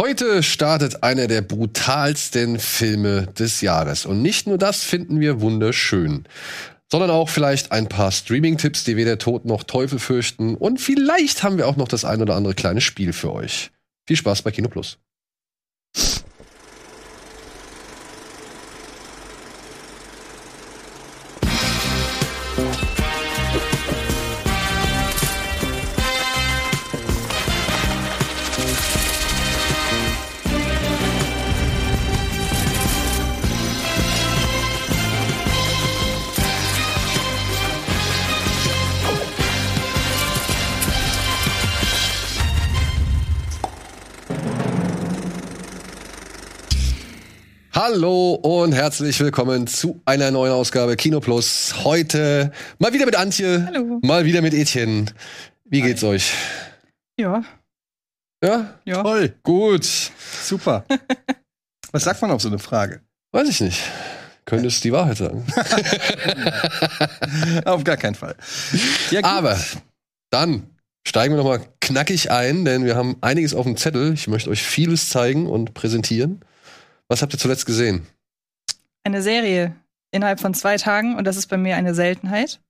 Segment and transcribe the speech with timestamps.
[0.00, 4.06] Heute startet einer der brutalsten Filme des Jahres.
[4.06, 6.24] Und nicht nur das finden wir wunderschön,
[6.90, 10.54] sondern auch vielleicht ein paar Streaming-Tipps, die weder Tod noch Teufel fürchten.
[10.54, 13.72] Und vielleicht haben wir auch noch das ein oder andere kleine Spiel für euch.
[14.06, 14.96] Viel Spaß bei Kino Plus.
[47.92, 51.74] Hallo und herzlich willkommen zu einer neuen Ausgabe Kino Plus.
[51.82, 53.98] Heute mal wieder mit Antje, Hallo.
[54.04, 55.06] mal wieder mit Etienne.
[55.64, 56.32] Wie geht's euch?
[57.18, 57.42] Ja.
[58.44, 58.78] Ja?
[58.84, 59.02] Ja.
[59.02, 59.84] Toll, gut.
[59.84, 60.84] Super.
[61.90, 63.00] Was sagt man auf so eine Frage?
[63.32, 63.82] Weiß ich nicht.
[64.44, 65.44] Könntest die Wahrheit sagen.
[67.64, 68.36] auf gar keinen Fall.
[69.10, 69.30] Ja, gut.
[69.30, 69.58] Aber
[70.30, 70.62] dann
[71.04, 74.14] steigen wir noch mal knackig ein, denn wir haben einiges auf dem Zettel.
[74.14, 76.44] Ich möchte euch vieles zeigen und präsentieren.
[77.10, 78.06] Was habt ihr zuletzt gesehen?
[79.02, 79.74] Eine Serie
[80.12, 82.60] innerhalb von zwei Tagen und das ist bei mir eine Seltenheit.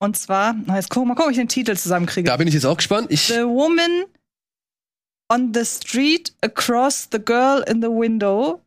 [0.00, 2.28] Und zwar, na, jetzt guck mal, guck, ob ich den Titel zusammenkriege.
[2.28, 3.08] Da bin ich jetzt auch gespannt.
[3.10, 4.04] Ich, The Woman
[5.30, 8.60] on the Street Across the Girl in the Window.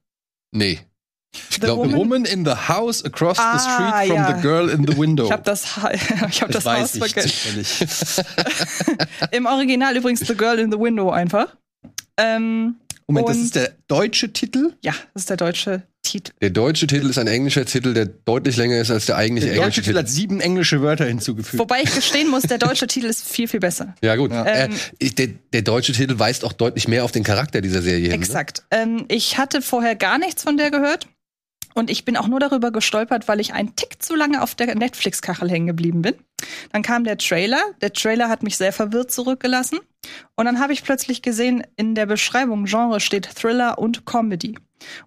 [0.52, 0.80] nee.
[1.50, 4.36] Ich The glaube, The woman in the house across Ah, the street from ja.
[4.38, 5.26] the girl in the window.
[5.26, 5.66] Ich habe das,
[6.30, 8.26] ich hab das, Haus weiß ich vergessen.
[9.32, 11.58] Im Original übrigens The Girl in the Window einfach.
[12.16, 14.74] Ähm, Moment, das ist der deutsche Titel?
[14.82, 16.32] ja, das ist der deutsche Titel.
[16.42, 19.56] Der deutsche Titel ist ein englischer Titel, der deutlich länger ist als der eigentliche Der
[19.58, 21.60] englische deutsche Titel hat sieben englische Wörter hinzugefügt.
[21.60, 23.96] Wobei ich gestehen muss, der deutsche Titel ist viel, viel besser.
[24.04, 24.32] Ja, gut.
[24.32, 24.44] Ja.
[24.44, 27.82] Äh, Ähm, ich- der, der deutsche Titel weist auch deutlich mehr auf den Charakter dieser
[27.82, 28.10] Serie hin.
[28.10, 28.16] Ne?
[28.16, 28.64] Exakt.
[28.72, 31.08] Ähm, ich hatte vorher gar nichts von der gehört.
[31.74, 34.74] Und ich bin auch nur darüber gestolpert, weil ich einen Tick zu lange auf der
[34.76, 36.16] Netflix-Kachel hängen geblieben bin.
[36.72, 37.60] Dann kam der Trailer.
[37.82, 39.80] Der Trailer hat mich sehr verwirrt zurückgelassen.
[40.36, 44.56] Und dann habe ich plötzlich gesehen, in der Beschreibung Genre steht Thriller und Comedy.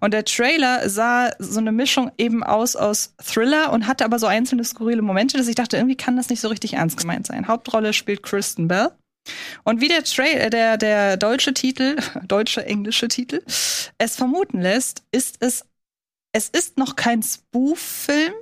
[0.00, 4.26] Und der Trailer sah so eine Mischung eben aus aus Thriller und hatte aber so
[4.26, 7.48] einzelne skurrile Momente, dass ich dachte, irgendwie kann das nicht so richtig ernst gemeint sein.
[7.48, 8.90] Hauptrolle spielt Kristen Bell.
[9.64, 13.42] Und wie der, Tra äh, der, der deutsche Titel, deutsche englische Titel,
[13.98, 15.64] es vermuten lässt, ist es,
[16.32, 18.32] es ist noch kein Spoof-Film,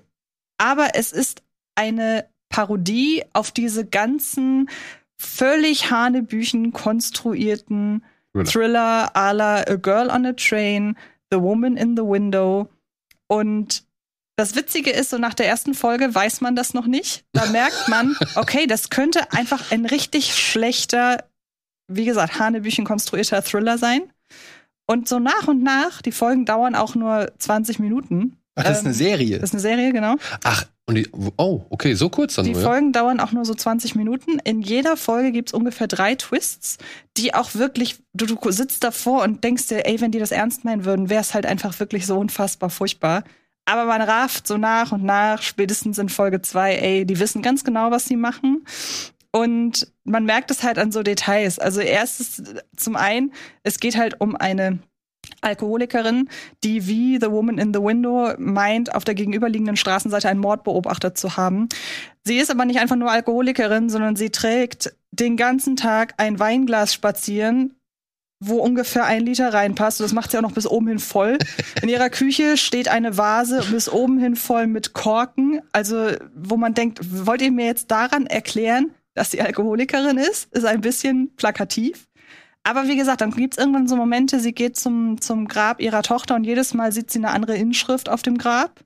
[0.58, 1.42] aber es ist
[1.74, 4.70] eine Parodie auf diese ganzen
[5.18, 8.44] völlig hanebüchen konstruierten Thriller.
[8.50, 10.96] Thriller à la A Girl on a Train,
[11.30, 12.68] The Woman in the Window.
[13.28, 13.84] Und
[14.36, 17.24] das Witzige ist, so nach der ersten Folge weiß man das noch nicht.
[17.32, 21.24] Da merkt man, okay, das könnte einfach ein richtig schlechter,
[21.88, 24.02] wie gesagt, Hanebüchen konstruierter Thriller sein.
[24.86, 28.36] Und so nach und nach, die Folgen dauern auch nur 20 Minuten.
[28.54, 29.38] Ach, das ist Ähm, eine Serie.
[29.38, 30.16] Das ist eine Serie, genau.
[30.44, 32.68] Ach, und die, oh, okay, so kurz dann Die nur, ja?
[32.68, 34.38] Folgen dauern auch nur so 20 Minuten.
[34.44, 36.78] In jeder Folge gibt's ungefähr drei Twists,
[37.16, 40.64] die auch wirklich, du, du sitzt davor und denkst dir, ey, wenn die das ernst
[40.64, 43.24] meinen würden, wäre es halt einfach wirklich so unfassbar furchtbar.
[43.64, 47.64] Aber man rafft so nach und nach, spätestens in Folge zwei, ey, die wissen ganz
[47.64, 48.64] genau, was sie machen.
[49.32, 51.58] Und man merkt es halt an so Details.
[51.58, 52.42] Also erstes,
[52.76, 53.32] zum einen,
[53.64, 54.78] es geht halt um eine
[55.40, 56.28] Alkoholikerin,
[56.64, 61.18] die wie The Woman in the Window meint, auf der gegenüberliegenden Straßenseite einen Mord beobachtet
[61.18, 61.68] zu haben.
[62.24, 66.92] Sie ist aber nicht einfach nur Alkoholikerin, sondern sie trägt den ganzen Tag ein Weinglas
[66.92, 67.74] spazieren,
[68.40, 70.00] wo ungefähr ein Liter reinpasst.
[70.00, 71.38] Und das macht sie auch noch bis oben hin voll.
[71.82, 75.60] In ihrer Küche steht eine Vase bis oben hin voll mit Korken.
[75.72, 80.52] Also, wo man denkt, wollt ihr mir jetzt daran erklären, dass sie Alkoholikerin ist?
[80.52, 82.08] Ist ein bisschen plakativ.
[82.66, 86.34] Aber wie gesagt, dann gibt's irgendwann so Momente, sie geht zum, zum Grab ihrer Tochter
[86.34, 88.84] und jedes Mal sieht sie eine andere Inschrift auf dem Grab.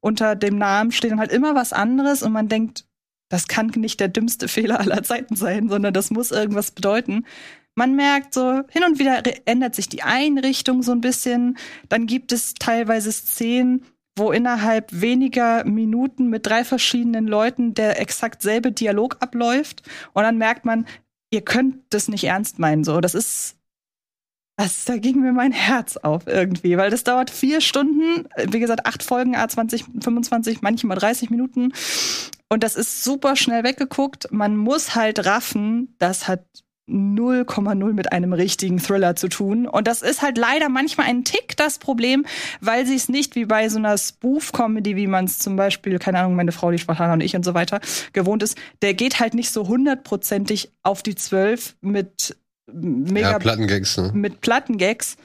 [0.00, 2.86] Unter dem Namen steht dann halt immer was anderes und man denkt,
[3.28, 7.26] das kann nicht der dümmste Fehler aller Zeiten sein, sondern das muss irgendwas bedeuten.
[7.74, 11.58] Man merkt so, hin und wieder ändert sich die Einrichtung so ein bisschen.
[11.90, 13.84] Dann gibt es teilweise Szenen,
[14.16, 19.82] wo innerhalb weniger Minuten mit drei verschiedenen Leuten der exakt selbe Dialog abläuft.
[20.14, 20.86] Und dann merkt man,
[21.30, 22.84] ihr könnt das nicht ernst meinen.
[22.84, 23.56] So, das ist,
[24.56, 28.86] das, da ging mir mein Herz auf irgendwie, weil das dauert vier Stunden, wie gesagt,
[28.86, 31.72] acht Folgen, A 20, 25, manchmal 30 Minuten.
[32.48, 34.32] Und das ist super schnell weggeguckt.
[34.32, 36.44] Man muss halt raffen, das hat
[36.88, 39.66] 0,0 mit einem richtigen Thriller zu tun.
[39.66, 42.24] Und das ist halt leider manchmal ein Tick das Problem,
[42.60, 46.20] weil sie es nicht wie bei so einer Spoof-Comedy, wie man es zum Beispiel, keine
[46.20, 47.80] Ahnung, meine Frau, die Spartaner und ich und so weiter,
[48.12, 52.36] gewohnt ist, der geht halt nicht so hundertprozentig auf die Zwölf mit
[52.72, 54.10] mega Ja, Plattengags, ne?
[54.14, 55.16] mit Plattengags,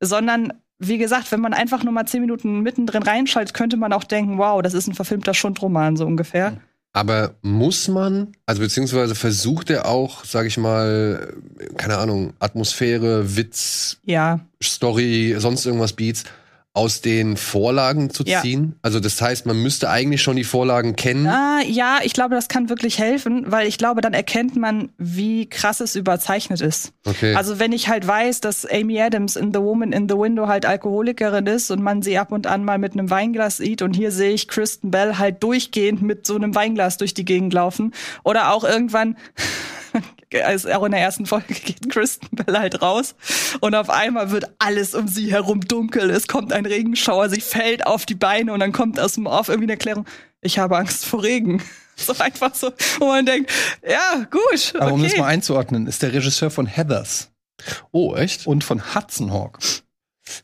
[0.00, 4.04] sondern wie gesagt, wenn man einfach nur mal zehn Minuten mittendrin reinschaltet, könnte man auch
[4.04, 6.58] denken, wow, das ist ein verfilmter Schundroman, so ungefähr.
[6.98, 11.32] Aber muss man, also beziehungsweise versucht er auch, sag ich mal,
[11.76, 14.40] keine Ahnung, Atmosphäre, Witz, Ja.
[14.60, 16.24] Story, sonst irgendwas Beats
[16.78, 18.40] aus den Vorlagen zu Ja.
[18.40, 18.76] ziehen?
[18.82, 21.26] Also das heißt, man müsste eigentlich schon die Vorlagen kennen.
[21.26, 25.46] Ah, ja, ich glaube, das kann wirklich helfen, weil ich glaube, dann erkennt man, wie
[25.48, 26.92] krass es überzeichnet ist.
[27.04, 27.34] Okay.
[27.34, 30.66] Also wenn ich halt weiß, dass Amy Adams in The Woman in the Window halt
[30.66, 34.12] Alkoholikerin ist und man sie ab und an mal mit einem Weinglas sieht und hier
[34.12, 37.92] sehe ich Kristen Bell halt durchgehend mit so einem Weinglas durch die Gegend laufen
[38.22, 39.16] oder auch irgendwann
[40.44, 43.14] also auch in der ersten Folge geht Kristen Bell halt raus
[43.60, 46.10] und auf einmal wird alles um sie herum dunkel.
[46.10, 49.48] Es kommt ein Regenschauer, sie fällt auf die Beine und dann kommt aus dem Off
[49.48, 50.06] irgendwie eine Erklärung,
[50.40, 51.62] ich habe Angst vor Regen.
[52.00, 52.70] So einfach so,
[53.00, 53.50] wo man denkt,
[53.84, 55.20] ja, gut, Aber um das okay.
[55.20, 57.32] mal einzuordnen, ist der Regisseur von Heathers
[57.90, 58.46] oh, echt?
[58.46, 59.58] und von Hudson Hawk.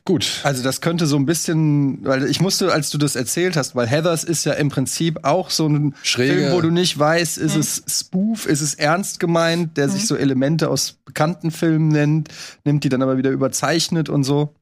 [0.03, 0.41] Gut.
[0.43, 3.87] Also das könnte so ein bisschen, weil ich musste, als du das erzählt hast, weil
[3.87, 6.33] Heathers ist ja im Prinzip auch so ein Schräge.
[6.33, 10.15] Film, wo du nicht weißt, ist es Spoof, ist es ernst gemeint, der sich so
[10.15, 12.29] Elemente aus bekannten Filmen nennt,
[12.63, 14.53] nimmt die dann aber wieder überzeichnet und so.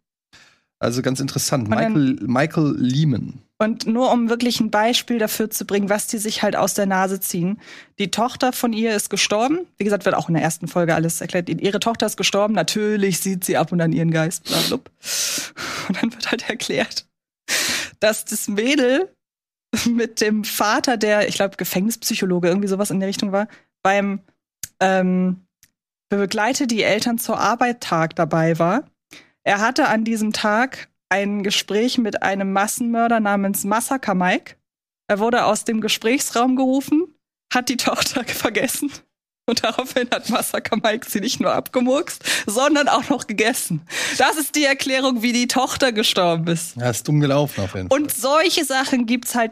[0.84, 1.72] Also ganz interessant.
[1.72, 3.40] Dann- Michael, Michael Lehman.
[3.58, 6.86] Und nur um wirklich ein Beispiel dafür zu bringen, was die sich halt aus der
[6.86, 7.62] Nase ziehen.
[7.98, 9.60] Die Tochter von ihr ist gestorben.
[9.78, 11.48] Wie gesagt, wird auch in der ersten Folge alles erklärt.
[11.50, 12.54] Ihre Tochter ist gestorben.
[12.54, 14.44] Natürlich sieht sie ab und an ihren Geist.
[14.44, 14.92] Blablub.
[15.88, 17.08] Und dann wird halt erklärt,
[18.02, 19.10] dass das Mädel
[19.90, 23.48] mit dem Vater, der, ich glaube, Gefängnispsychologe, irgendwie sowas in der Richtung war,
[23.84, 24.20] beim
[24.82, 25.38] ähm,
[26.10, 28.84] Begleite die Eltern zur Arbeit Tag dabei war.
[29.44, 34.56] Er hatte an diesem Tag ein Gespräch mit einem Massenmörder namens Massacre Mike.
[35.08, 37.16] Er wurde aus dem Gesprächsraum gerufen,
[37.54, 38.92] hat die Tochter vergessen
[39.46, 43.86] und daraufhin hat Massacre Mike sie nicht nur abgemurkst, sondern auch noch gegessen.
[44.18, 46.78] Das ist die Erklärung, wie die Tochter gestorben ist.
[46.78, 48.00] Ja, ist dumm gelaufen auf jeden Fall.
[48.00, 49.52] Und solche Sachen gibt's halt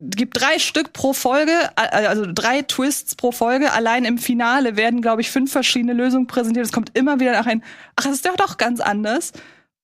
[0.00, 3.72] gibt drei Stück pro Folge, also drei Twists pro Folge.
[3.72, 6.66] Allein im Finale werden, glaube ich, fünf verschiedene Lösungen präsentiert.
[6.66, 7.62] Es kommt immer wieder nach ein,
[7.96, 9.32] ach, das ist doch doch ganz anders.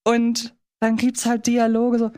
[0.05, 2.11] Und dann gibt's halt Dialoge so,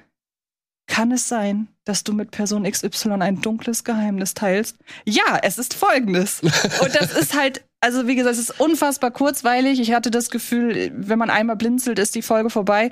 [0.87, 4.79] kann es sein, dass du mit Person XY ein dunkles Geheimnis teilst?
[5.05, 6.41] Ja, es ist folgendes.
[6.43, 9.79] Und das ist halt, also wie gesagt, es ist unfassbar kurzweilig.
[9.79, 12.91] Ich hatte das Gefühl, wenn man einmal blinzelt, ist die Folge vorbei.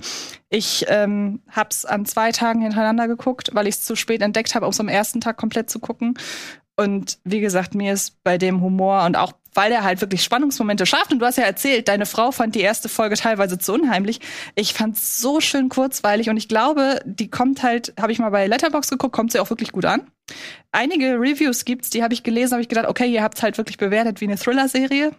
[0.50, 4.66] Ich ähm, hab's an zwei Tagen hintereinander geguckt, weil ich es zu spät entdeckt habe,
[4.66, 6.18] um es am ersten Tag komplett zu gucken.
[6.76, 10.86] Und wie gesagt, mir ist bei dem Humor und auch weil der halt wirklich Spannungsmomente
[10.86, 11.12] schafft.
[11.12, 14.20] Und du hast ja erzählt, deine Frau fand die erste Folge teilweise zu unheimlich.
[14.54, 18.46] Ich fand's so schön kurzweilig und ich glaube, die kommt halt, habe ich mal bei
[18.46, 20.10] Letterbox geguckt, kommt sie auch wirklich gut an.
[20.72, 23.76] Einige Reviews gibt's, die habe ich gelesen, habe ich gedacht, okay, ihr habt's halt wirklich
[23.76, 25.12] bewertet wie eine Thriller-Serie.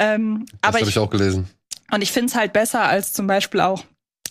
[0.00, 1.48] Ähm, Das habe ich, ich auch gelesen.
[1.92, 3.84] und ich find's halt besser als zum Beispiel auch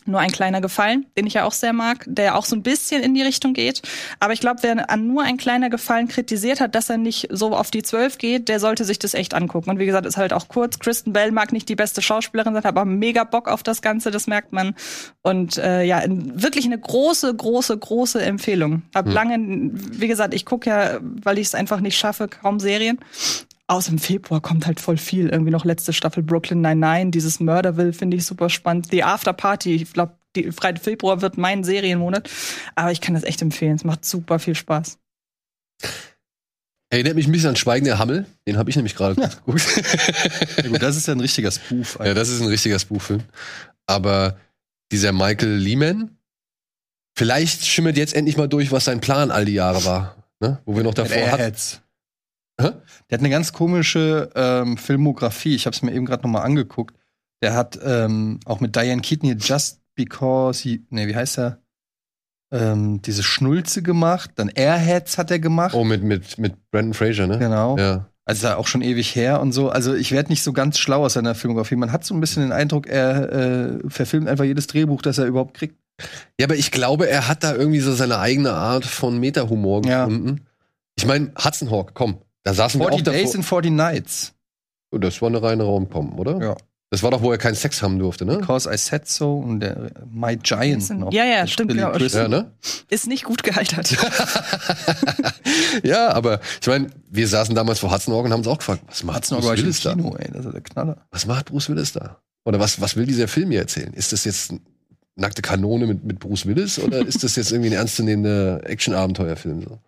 [0.05, 3.03] nur ein kleiner Gefallen, den ich ja auch sehr mag, der auch so ein bisschen
[3.03, 3.81] in die Richtung geht.
[4.19, 7.55] Aber ich glaube, wer an nur ein kleiner Gefallen kritisiert hat, dass er nicht so
[7.55, 9.69] auf die Zwölf geht, der sollte sich das echt angucken.
[9.69, 10.79] Und wie gesagt, ist halt auch kurz.
[10.79, 14.11] Kristen Bell mag nicht die beste Schauspielerin sein, hat aber mega Bock auf das Ganze,
[14.11, 14.75] das merkt man.
[15.21, 18.83] Und äh, ja, wirklich eine große, große, große Empfehlung.
[18.93, 19.37] Hab lange,
[19.73, 22.99] wie gesagt, ich gucke ja, weil ich es einfach nicht schaffe, kaum Serien.
[23.73, 25.29] Aus im Februar kommt halt voll viel.
[25.29, 27.09] Irgendwie noch letzte Staffel Brooklyn Nine-Nine.
[27.09, 28.89] Dieses Murderville finde ich super spannend.
[28.91, 30.13] The After Party, ich glaube,
[30.51, 32.29] Freitag Februar wird mein Serienmonat.
[32.75, 33.75] Aber ich kann das echt empfehlen.
[33.75, 34.99] Es macht super viel Spaß.
[36.91, 38.27] Erinnert mich ein bisschen an Schweigen der Hammel.
[38.47, 39.65] Den habe ich nämlich gerade geguckt.
[40.63, 41.97] Ja, gut, das ist ja ein richtiger Spoof.
[41.99, 43.23] ja, das ist ein richtiger Spoof-Film.
[43.87, 44.37] Aber
[44.91, 46.15] dieser Michael Lehman,
[47.17, 50.15] vielleicht schimmert jetzt endlich mal durch, was sein Plan all die Jahre war.
[50.39, 50.59] Ne?
[50.65, 51.55] Wo wir noch davor hatten.
[52.63, 52.71] Hä?
[53.09, 55.55] Der hat eine ganz komische ähm, Filmografie.
[55.55, 56.95] Ich habe es mir eben gerade noch mal angeguckt.
[57.41, 61.59] Der hat ähm, auch mit Diane Keaton hier Just Because he, nee, wie heißt er?
[62.51, 64.31] Ähm, diese Schnulze gemacht.
[64.35, 65.73] Dann Airheads hat er gemacht.
[65.75, 67.39] Oh, mit, mit, mit Brandon Fraser, ne?
[67.39, 67.77] Genau.
[67.77, 68.09] Ja.
[68.25, 69.69] Also ist ja auch schon ewig her und so.
[69.69, 71.75] Also ich werde nicht so ganz schlau aus seiner Filmografie.
[71.75, 75.25] Man hat so ein bisschen den Eindruck, er äh, verfilmt einfach jedes Drehbuch, das er
[75.25, 75.75] überhaupt kriegt.
[76.39, 80.05] Ja, aber ich glaube, er hat da irgendwie so seine eigene Art von Meta-Humor Ja.
[80.05, 80.45] gefunden.
[80.95, 84.33] Ich meine, Hudson Hawk, komm, da saßen wir auch 40 Days and 40 Nights.
[84.91, 86.39] Oh, das war eine reine Raumpom, oder?
[86.39, 86.57] Ja.
[86.93, 88.37] Das war doch, wo er keinen Sex haben durfte, ne?
[88.37, 91.11] Because I Said So und der My Giant noch.
[91.11, 91.91] Ja, ja, stimmt, genau.
[91.97, 92.51] Ja, ne?
[92.87, 93.97] Ist nicht gut gealtert.
[95.83, 98.83] ja, aber ich meine, wir saßen damals vor Hudson Hawk und haben uns auch gefragt,
[98.87, 99.95] was macht noch Bruce Willis da?
[99.95, 100.29] Kino, ey.
[100.31, 101.07] Das ist der Knaller.
[101.09, 102.21] Was macht Bruce Willis da?
[102.45, 103.91] Oder was, was will dieser Film hier erzählen?
[103.93, 104.53] Ist das jetzt
[105.15, 109.63] nackte Kanone mit, mit Bruce Willis oder ist das jetzt irgendwie ein ernstzunehmender Action-Abenteuerfilm?
[109.63, 109.79] So?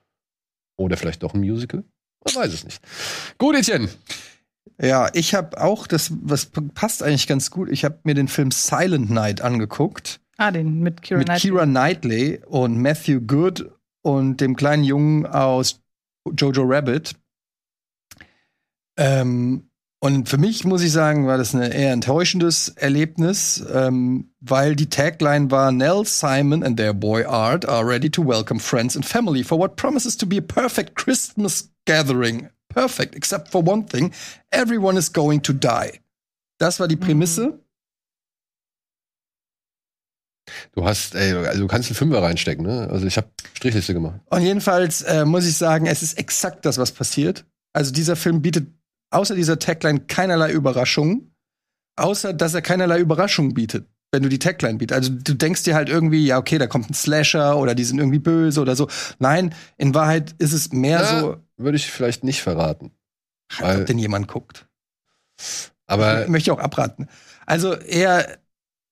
[0.78, 1.84] Oder vielleicht doch ein Musical?
[2.26, 2.82] Man weiß es nicht.
[3.38, 3.90] Gut, Etienne.
[4.82, 7.70] Ja, ich habe auch das, was passt eigentlich ganz gut.
[7.70, 10.20] Ich habe mir den Film Silent Night angeguckt.
[10.38, 11.50] Ah, den mit Kira mit Knightley.
[11.50, 15.82] Keira Knightley und Matthew Good und dem kleinen Jungen aus
[16.38, 17.14] Jojo Rabbit.
[18.98, 24.76] Ähm, und für mich muss ich sagen, war das ein eher enttäuschendes Erlebnis, ähm, weil
[24.76, 29.06] die Tagline war Nell, Simon and their boy Art are ready to welcome friends and
[29.06, 32.50] family for what promises to be a perfect Christmas gathering.
[32.70, 34.12] Perfect, except for one thing,
[34.52, 36.02] everyone is going to die.
[36.58, 37.60] Das war die Prämisse.
[40.74, 42.88] Du hast, ey, also du kannst einen Fünfer reinstecken, ne?
[42.92, 44.20] Also ich habe Strichliste gemacht.
[44.30, 47.46] Und jedenfalls äh, muss ich sagen, es ist exakt das, was passiert.
[47.74, 48.68] Also dieser Film bietet
[49.12, 51.34] außer dieser Tagline keinerlei Überraschungen,
[51.98, 54.98] außer dass er keinerlei Überraschungen bietet, wenn du die Tagline bietest.
[54.98, 58.00] Also du denkst dir halt irgendwie, ja, okay, da kommt ein Slasher oder die sind
[58.00, 58.88] irgendwie böse oder so.
[59.20, 62.92] Nein, in Wahrheit ist es mehr Ja, so, Würde ich vielleicht nicht verraten.
[63.60, 64.66] Weil- ob denn jemand guckt.
[65.88, 67.08] Aber Ich möchte auch abraten.
[67.46, 68.38] Also eher,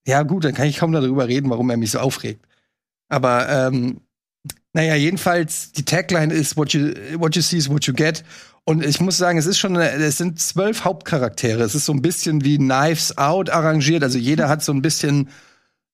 [0.05, 2.46] ja gut, dann kann ich kaum darüber reden, warum er mich so aufregt.
[3.10, 4.01] Aber ähm,
[4.74, 8.24] naja, jedenfalls, die Tagline ist what you, what you see is what you get.
[8.65, 11.63] Und ich muss sagen, es ist schon, eine- es sind zwölf Hauptcharaktere.
[11.63, 14.03] Es ist so ein bisschen wie Knives Out arrangiert.
[14.03, 15.29] Also jeder hat so ein bisschen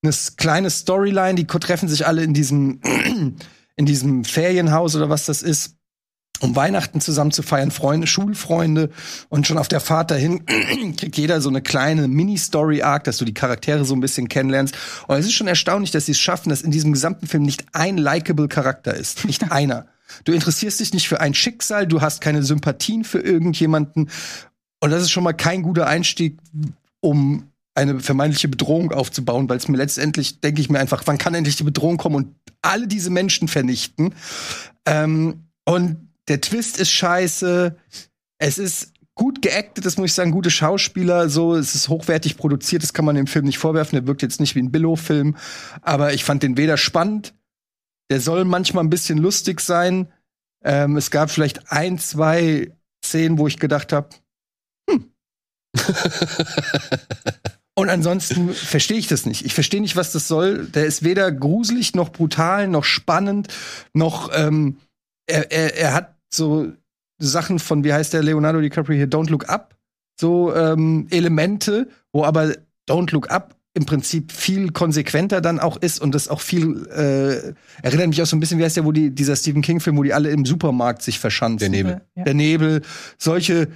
[0.03, 1.35] eine kleine Storyline.
[1.35, 2.81] Die treffen sich alle in diesem,
[3.75, 5.75] in diesem Ferienhaus oder was das ist,
[6.39, 7.71] um Weihnachten zusammen zu feiern.
[7.71, 8.89] Freunde, Schulfreunde.
[9.29, 10.45] Und schon auf der Fahrt dahin
[10.97, 14.75] kriegt jeder so eine kleine Mini-Story-Arc, dass du die Charaktere so ein bisschen kennenlernst.
[15.07, 17.65] Und es ist schon erstaunlich, dass sie es schaffen, dass in diesem gesamten Film nicht
[17.73, 19.25] ein likable Charakter ist.
[19.25, 19.87] Nicht einer.
[20.23, 24.09] Du interessierst dich nicht für ein Schicksal, du hast keine Sympathien für irgendjemanden.
[24.79, 26.37] Und das ist schon mal kein guter Einstieg,
[27.01, 31.33] um eine vermeintliche Bedrohung aufzubauen, weil es mir letztendlich, denke ich mir einfach, wann kann
[31.33, 34.13] endlich die Bedrohung kommen und alle diese Menschen vernichten?
[34.85, 37.75] Ähm, und der Twist ist scheiße.
[38.37, 42.83] Es ist gut geactet, das muss ich sagen, gute Schauspieler, so, es ist hochwertig produziert,
[42.83, 45.35] das kann man dem Film nicht vorwerfen, der wirkt jetzt nicht wie ein Billo-Film,
[45.81, 47.33] aber ich fand den weder spannend,
[48.09, 50.07] der soll manchmal ein bisschen lustig sein.
[50.63, 52.71] Ähm, es gab vielleicht ein, zwei
[53.03, 54.09] Szenen, wo ich gedacht habe,
[54.89, 55.11] hm.
[57.75, 59.45] Und ansonsten verstehe ich das nicht.
[59.45, 60.65] Ich verstehe nicht, was das soll.
[60.65, 63.47] Der ist weder gruselig noch brutal noch spannend
[63.93, 64.79] noch ähm,
[65.29, 66.71] er, er, er hat so
[67.17, 69.75] Sachen von, wie heißt der Leonardo DiCaprio hier, Don't Look Up,
[70.19, 72.53] so ähm, Elemente, wo aber
[72.89, 77.53] Don't Look Up im Prinzip viel konsequenter dann auch ist und das auch viel äh,
[77.83, 80.03] erinnert mich auch so ein bisschen, wie heißt der, wo die, dieser Stephen King-Film, wo
[80.03, 81.59] die alle im Supermarkt sich verschanzen.
[81.59, 82.01] Der Nebel.
[82.15, 82.23] Ja.
[82.23, 82.81] Der Nebel,
[83.17, 83.67] solche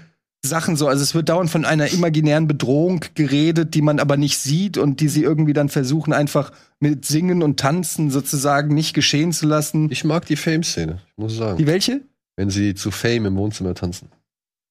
[0.46, 0.88] Sachen so.
[0.88, 5.00] Also es wird dauernd von einer imaginären Bedrohung geredet, die man aber nicht sieht und
[5.00, 9.90] die sie irgendwie dann versuchen, einfach mit Singen und Tanzen sozusagen nicht geschehen zu lassen.
[9.90, 11.58] ich mag die Fame-Szene, ich muss sagen.
[11.58, 12.02] Die welche?
[12.36, 14.10] Wenn sie zu Fame im Wohnzimmer tanzen.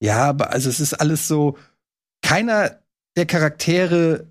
[0.03, 1.57] Ja, aber also es ist alles so,
[2.23, 2.79] keiner
[3.17, 4.27] der Charaktere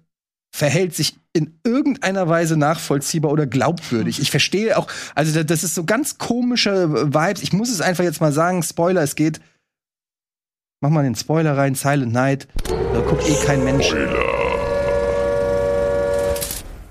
[0.53, 4.19] verhält sich in irgendeiner Weise nachvollziehbar oder glaubwürdig.
[4.19, 7.41] Ich verstehe auch, also da- das ist so ganz komische Vibes.
[7.41, 9.39] Ich muss es einfach jetzt mal sagen, Spoiler, es geht,
[10.81, 13.93] mach mal den Spoiler rein, Silent Night, da guckt eh kein Mensch.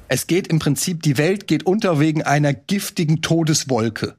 [0.09, 4.17] Es geht im Prinzip, die Welt geht unter wegen einer giftigen Todeswolke.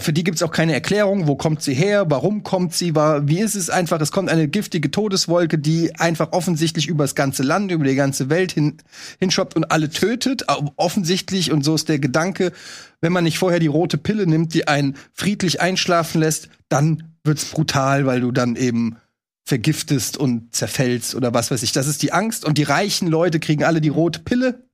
[0.00, 3.54] Für die gibt's auch keine Erklärung, wo kommt sie her, warum kommt sie, wie ist
[3.54, 7.84] es einfach, es kommt eine giftige Todeswolke, die einfach offensichtlich über das ganze Land, über
[7.84, 8.78] die ganze Welt hin,
[9.20, 10.44] hinschoppt und alle tötet,
[10.76, 12.52] offensichtlich, und so ist der Gedanke,
[13.00, 17.46] wenn man nicht vorher die rote Pille nimmt, die einen friedlich einschlafen lässt, dann wird's
[17.46, 18.96] brutal, weil du dann eben
[19.44, 21.72] vergiftest und zerfällst oder was weiß ich.
[21.72, 22.44] Das ist die Angst.
[22.44, 24.64] Und die reichen Leute kriegen alle die rote Pille,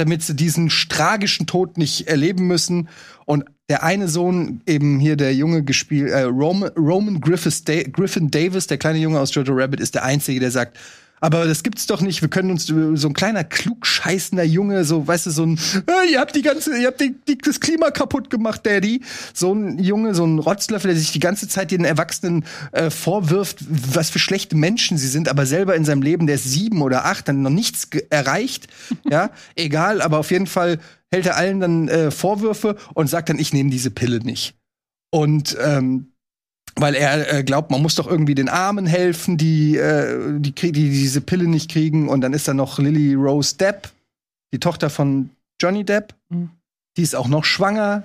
[0.00, 2.88] damit sie diesen tragischen Tod nicht erleben müssen.
[3.26, 8.30] Und der eine Sohn, eben hier der Junge gespielt, äh, Roman, Roman Griffiths Da- Griffin
[8.30, 10.76] Davis, der kleine Junge aus Jojo Rabbit, ist der Einzige, der sagt,
[11.20, 12.22] aber das gibt's doch nicht.
[12.22, 12.74] Wir können uns so
[13.08, 16.88] ein kleiner klugscheißender Junge, so weißt du, so ein, äh, ihr habt die ganze, ihr
[16.88, 19.02] habt die, die, das Klima kaputt gemacht, Daddy.
[19.34, 23.58] So ein Junge, so ein Rotzlöffel, der sich die ganze Zeit den Erwachsenen äh, vorwirft,
[23.68, 27.04] was für schlechte Menschen sie sind, aber selber in seinem Leben, der ist sieben oder
[27.04, 28.68] acht, dann noch nichts erreicht.
[29.10, 30.78] ja, egal, aber auf jeden Fall
[31.12, 34.54] hält er allen dann äh, Vorwürfe und sagt dann, ich nehme diese Pille nicht.
[35.10, 36.09] Und ähm,
[36.76, 40.72] weil er äh, glaubt, man muss doch irgendwie den Armen helfen, die, äh, die, die
[40.72, 42.08] diese Pille nicht kriegen.
[42.08, 43.88] Und dann ist da noch Lily Rose Depp,
[44.52, 46.14] die Tochter von Johnny Depp.
[46.28, 46.50] Mhm.
[46.96, 48.04] Die ist auch noch schwanger.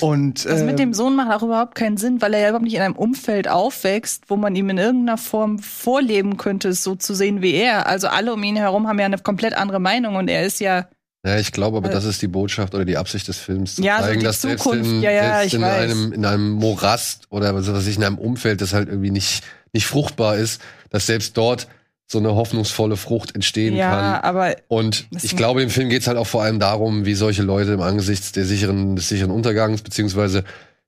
[0.00, 2.64] Und Das äh, mit dem Sohn macht auch überhaupt keinen Sinn, weil er ja überhaupt
[2.64, 6.94] nicht in einem Umfeld aufwächst, wo man ihm in irgendeiner Form vorleben könnte, es so
[6.94, 7.88] zu sehen wie er.
[7.88, 10.86] Also alle um ihn herum haben ja eine komplett andere Meinung und er ist ja
[11.24, 11.92] Ja, ich glaube aber, Äh.
[11.92, 14.40] das ist die Botschaft oder die Absicht des Films, zu Ja, so zeigen, die dass
[14.40, 14.86] selbst Zukunft.
[14.86, 18.18] in, Ja, ja, selbst in, einem, in einem Morast oder was weiß ich, in einem
[18.18, 20.60] Umfeld, das halt irgendwie nicht nicht fruchtbar ist,
[20.90, 21.68] dass selbst dort
[22.08, 24.20] so eine hoffnungsvolle Frucht entstehen ja, kann.
[24.22, 27.42] aber Und ich glaube, im Film geht es halt auch vor allem darum, wie solche
[27.44, 30.42] Leute im Angesicht der sicheren, des sicheren Untergangs beziehungsweise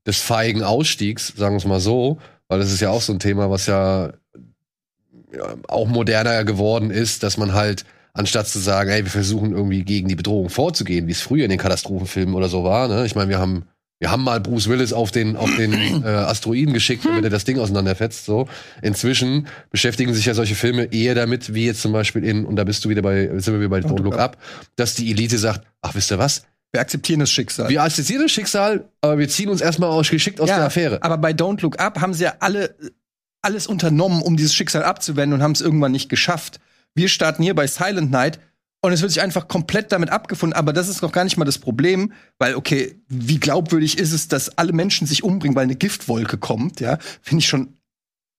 [0.05, 3.21] des feigen Ausstiegs, sagen wir es mal so, weil das ist ja auch so ein
[3.21, 4.15] Thema, was ja,
[5.33, 9.85] ja auch moderner geworden ist, dass man halt anstatt zu sagen, ey, wir versuchen irgendwie
[9.85, 12.89] gegen die Bedrohung vorzugehen, wie es früher in den Katastrophenfilmen oder so war.
[12.89, 13.07] Ne?
[13.07, 13.65] Ich meine, wir haben
[13.99, 15.73] wir haben mal Bruce Willis auf den auf den
[16.05, 18.25] äh, Asteroiden geschickt, damit er das Ding auseinanderfetzt.
[18.25, 18.49] So
[18.83, 22.65] inzwischen beschäftigen sich ja solche Filme eher damit, wie jetzt zum Beispiel in und da
[22.65, 24.39] bist du wieder bei sind wir wieder bei Don't Look Up,
[24.75, 26.45] dass die Elite sagt, ach wisst ihr was?
[26.73, 27.69] Wir akzeptieren das Schicksal.
[27.69, 31.03] Wir akzeptieren das Schicksal, aber wir ziehen uns erstmal aus, geschickt aus Ja, der Affäre.
[31.03, 32.75] Aber bei Don't Look Up haben sie ja alle
[33.43, 36.61] alles unternommen, um dieses Schicksal abzuwenden und haben es irgendwann nicht geschafft.
[36.95, 38.39] Wir starten hier bei Silent Night
[38.81, 40.59] und es wird sich einfach komplett damit abgefunden.
[40.59, 44.29] Aber das ist noch gar nicht mal das Problem, weil, okay, wie glaubwürdig ist es,
[44.29, 46.99] dass alle Menschen sich umbringen, weil eine Giftwolke kommt, ja?
[47.23, 47.77] Finde ich schon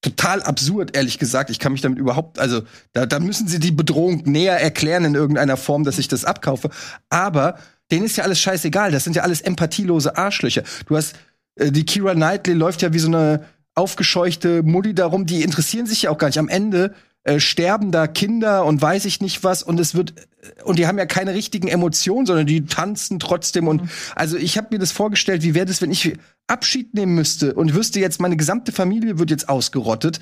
[0.02, 1.50] total absurd, ehrlich gesagt.
[1.50, 5.16] Ich kann mich damit überhaupt, also da, da müssen sie die Bedrohung näher erklären in
[5.16, 6.70] irgendeiner Form, dass ich das abkaufe.
[7.10, 7.58] Aber
[7.90, 8.92] denen ist ja alles scheißegal.
[8.92, 10.64] Das sind ja alles empathielose Arschlöcher.
[10.88, 11.16] Du hast
[11.56, 13.46] äh, die Kira Knightley läuft ja wie so eine
[13.76, 15.26] aufgescheuchte Mutti darum.
[15.26, 16.40] Die interessieren sich ja auch gar nicht.
[16.40, 16.94] Am Ende
[17.24, 20.14] äh, sterben da Kinder und weiß ich nicht was und es wird
[20.66, 24.68] und die haben ja keine richtigen Emotionen, sondern die tanzen trotzdem und also ich habe
[24.72, 28.36] mir das vorgestellt, wie wäre das, wenn ich Abschied nehmen müsste und wüsste jetzt meine
[28.36, 30.20] gesamte Familie wird jetzt ausgerottet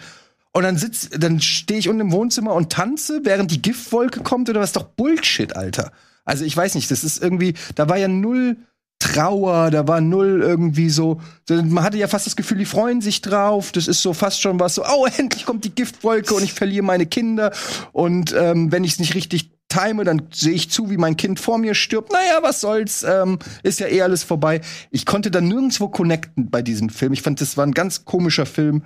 [0.53, 4.49] und dann sitz dann stehe ich unten im Wohnzimmer und tanze, während die Giftwolke kommt
[4.49, 5.91] oder was doch Bullshit, Alter.
[6.23, 8.57] Also ich weiß nicht, das ist irgendwie da war ja null
[9.01, 11.19] Trauer, da war null irgendwie so.
[11.49, 13.71] Man hatte ja fast das Gefühl, die freuen sich drauf.
[13.71, 16.85] Das ist so fast schon was so, oh, endlich kommt die Giftwolke und ich verliere
[16.85, 17.51] meine Kinder.
[17.93, 21.39] Und ähm, wenn ich es nicht richtig time, dann sehe ich zu, wie mein Kind
[21.39, 22.11] vor mir stirbt.
[22.11, 24.61] Naja, was soll's, ähm, ist ja eh alles vorbei.
[24.91, 27.13] Ich konnte da nirgendwo connecten bei diesem Film.
[27.13, 28.83] Ich fand, das war ein ganz komischer Film.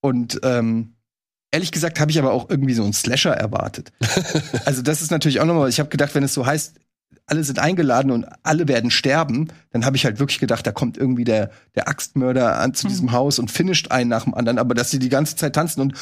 [0.00, 0.94] Und ähm,
[1.50, 3.92] ehrlich gesagt habe ich aber auch irgendwie so einen Slasher erwartet.
[4.64, 6.76] also das ist natürlich auch nochmal, ich habe gedacht, wenn es so heißt,
[7.28, 10.96] alle sind eingeladen und alle werden sterben, dann habe ich halt wirklich gedacht, da kommt
[10.96, 14.74] irgendwie der, der Axtmörder an zu diesem Haus und finisht einen nach dem anderen, aber
[14.74, 15.94] dass sie die ganze Zeit tanzen und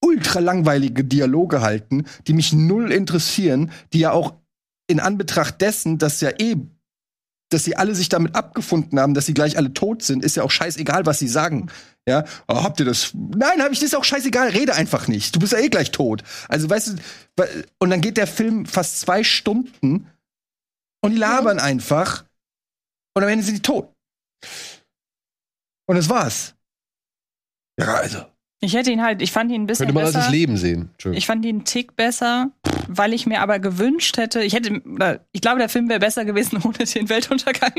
[0.00, 4.34] ultra langweilige Dialoge halten, die mich null interessieren, die ja auch
[4.86, 6.56] in Anbetracht dessen, dass ja eh,
[7.50, 10.42] dass sie alle sich damit abgefunden haben, dass sie gleich alle tot sind, ist ja
[10.42, 11.68] auch scheißegal, was sie sagen.
[12.06, 13.12] Ja, oh, habt ihr das?
[13.14, 15.34] Nein, hab ich das ist auch scheißegal, rede einfach nicht.
[15.34, 16.22] Du bist ja eh gleich tot.
[16.48, 16.96] Also weißt
[17.36, 17.44] du,
[17.78, 20.06] und dann geht der Film fast zwei Stunden
[21.04, 22.24] und die labern einfach
[23.16, 23.92] und am Ende sind die tot.
[25.86, 26.54] Und das war's.
[27.78, 28.24] Ja, also.
[28.60, 30.24] ich hätte ihn halt, ich fand ihn ein bisschen Könnte man als besser.
[30.26, 30.90] das Leben sehen.
[30.92, 31.18] Entschuldigung.
[31.18, 32.50] Ich fand ihn einen Tick besser,
[32.88, 36.24] weil ich mir aber gewünscht hätte, ich hätte, oder ich glaube, der Film wäre besser
[36.24, 37.72] gewesen ohne den Weltuntergang,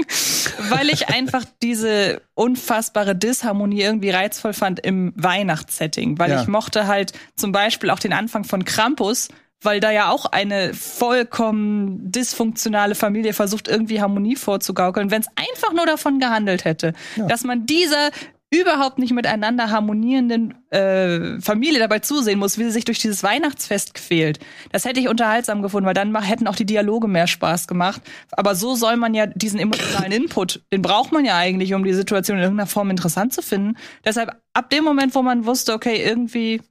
[0.70, 6.42] weil ich einfach diese unfassbare Disharmonie irgendwie reizvoll fand im Weihnachtssetting, weil Ja.
[6.42, 9.30] ich mochte halt zum Beispiel auch den Anfang von Krampus,
[9.62, 15.74] weil da ja auch eine vollkommen dysfunktionale Familie versucht, irgendwie Harmonie vorzugaukeln, wenn es einfach
[15.74, 16.94] nur davon gehandelt hätte,
[17.28, 18.12] dass man dieser
[18.52, 23.96] überhaupt nicht miteinander harmonierenden äh, Familie dabei zusehen muss, wie sie sich durch dieses Weihnachtsfest
[23.96, 24.40] quält.
[24.72, 28.02] Das hätte ich unterhaltsam gefunden, weil dann hätten auch die Dialoge mehr Spaß gemacht.
[28.32, 31.94] Aber so soll man ja diesen emotionalen Input, den braucht man ja eigentlich, um die
[31.94, 33.78] Situation in irgendeiner Form interessant zu finden.
[34.06, 36.62] Deshalb ab dem Moment, wo man wusste, okay, irgendwie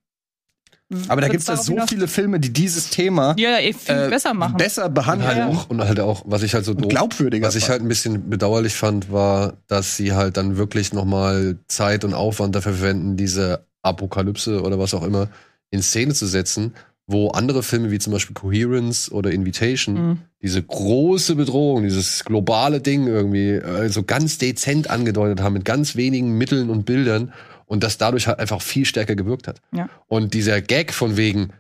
[1.08, 4.34] Aber da ja darauf so viele Filme, die dieses Thema ja, ja, viel äh, besser
[4.34, 4.56] machen.
[4.58, 5.28] besser Und behandeln.
[5.28, 5.48] halt, Ja.
[5.48, 8.28] auch, und halt auch, was ich halt so doof, glaubwürdiger was ich halt ein bisschen
[8.30, 13.16] bedauerlich fand, war, dass sie halt dann wirklich noch mal Zeit und Aufwand dafür verwenden,
[13.16, 15.28] diese Apokalypse oder was auch immer
[15.70, 16.74] in Szene zu setzen,
[17.06, 20.18] wo andere Filme wie zum Beispiel Coherence oder Invitation Mhm.
[20.42, 25.96] diese große Bedrohung, dieses globale Ding irgendwie äh, so ganz dezent angedeutet haben mit ganz
[25.96, 27.32] wenigen Mitteln und Bildern
[27.74, 29.60] und das dadurch halt einfach viel stärker gewirkt hat.
[29.72, 29.88] Ja.
[30.06, 31.52] Und dieser Gag von wegen,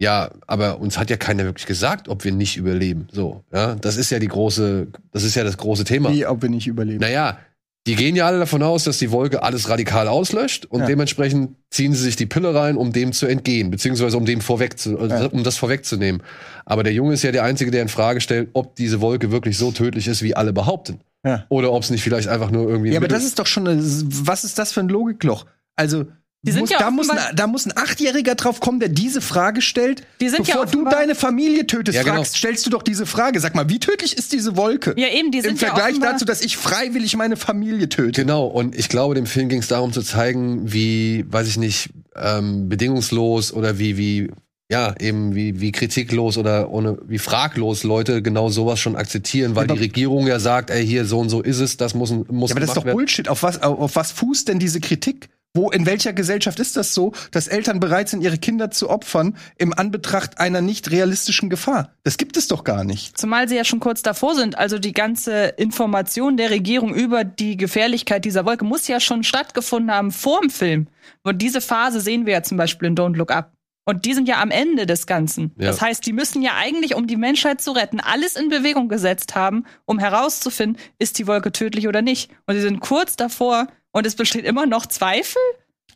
[0.00, 3.06] ja, aber uns hat ja keiner wirklich gesagt, ob wir nicht überleben.
[3.12, 6.12] So, ja, das ist ja die große, das ist ja das große Thema.
[6.12, 6.98] Wie, ob wir nicht überleben.
[6.98, 7.38] Naja,
[7.86, 10.86] die gehen ja alle davon aus, dass die Wolke alles radikal auslöscht und Ja.
[10.86, 14.78] dementsprechend ziehen sie sich die Pille rein, um dem zu entgehen, beziehungsweise um dem vorweg
[14.78, 15.26] zu, also Ja.
[15.26, 16.22] um das vorwegzunehmen.
[16.64, 19.56] Aber der Junge ist ja der Einzige, der in Frage stellt, ob diese Wolke wirklich
[19.58, 21.00] so tödlich ist, wie alle behaupten.
[21.24, 21.44] Ja.
[21.48, 22.90] Oder ob es nicht vielleicht einfach nur irgendwie.
[22.90, 25.46] Ja, aber das ist doch schon, eine, was ist das für ein Logikloch?
[25.76, 26.06] Also,
[26.42, 29.20] Die sind muss, ja da, muss ein, da muss ein Achtjähriger drauf kommen, der diese
[29.20, 30.02] Frage stellt.
[30.20, 32.16] Die sind ja Bevor du deine Familie tötest, Ja, genau.
[32.16, 33.38] fragst, stellst du doch diese Frage.
[33.38, 34.94] Sag mal, wie tödlich ist diese Wolke?
[34.96, 38.20] ja, eben, die Im sind ja Vergleich dazu, dass ich freiwillig meine Familie töte.
[38.20, 41.90] Genau, und ich glaube, dem Film ging es darum zu zeigen, wie, weiß ich nicht,
[42.16, 44.30] ähm, bedingungslos oder wie, wie,
[44.72, 49.64] ja, eben wie, wie kritiklos oder ohne, wie fraglos Leute genau sowas schon akzeptieren, weil
[49.64, 52.50] aber- die Regierung ja sagt, ey, hier so und so ist es, das muss, muss
[52.50, 52.96] Ja, aber das ist doch werden.
[52.96, 53.28] Bullshit.
[53.28, 55.28] Auf was, auf was fußt denn diese Kritik?
[55.54, 59.36] Wo, in welcher Gesellschaft ist das so, dass Eltern bereit sind, ihre Kinder zu opfern
[59.58, 61.92] im Anbetracht einer nicht realistischen Gefahr?
[62.04, 63.18] Das gibt es doch gar nicht.
[63.18, 64.56] Zumal sie ja schon kurz davor sind.
[64.56, 69.90] Also die ganze Information der Regierung über die Gefährlichkeit dieser Wolke muss ja schon stattgefunden
[69.90, 70.86] haben vor dem Film.
[71.22, 73.52] Und diese Phase sehen wir ja zum Beispiel in Don't Look Up.
[73.84, 75.52] Und die sind ja am Ende des Ganzen.
[75.56, 75.66] Ja.
[75.66, 79.34] Das heißt, die müssen ja eigentlich, um die Menschheit zu retten, alles in Bewegung gesetzt
[79.34, 82.30] haben, um herauszufinden, ist die Wolke tödlich oder nicht.
[82.46, 85.42] Und sie sind kurz davor und es besteht immer noch Zweifel.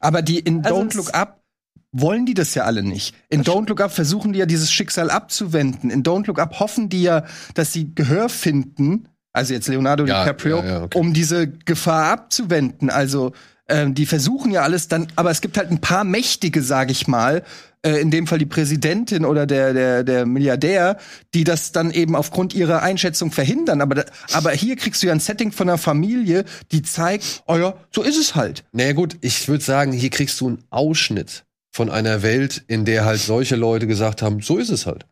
[0.01, 1.43] Aber die in Also Don't Look Up
[1.93, 3.15] wollen die das ja alle nicht.
[3.29, 5.91] In Don't Look Up versuchen die ja dieses Schicksal abzuwenden.
[5.91, 10.25] In Don't Look Up hoffen die ja, dass sie Gehör finden, also jetzt Leonardo Ja,
[10.25, 10.99] DiCaprio, ja, ja, okay.
[10.99, 12.91] um diese Gefahr abzuwenden.
[12.91, 13.33] Also
[13.69, 17.09] ähm, die versuchen ja alles dann, aber es gibt halt ein paar Mächtige, sag ich
[17.09, 17.43] mal,
[17.83, 20.99] äh, in dem Fall die Präsidentin oder der, der, der Milliardär,
[21.35, 23.81] die das dann eben aufgrund ihrer Einschätzung verhindern.
[23.81, 27.57] Aber, da, aber hier kriegst du ja ein Setting von einer Familie, die zeigt, oh
[27.57, 28.65] ja, so ist es halt.
[28.73, 33.05] Naja gut, ich würde sagen, hier kriegst du einen Ausschnitt von einer Welt, in der
[33.05, 35.07] halt solche Leute gesagt haben, so ist es halt.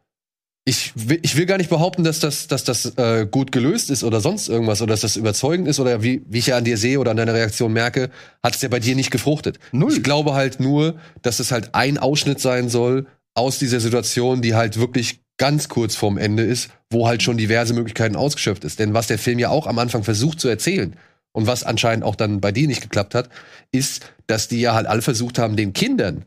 [0.66, 4.03] Ich will, ich will gar nicht behaupten, dass das, dass das äh, gut gelöst ist
[4.03, 6.79] oder sonst irgendwas oder dass das überzeugend ist oder wie, wie ich ja an dir
[6.79, 8.11] sehe oder an deiner Reaktion merke,
[8.42, 9.59] hat es ja bei dir nicht gefruchtet.
[9.72, 9.92] Null.
[9.92, 14.55] Ich glaube halt nur, dass es halt ein Ausschnitt sein soll aus dieser Situation, die
[14.55, 18.79] halt wirklich ganz kurz vorm Ende ist, wo halt schon diverse Möglichkeiten ausgeschöpft ist.
[18.79, 20.96] Denn was der Film ja auch am Anfang versucht zu erzählen
[21.33, 23.29] und was anscheinend auch dann bei dir nicht geklappt hat,
[23.72, 26.24] ist, dass die ja halt alle versucht haben, den Kindern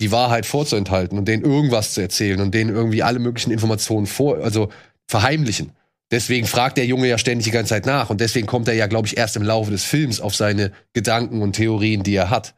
[0.00, 4.38] die Wahrheit vorzuenthalten und denen irgendwas zu erzählen und denen irgendwie alle möglichen Informationen vor,
[4.38, 4.70] also
[5.06, 5.72] verheimlichen.
[6.10, 8.86] Deswegen fragt der Junge ja ständig die ganze Zeit nach und deswegen kommt er ja,
[8.86, 12.54] glaube ich, erst im Laufe des Films auf seine Gedanken und Theorien, die er hat.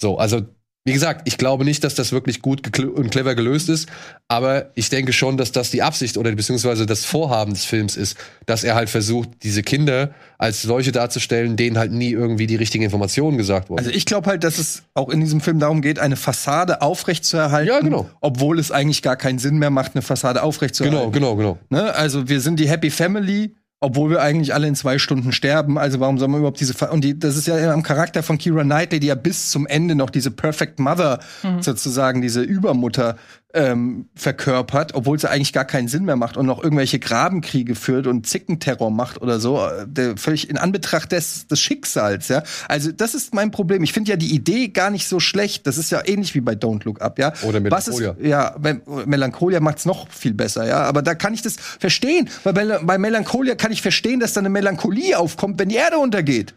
[0.00, 0.42] So, also
[0.86, 3.88] wie gesagt, ich glaube nicht, dass das wirklich gut und clever gelöst ist,
[4.28, 8.18] aber ich denke schon, dass das die Absicht oder beziehungsweise das Vorhaben des Films ist,
[8.44, 12.84] dass er halt versucht, diese Kinder als solche darzustellen, denen halt nie irgendwie die richtigen
[12.84, 13.78] Informationen gesagt wurden.
[13.78, 17.68] Also ich glaube halt, dass es auch in diesem Film darum geht, eine Fassade aufrechtzuerhalten,
[17.68, 18.10] Ja, genau.
[18.20, 21.12] obwohl es eigentlich gar keinen Sinn mehr macht, eine Fassade genau, aufrechtzuerhalten.
[21.12, 21.58] genau, genau.
[21.70, 21.94] Ne?
[21.94, 25.78] Also wir sind die Happy Family, obwohl wir eigentlich alle in zwei Stunden sterben.
[25.78, 28.38] Also warum soll man überhaupt diese Fa und die, das ist ja am Charakter von
[28.38, 31.20] Kira Knightley, die ja bis zum Ende noch diese Perfect Mother
[31.60, 33.16] sozusagen diese Übermutter
[33.54, 38.06] ähm, verkörpert, obwohl sie eigentlich gar keinen Sinn mehr macht und noch irgendwelche Grabenkriege führt
[38.06, 42.42] und Zickenterror macht oder so, äh, der völlig in Anbetracht des, des Schicksals, ja.
[42.68, 43.82] Also das ist mein Problem.
[43.84, 45.66] Ich finde ja die Idee gar nicht so schlecht.
[45.66, 47.32] Das ist ja ähnlich wie bei Don't Look Up, ja.
[47.42, 48.28] Oder Was ist, Melancholia.
[48.28, 50.82] ja, bei Melancholia macht's noch viel besser, ja.
[50.82, 52.28] Aber da kann ich das verstehen.
[52.42, 55.98] Weil bei, bei Melancholia kann ich verstehen, dass da eine Melancholie aufkommt, wenn die Erde
[55.98, 56.54] untergeht.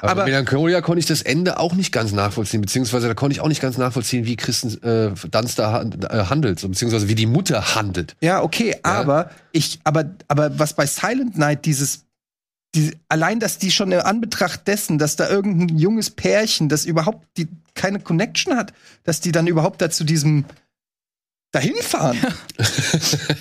[0.00, 3.34] Aber, Aber- bei Melancholia konnte ich das Ende auch nicht ganz nachvollziehen, beziehungsweise da konnte
[3.34, 7.14] ich auch nicht ganz nachvollziehen, wie Kristen äh, Dunst da äh, handelt, so, beziehungsweise wie
[7.14, 8.16] die Mutter handelt.
[8.20, 12.04] Ja, okay, aber ich, aber, aber was bei Silent Night dieses,
[12.74, 17.26] die, allein, dass die schon in Anbetracht dessen, dass da irgendein junges Pärchen, das überhaupt
[17.36, 18.72] die, keine Connection hat,
[19.04, 20.44] dass die dann überhaupt da zu diesem
[21.56, 22.18] dahin fahren.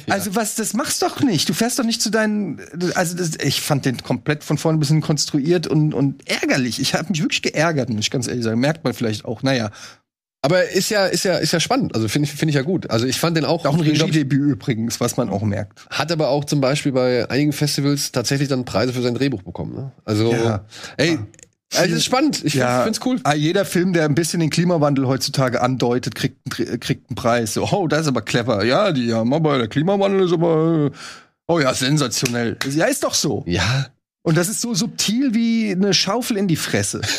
[0.10, 1.50] Also was, das machst doch nicht.
[1.50, 2.62] Du fährst doch nicht zu deinen,
[2.94, 6.80] also das, ich fand den komplett von vorne bis hin konstruiert und, und ärgerlich.
[6.80, 8.60] Ich habe mich wirklich geärgert, muss ich ganz ehrlich sagen.
[8.60, 9.42] Merkt man vielleicht auch.
[9.42, 9.72] Naja,
[10.42, 11.96] Aber ist ja, ist ja, ist ja spannend.
[11.96, 12.90] Also finde ich, finde ich ja gut.
[12.92, 13.66] Also ich fand den auch.
[13.66, 15.86] auch ein Regiedebüt übrigens, was man auch merkt.
[15.90, 19.74] Hat aber auch zum Beispiel bei einigen Festivals tatsächlich dann Preise für sein Drehbuch bekommen.
[19.76, 19.92] Ne?
[20.06, 20.66] Also, Ja.
[20.98, 21.18] ey,
[21.74, 22.44] also das ist spannend.
[22.44, 23.20] Ich Ja, find's cool.
[23.24, 27.16] ah, Jeder Film, der ein bisschen den Klimawandel heutzutage andeutet, kriegt, einen Tri- kriegt einen
[27.16, 27.54] Preis.
[27.56, 28.64] So, oh, das ist aber clever.
[28.64, 30.98] Ja, die haben aber, der Klimawandel ist aber, äh,
[31.48, 32.58] oh ja, sensationell.
[32.72, 33.44] Ja, ist doch so.
[33.48, 33.88] Ja,
[34.22, 37.02] Und das ist so subtil wie eine Schaufel in die Fresse.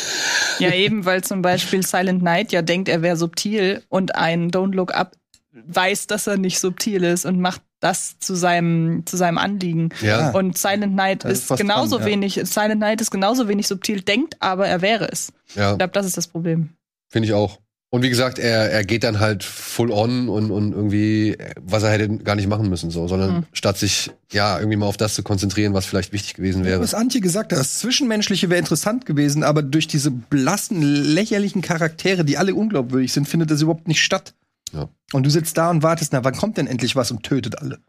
[0.59, 4.73] Ja, eben, weil zum Beispiel Silent Night ja denkt, er wäre subtil und ein Don't
[4.73, 5.11] Look Up
[5.53, 9.89] weiß, dass er nicht subtil ist und macht das zu seinem, zu seinem Anliegen.
[10.01, 10.31] ja.
[10.31, 12.13] Und Silent Night ist ist genauso dran, ja.
[12.13, 15.31] wenig, Silent Night ist genauso wenig subtil, denkt aber, er wäre es.
[15.55, 15.71] ja.
[15.71, 16.69] Ich glaube, das ist das Problem.
[17.09, 17.59] Finde ich auch.
[17.89, 21.91] Und wie gesagt, er, er geht dann halt full on und, und irgendwie, was er
[21.91, 23.43] hätte gar nicht machen müssen, so, sondern Hm.
[23.53, 26.81] statt sich ja irgendwie mal auf das zu konzentrieren, was vielleicht wichtig gewesen wäre.
[26.81, 32.25] Was Antje gesagt hat, das Zwischenmenschliche wäre interessant gewesen, aber durch diese blassen, lächerlichen Charaktere,
[32.25, 34.33] die alle unglaubwürdig sind, findet das überhaupt nicht statt.
[34.77, 34.89] Ja.
[35.13, 37.75] Und du sitzt da und wartest, na, wann kommt denn endlich was und tötet alle?
[37.75, 37.83] Und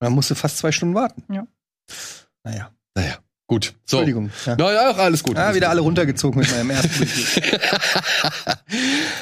[0.00, 1.22] dann musst du fast zwei Stunden warten.
[1.32, 1.46] Ja.
[2.44, 3.14] Naja, Naja,
[3.46, 3.74] gut.
[3.84, 3.98] So.
[3.98, 4.30] Entschuldigung.
[4.46, 4.56] Ja.
[4.58, 5.36] Na ja, auch alles gut.
[5.36, 7.06] Ah, wieder alle runtergezogen mit meinem ersten.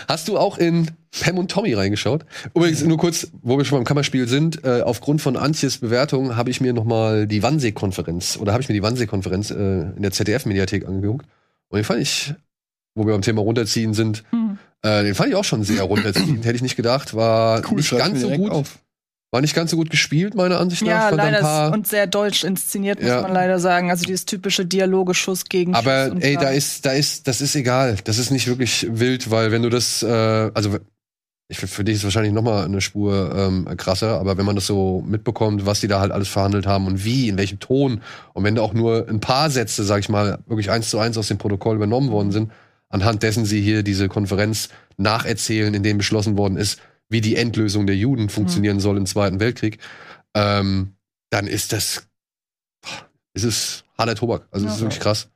[0.09, 2.25] Hast du auch in Pam und Tommy reingeschaut?
[2.55, 6.51] Übrigens, nur kurz, wo wir schon beim Kammerspiel sind, äh, aufgrund von Antjes Bewertung habe
[6.51, 10.13] ich mir noch mal die Wannsee-Konferenz, oder habe ich mir die Wannsee-Konferenz äh, in der
[10.13, 11.27] ZDF-Mediathek angeguckt.
[11.69, 12.35] Und den fand ich,
[12.95, 14.42] wo wir beim Thema runterziehen sind, Hm.
[14.83, 16.45] Äh, den fand ich auch schon sehr runterziehend.
[16.45, 18.51] Hätte ich nicht gedacht, war nicht schreib's ganz so gut.
[18.51, 18.79] Auf.
[19.35, 20.89] War nicht ganz so gut gespielt, meiner Ansicht nach.
[20.91, 23.23] Ja, fand leider paar- ist, und sehr deutsch inszeniert, muss Ja.
[23.23, 23.91] man leider sagen.
[23.91, 27.55] Also dieses typische Dialoge Schuss gegen Aber Schuss ey, da ist, da ist, das ist
[27.57, 27.97] egal.
[28.05, 30.77] Das ist nicht wirklich wild, weil wenn du das, äh, also
[31.49, 34.67] ich, für dich ist wahrscheinlich noch mal eine Spur ähm, krasser, aber wenn man das
[34.67, 38.03] so mitbekommt, was die da halt alles verhandelt haben und wie, in welchem Ton
[38.35, 41.17] und wenn da auch nur ein paar Sätze, sag ich mal, wirklich eins zu eins
[41.17, 42.53] aus dem Protokoll übernommen worden sind,
[42.93, 47.87] anhand dessen sie hier diese Konferenz nacherzählen, in dem beschlossen worden ist, wie die Endlösung
[47.87, 49.79] der Juden funktionieren soll im Zweiten Weltkrieg,
[50.35, 50.95] ähm,
[51.31, 52.07] dann ist das,
[53.35, 54.47] ist es harter Tobak.
[54.51, 54.85] Also es ist Ja.
[54.85, 55.29] wirklich krass.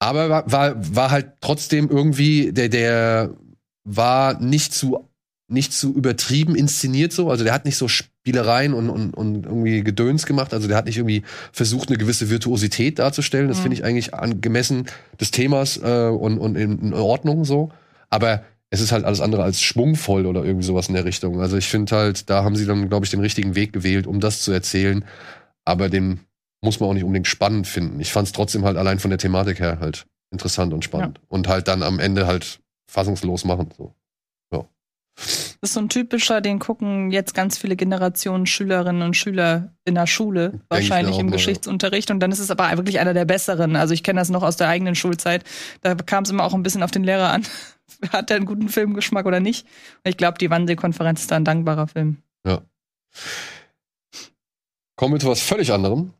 [0.00, 3.36] Aber war, war, war halt trotzdem irgendwie, der, der
[3.84, 5.08] war nicht zu,
[5.48, 7.30] nicht zu übertrieben inszeniert so.
[7.30, 7.86] Also der hat nicht so
[8.24, 10.54] Spielereien und, und, und irgendwie Gedöns gemacht.
[10.54, 13.48] Also der hat nicht irgendwie versucht, eine gewisse Virtuosität darzustellen.
[13.48, 13.62] Das Mhm.
[13.62, 14.86] finde ich eigentlich angemessen
[15.20, 17.70] des Themas äh, und, und in, in Ordnung so.
[18.10, 21.40] Aber es ist halt alles andere als schwungvoll oder irgendwie sowas in der Richtung.
[21.40, 24.20] Also ich finde halt, da haben sie dann, glaube ich, den richtigen Weg gewählt, um
[24.20, 25.04] das zu erzählen.
[25.64, 26.20] Aber den
[26.62, 27.98] muss man auch nicht unbedingt spannend finden.
[27.98, 31.20] Ich fand es trotzdem halt allein von der Thematik her halt interessant und spannend.
[31.28, 33.70] Und halt dann am Ende halt fassungslos machen.
[33.76, 33.94] So.
[35.62, 39.94] Das ist so ein typischer, den gucken jetzt ganz viele Generationen Schülerinnen und Schüler in
[39.94, 41.36] der Schule, mir wahrscheinlich im mal, ja.
[41.36, 42.10] Geschichtsunterricht.
[42.10, 43.76] Und dann ist es aber wirklich einer der besseren.
[43.76, 45.44] Also ich kenne das noch aus der eigenen Schulzeit.
[45.80, 47.46] Da kam es immer auch ein bisschen auf den Lehrer an.
[48.12, 49.64] Hat er einen guten Filmgeschmack oder nicht?
[50.04, 52.18] Und ich glaube, die Wannsee-Konferenz ist da ein dankbarer Film.
[54.96, 56.12] Kommen wir zu was völlig anderem.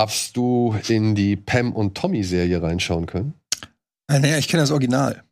[0.00, 3.34] Hast du in die Pam und Tommy Serie reinschauen können?
[4.06, 5.24] Ah, naja, ich kenne das Original.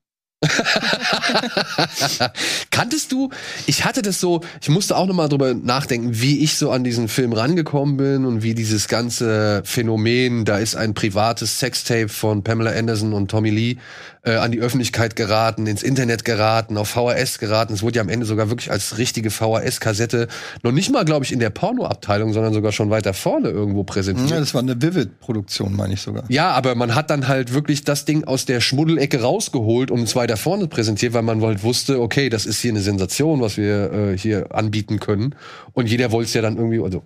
[2.70, 3.30] Kanntest du?
[3.66, 6.84] Ich hatte das so, ich musste auch noch mal drüber nachdenken, wie ich so an
[6.84, 12.42] diesen Film rangekommen bin und wie dieses ganze Phänomen, da ist ein privates Sextape von
[12.42, 13.76] Pamela Anderson und Tommy Lee
[14.24, 17.74] äh, an die Öffentlichkeit geraten, ins Internet geraten, auf VHS geraten.
[17.74, 20.28] Es wurde ja am Ende sogar wirklich als richtige VHS-Kassette,
[20.62, 24.30] noch nicht mal, glaube ich, in der Pornoabteilung, sondern sogar schon weiter vorne irgendwo präsentiert.
[24.30, 26.24] Ja, das war eine Vivid-Produktion, meine ich sogar.
[26.28, 30.14] Ja, aber man hat dann halt wirklich das Ding aus der Schmuddelecke rausgeholt und es
[30.14, 33.92] weiter vorne präsentiert, weil man halt wusste, okay, das ist hier eine Sensation, was wir
[33.92, 35.34] äh, hier anbieten können.
[35.72, 37.04] Und jeder wollte es ja dann irgendwie, also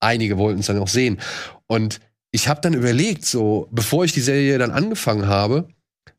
[0.00, 1.20] einige wollten es dann auch sehen.
[1.66, 2.00] Und
[2.32, 5.68] ich habe dann überlegt, so bevor ich die Serie dann angefangen habe,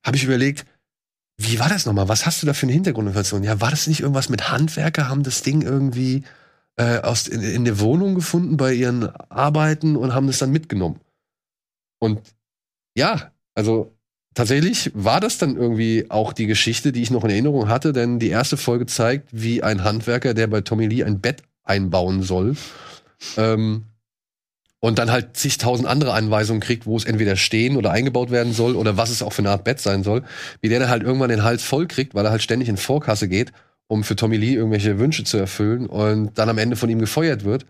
[0.05, 0.65] habe ich überlegt,
[1.37, 2.07] wie war das nochmal?
[2.07, 3.43] Was hast du da für eine Hintergrundinformation?
[3.43, 6.23] Ja, war das nicht irgendwas mit Handwerker, haben das Ding irgendwie
[6.77, 10.99] äh, aus, in, in der Wohnung gefunden bei ihren Arbeiten und haben das dann mitgenommen?
[11.99, 12.21] Und
[12.95, 13.95] ja, also
[14.33, 18.19] tatsächlich war das dann irgendwie auch die Geschichte, die ich noch in Erinnerung hatte, denn
[18.19, 22.55] die erste Folge zeigt, wie ein Handwerker, der bei Tommy Lee ein Bett einbauen soll,
[23.37, 23.85] ähm,
[24.81, 28.75] und dann halt zigtausend andere Anweisungen kriegt, wo es entweder stehen oder eingebaut werden soll
[28.75, 30.23] oder was es auch für eine Art Bett sein soll,
[30.59, 33.27] wie der dann halt irgendwann den Hals voll kriegt, weil er halt ständig in Vorkasse
[33.27, 33.53] geht,
[33.87, 37.43] um für Tommy Lee irgendwelche Wünsche zu erfüllen und dann am Ende von ihm gefeuert
[37.43, 37.65] wird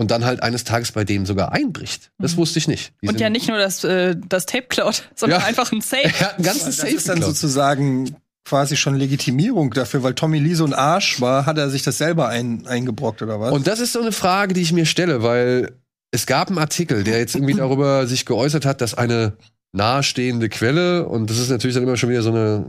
[0.00, 2.10] und dann halt eines Tages bei dem sogar einbricht.
[2.18, 2.36] Das Mhm.
[2.38, 2.94] wusste ich nicht.
[3.02, 5.46] Die Und ja nicht nur das, äh, das Tape klaut, sondern Ja.
[5.46, 6.04] einfach ein Safe.
[6.04, 10.38] er hat einen ganzen Das Safe ist dann sozusagen quasi schon Legitimierung dafür, weil Tommy
[10.38, 13.52] Lee so ein Arsch war, hat er sich das selber ein, eingebrockt oder was?
[13.52, 15.72] Und das ist so eine Frage, die ich mir stelle, weil
[16.12, 19.34] es gab einen Artikel, der jetzt irgendwie darüber sich geäußert hat, dass eine
[19.72, 22.64] nahestehende Quelle, und das ist natürlich dann immer schon wieder so eine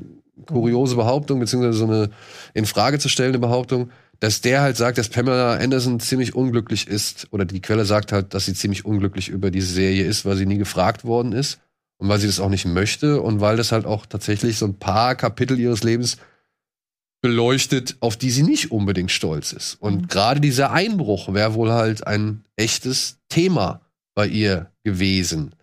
[0.47, 2.09] kuriose Behauptung, beziehungsweise so eine
[2.53, 3.89] in Frage zu stellende Behauptung,
[4.21, 8.33] dass der halt sagt, dass Pamela Anderson ziemlich unglücklich ist, oder die Quelle sagt halt,
[8.33, 11.59] dass sie ziemlich unglücklich über diese Serie ist, weil sie nie gefragt worden ist
[11.97, 14.79] und weil sie das auch nicht möchte und weil das halt auch tatsächlich so ein
[14.79, 16.17] paar Kapitel ihres Lebens
[17.21, 19.75] beleuchtet, auf die sie nicht unbedingt stolz ist.
[19.75, 20.07] Und Mhm.
[20.07, 23.81] gerade dieser Einbruch wäre wohl halt ein echtes Thema
[24.15, 25.53] bei ihr gewesen.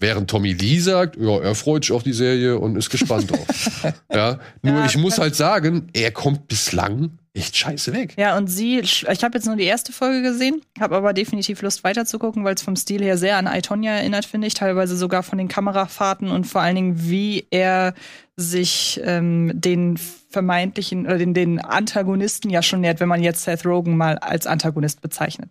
[0.00, 3.46] Während Tommy Lee sagt, ja, er freut sich auf die Serie und ist gespannt drauf.
[4.12, 8.14] ja, nur Ja, ich muss halt sagen, er kommt bislang echt scheiße weg.
[8.18, 11.82] Ja, und sie, ich habe jetzt nur die erste Folge gesehen, habe aber definitiv Lust
[11.82, 15.22] weiterzugucken, weil es vom Stil her sehr an I, Tonya erinnert, finde ich, teilweise sogar
[15.22, 17.94] von den Kamerafahrten und vor allen Dingen, wie er
[18.36, 23.64] sich ähm, den vermeintlichen oder den, den Antagonisten ja schon nähert, wenn man jetzt Seth
[23.64, 25.50] Rogen mal als Antagonist bezeichnet.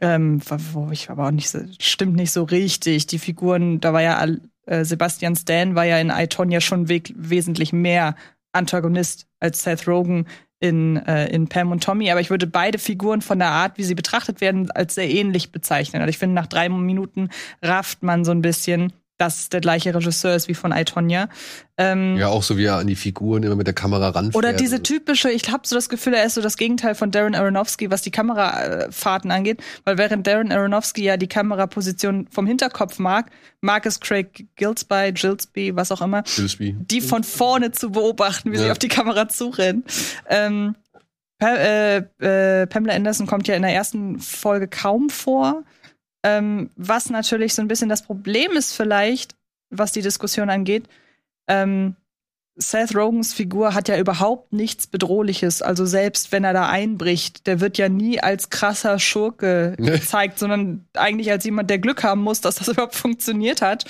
[0.00, 0.40] Ähm,
[0.72, 3.06] wo ich aber auch nicht so, stimmt nicht so richtig.
[3.06, 4.26] Die Figuren, da war ja
[4.66, 8.14] äh, Sebastian Stan war ja in I, Tonya schon wesentlich mehr
[8.52, 10.26] Antagonist als Seth Rogen
[10.60, 13.82] in, äh, in Pam und Tommy, aber ich würde beide Figuren von der Art, wie
[13.82, 16.02] sie betrachtet werden, als sehr ähnlich bezeichnen.
[16.02, 17.30] Also ich finde, nach drei Minuten
[17.62, 21.28] rafft man so ein bisschen, dass es der gleiche Regisseur ist wie von I, Tonya.
[21.76, 24.34] Ähm, Ja, auch so wie er an die Figuren immer mit der Kamera ranfährt.
[24.36, 27.10] oder diese und- typische, ich habe so das Gefühl, er ist so das Gegenteil von
[27.10, 32.98] Darren Aronofsky, was die Kamerafahrten angeht, weil während Darren Aronofsky ja die Kameraposition vom Hinterkopf
[32.98, 33.30] mag,
[33.60, 36.76] mag es Craig Gillespie, Gillespie, was auch immer, Gillespie.
[36.78, 38.72] die von vorne zu beobachten, wie sie Ja.
[38.72, 39.84] auf die Kamera zurennen.
[40.28, 40.76] Ähm,
[41.42, 45.62] äh, äh, Pamela Anderson kommt ja in der ersten Folge kaum vor.
[46.22, 49.36] Ähm, was natürlich so ein bisschen das Problem ist, vielleicht,
[49.70, 50.88] was die Diskussion angeht.
[51.48, 51.96] Ähm,
[52.56, 55.62] Seth Rogans Figur hat ja überhaupt nichts Bedrohliches.
[55.62, 60.84] Also selbst wenn er da einbricht, der wird ja nie als krasser Schurke gezeigt, sondern
[60.94, 63.84] eigentlich als jemand, der Glück haben muss, dass das überhaupt funktioniert hat.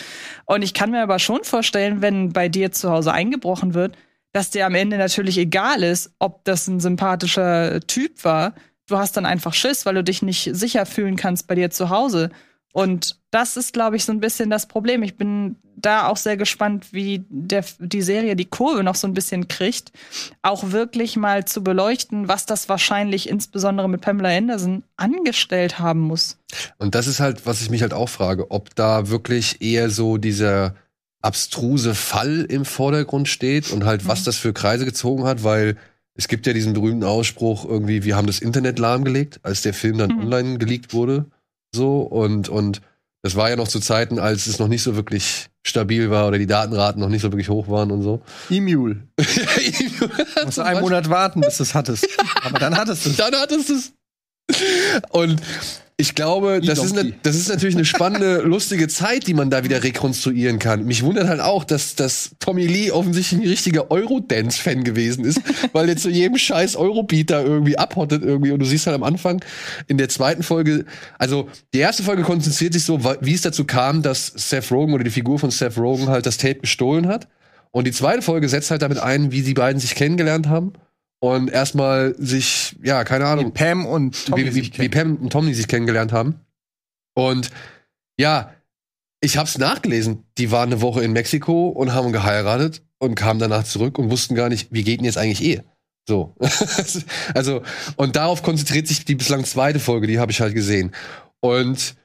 [0.45, 3.97] Und ich kann mir aber schon vorstellen, wenn bei dir zu Hause eingebrochen wird,
[4.33, 8.55] dass dir am Ende natürlich egal ist, ob das ein sympathischer Typ war.
[8.91, 11.91] Du hast dann einfach Schiss, weil du dich nicht sicher fühlen kannst bei dir zu
[11.91, 12.31] Hause.
[12.73, 15.03] Und das ist, glaube ich, so ein bisschen das Problem.
[15.03, 19.15] Ich bin da auch sehr gespannt, wie der, die Serie die Kurve noch so ein
[19.15, 19.91] bisschen kriegt,
[20.43, 26.37] auch wirklich mal zu beleuchten, was das wahrscheinlich insbesondere mit Pamela Anderson angestellt haben muss.
[26.79, 30.17] Und das ist halt, was ich mich halt auch frage, ob da wirklich eher so
[30.17, 30.75] dieser
[31.23, 34.25] abstruse Fall im Vordergrund steht und halt, was Mhm.
[34.27, 35.77] das für Kreise gezogen hat, weil
[36.21, 39.97] es gibt ja diesen berühmten Ausspruch irgendwie, wir haben das Internet lahmgelegt, als der Film
[39.97, 40.19] dann Mhm.
[40.21, 41.25] online geleakt wurde.
[41.75, 42.83] So, und, und
[43.23, 46.37] das war ja noch zu Zeiten, als es noch nicht so wirklich stabil war oder
[46.37, 48.21] die Datenraten noch nicht so wirklich hoch waren und so.
[48.51, 49.03] E-Mule.
[49.19, 52.07] Du musst einen Monat warten, bis du es hattest.
[52.43, 53.17] Aber dann hattest du es.
[53.17, 53.93] Dann hattest du es.
[55.11, 55.41] Und
[56.01, 59.65] ich glaube, das ist, ne, das ist natürlich eine spannende, lustige Zeit, die man da
[59.65, 60.85] wieder rekonstruieren kann.
[60.85, 65.41] Mich wundert halt auch, dass, dass Tommy Lee offensichtlich ein richtiger Eurodance-Fan gewesen ist,
[65.73, 68.53] weil er zu jedem scheiß Eurobeat da irgendwie abhottet irgendwie.
[68.53, 69.45] Und du siehst halt am Anfang
[69.87, 70.87] in der zweiten Folge,
[71.19, 75.05] also die erste Folge konzentriert sich so, wie es dazu kam, dass Seth Rogen oder
[75.05, 77.29] die Figur von Seth Rogen halt das Tape gestohlen hat.
[77.73, 80.73] Und die zweite Folge setzt halt damit ein, wie die beiden sich kennengelernt haben.
[81.23, 84.89] Und erstmal sich, ja, keine Ahnung, Wie Pam und Tommy wie, sich wie, wie.
[84.89, 86.41] Pam und Tommy sich kennengelernt haben.
[87.15, 87.51] Und
[88.19, 88.55] ja,
[89.21, 90.25] ich hab's nachgelesen.
[90.39, 94.35] Die waren eine Woche in Mexiko und haben geheiratet und kamen danach zurück und wussten
[94.35, 95.65] gar nicht, wie geht denn jetzt eigentlich Ehe?
[96.09, 96.35] So.
[97.35, 97.63] also,
[97.97, 100.93] und darauf konzentriert sich die bislang zweite Folge, die habe ich halt gesehen.
[101.41, 101.97] Und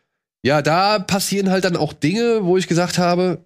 [0.44, 3.46] ja, da passieren halt dann auch Dinge, wo ich gesagt habe,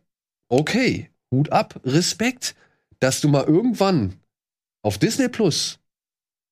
[0.49, 2.55] okay, Hut ab, Respekt,
[2.99, 4.15] dass du mal irgendwann
[4.81, 5.79] auf Disney Plus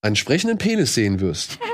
[0.01, 1.59] einen sprechenden Penis sehen wirst.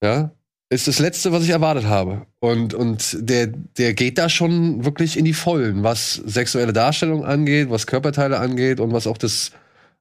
[0.00, 0.30] Ja,
[0.70, 2.26] ist das Letzte, was ich erwartet habe.
[2.38, 7.68] Und, und der, der geht da schon wirklich in die Vollen, was sexuelle Darstellung angeht,
[7.68, 9.50] was Körperteile angeht und was auch das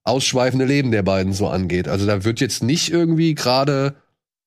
[0.04, 1.88] ausschweifende Leben der beiden so angeht.
[1.88, 3.96] Also da wird jetzt nicht irgendwie gerade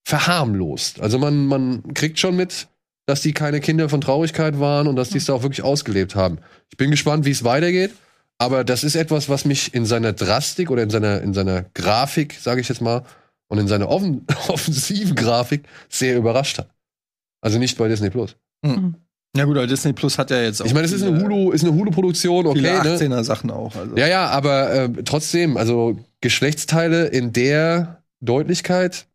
[0.05, 1.01] verharmlost.
[1.01, 2.69] Also man, man kriegt schon mit,
[3.07, 6.15] dass die keine Kinder von Traurigkeit waren und dass die es da auch wirklich ausgelebt
[6.15, 6.39] haben.
[6.71, 7.93] Ich bin gespannt, wie es weitergeht.
[8.41, 12.39] Aber das ist etwas, was mich in seiner Drastik oder in seiner, in seiner Grafik,
[12.41, 13.05] sage ich jetzt mal,
[13.49, 16.71] und in seiner offen, offensiven Grafik sehr überrascht hat.
[17.43, 18.37] Also nicht bei Disney Plus.
[19.37, 21.53] Ja gut, aber Disney Plus hat ja jetzt auch Ich meine, es ist eine Hulu,
[21.53, 22.97] ist eine Hulu-Produktion, okay, viele ne?
[22.97, 23.77] 18er Sachen auch.
[23.77, 23.95] Also.
[23.97, 29.07] Ja, ja, aber äh, trotzdem, also Geschlechtsteile in der Deutlichkeit,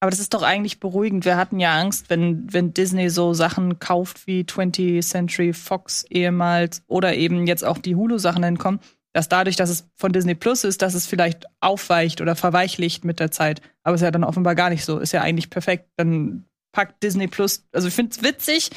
[0.00, 1.26] Aber das ist doch eigentlich beruhigend.
[1.26, 6.82] Wir hatten ja Angst, wenn, wenn Disney so Sachen kauft wie 20th Century Fox ehemals
[6.86, 8.80] oder eben jetzt auch die Hulu-Sachen dann kommen,
[9.12, 13.20] dass dadurch, dass es von Disney Plus ist, dass es vielleicht aufweicht oder verweichlicht mit
[13.20, 13.60] der Zeit.
[13.82, 14.98] Aber ist ja dann offenbar gar nicht so.
[14.98, 15.90] Ist ja eigentlich perfekt.
[15.96, 17.64] Dann packt Disney Plus.
[17.72, 18.70] Also ich finde es witzig,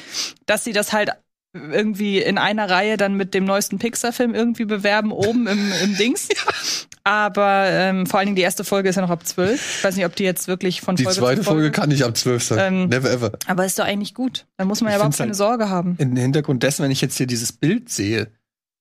[0.44, 1.12] dass sie das halt
[1.54, 6.28] irgendwie in einer Reihe dann mit dem neuesten Pixar-Film irgendwie bewerben, oben im, im Dings.
[7.06, 9.76] Aber ähm, vor allen Dingen die erste Folge ist ja noch ab 12.
[9.78, 11.90] Ich weiß nicht, ob die jetzt wirklich von die Folge zweite zu Folge Folge kann
[11.90, 12.58] nicht ab 12 sein.
[12.74, 13.32] Ähm, Never ever.
[13.46, 14.46] aber ist doch eigentlich gut.
[14.56, 15.96] Dann muss man ja Ich überhaupt find's keine halt- Sorge haben.
[15.98, 18.28] In Hintergrund dessen, wenn ich jetzt hier dieses Bild sehe,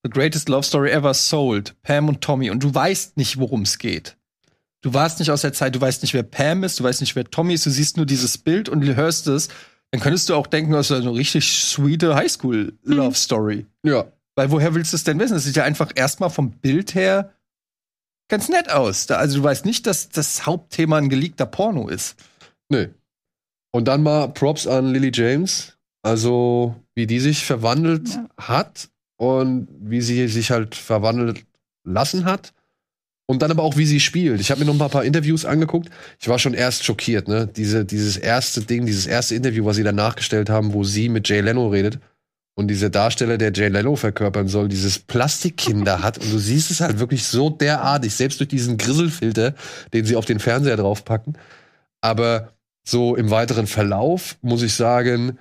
[0.04, 3.78] The Greatest Love Story Ever Sold, Pam und Tommy, und du weißt nicht, worum es
[3.78, 4.16] geht.
[4.82, 7.16] Du warst nicht aus der Zeit, du weißt nicht, wer Pam ist, du weißt nicht,
[7.18, 9.50] wer Tommy ist, du siehst nur dieses Bild und du hörst es,
[9.92, 13.66] dann könntest du auch denken, das ist eine richtig sweete Highschool-Love-Story.
[13.84, 14.06] Ja.
[14.36, 15.36] Weil woher willst du es denn wissen?
[15.38, 17.32] Es sieht ja einfach erstmal vom Bild her
[18.34, 19.06] ganz nett aus.
[19.06, 22.16] Da, also du weißt nicht, dass das Hauptthema ein geleakter Porno ist.
[22.68, 22.88] Nö.
[23.72, 25.78] Und dann mal Props an Lily James.
[26.02, 28.28] Also, wie die sich verwandelt Ja.
[28.40, 31.46] hat und wie sie sich halt verwandelt
[31.84, 32.54] lassen hat.
[33.28, 34.42] Und dann aber auch, wie sie spielt.
[34.42, 35.92] Ich habe mir noch ein paar, paar Interviews angeguckt.
[36.20, 37.46] Ich war schon erst schockiert, ne?
[37.46, 41.30] Diese, dieses erste Ding, dieses erste Interview, was sie danach gestellt haben, wo sie mit
[41.30, 42.00] Jay Leno redet.
[42.56, 46.20] Und dieser Darsteller, der Jay Leno verkörpern soll, dieses Plastikkinn da hat.
[46.20, 49.56] Und du siehst es halt wirklich so derartig, selbst durch diesen Grisselfilter,
[49.94, 51.38] den sie auf den Fernseher draufpacken.
[52.02, 52.54] Aber
[52.86, 55.40] so im weiteren Verlauf muss ich sagen,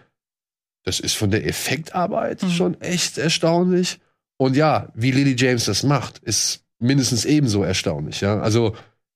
[0.85, 2.51] das ist von der Effektarbeit Mhm.
[2.51, 4.01] schon echt erstaunlich.
[4.39, 8.23] Und ja, wie Lily James das macht, ist mindestens ebenso erstaunlich.
[8.23, 8.41] Ja?
[8.41, 8.75] Also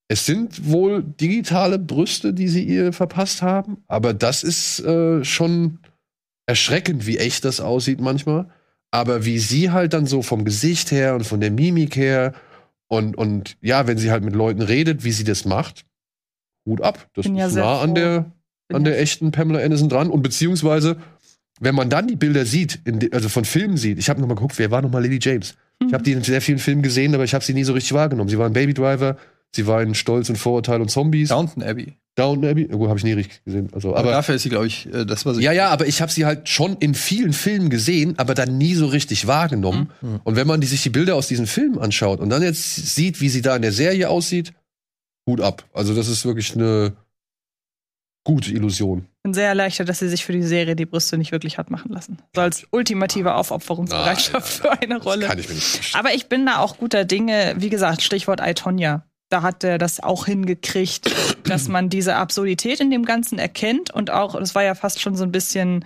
[0.09, 5.79] es sind wohl digitale Brüste, die sie ihr verpasst haben, aber das ist äh, schon
[6.47, 8.49] erschreckend, wie echt das aussieht manchmal.
[8.91, 12.33] Aber wie sie halt dann so vom Gesicht her und von der Mimik her
[12.89, 15.85] und, und ja, wenn sie halt mit Leuten redet, wie sie das macht,
[16.67, 17.09] Hut ab.
[17.15, 18.33] Das Bin ja ist sehr nah an der,
[18.69, 20.09] Bin an ja- der echten Pamela Anderson dran.
[20.11, 20.97] Und beziehungsweise,
[21.61, 24.29] wenn man dann die Bilder sieht, in de, also von Filmen sieht, ich habe noch
[24.29, 25.55] mal geguckt, wer war noch mal Lily James?
[25.87, 27.93] Ich habe die in sehr vielen Filmen gesehen, aber ich habe sie nie so richtig
[27.93, 28.31] wahrgenommen.
[28.31, 29.17] Sie war in Baby Driver,
[29.55, 31.29] sie war in Stolz und Vorurteil und Zombies.
[31.29, 31.95] Downton Abbey.
[32.17, 33.69] Downton Abbey, gut, habe ich nie richtig gesehen.
[33.73, 35.43] Also, Aber, aber dafür ist sie, glaube ich, äh, das war sie.
[35.43, 38.75] ja, ja, aber ich habe sie halt schon in vielen Filmen gesehen, aber dann nie
[38.75, 39.91] so richtig wahrgenommen.
[40.01, 40.21] Mhm.
[40.25, 43.21] Und wenn man die, sich die Bilder aus diesen Filmen anschaut und dann jetzt sieht,
[43.21, 44.55] wie sie da in der Serie aussieht,
[45.29, 45.65] Hut ab.
[45.75, 46.97] Also das ist wirklich eine
[48.25, 49.07] gute Illusion.
[49.23, 51.93] bin sehr erleichtert, dass sie sich für die Serie die Brüste nicht wirklich hat machen
[51.93, 52.19] lassen.
[52.35, 55.21] So als ultimative Aufopferungsbereitschaft für eine Rolle.
[55.21, 56.05] Das kann ich mir nicht vorstellen.
[56.05, 57.55] Aber ich bin da auch guter Dinge.
[57.59, 59.05] Wie gesagt, Stichwort Itonia.
[59.29, 61.11] Da hat er das auch hingekriegt,
[61.49, 65.17] dass man diese Absurdität in dem Ganzen erkennt und auch, das war ja fast schon
[65.17, 65.85] so ein bisschen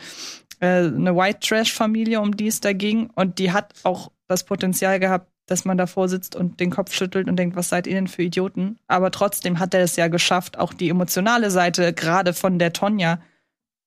[0.60, 3.10] äh, eine White Trash Familie, um die es da ging.
[3.14, 7.28] Und die hat auch das Potenzial gehabt, dass man davor sitzt und den Kopf schüttelt
[7.28, 8.78] und denkt, was seid ihr denn für Idioten?
[8.86, 13.20] Aber trotzdem hat er es ja geschafft, auch die emotionale Seite gerade von der Tonja,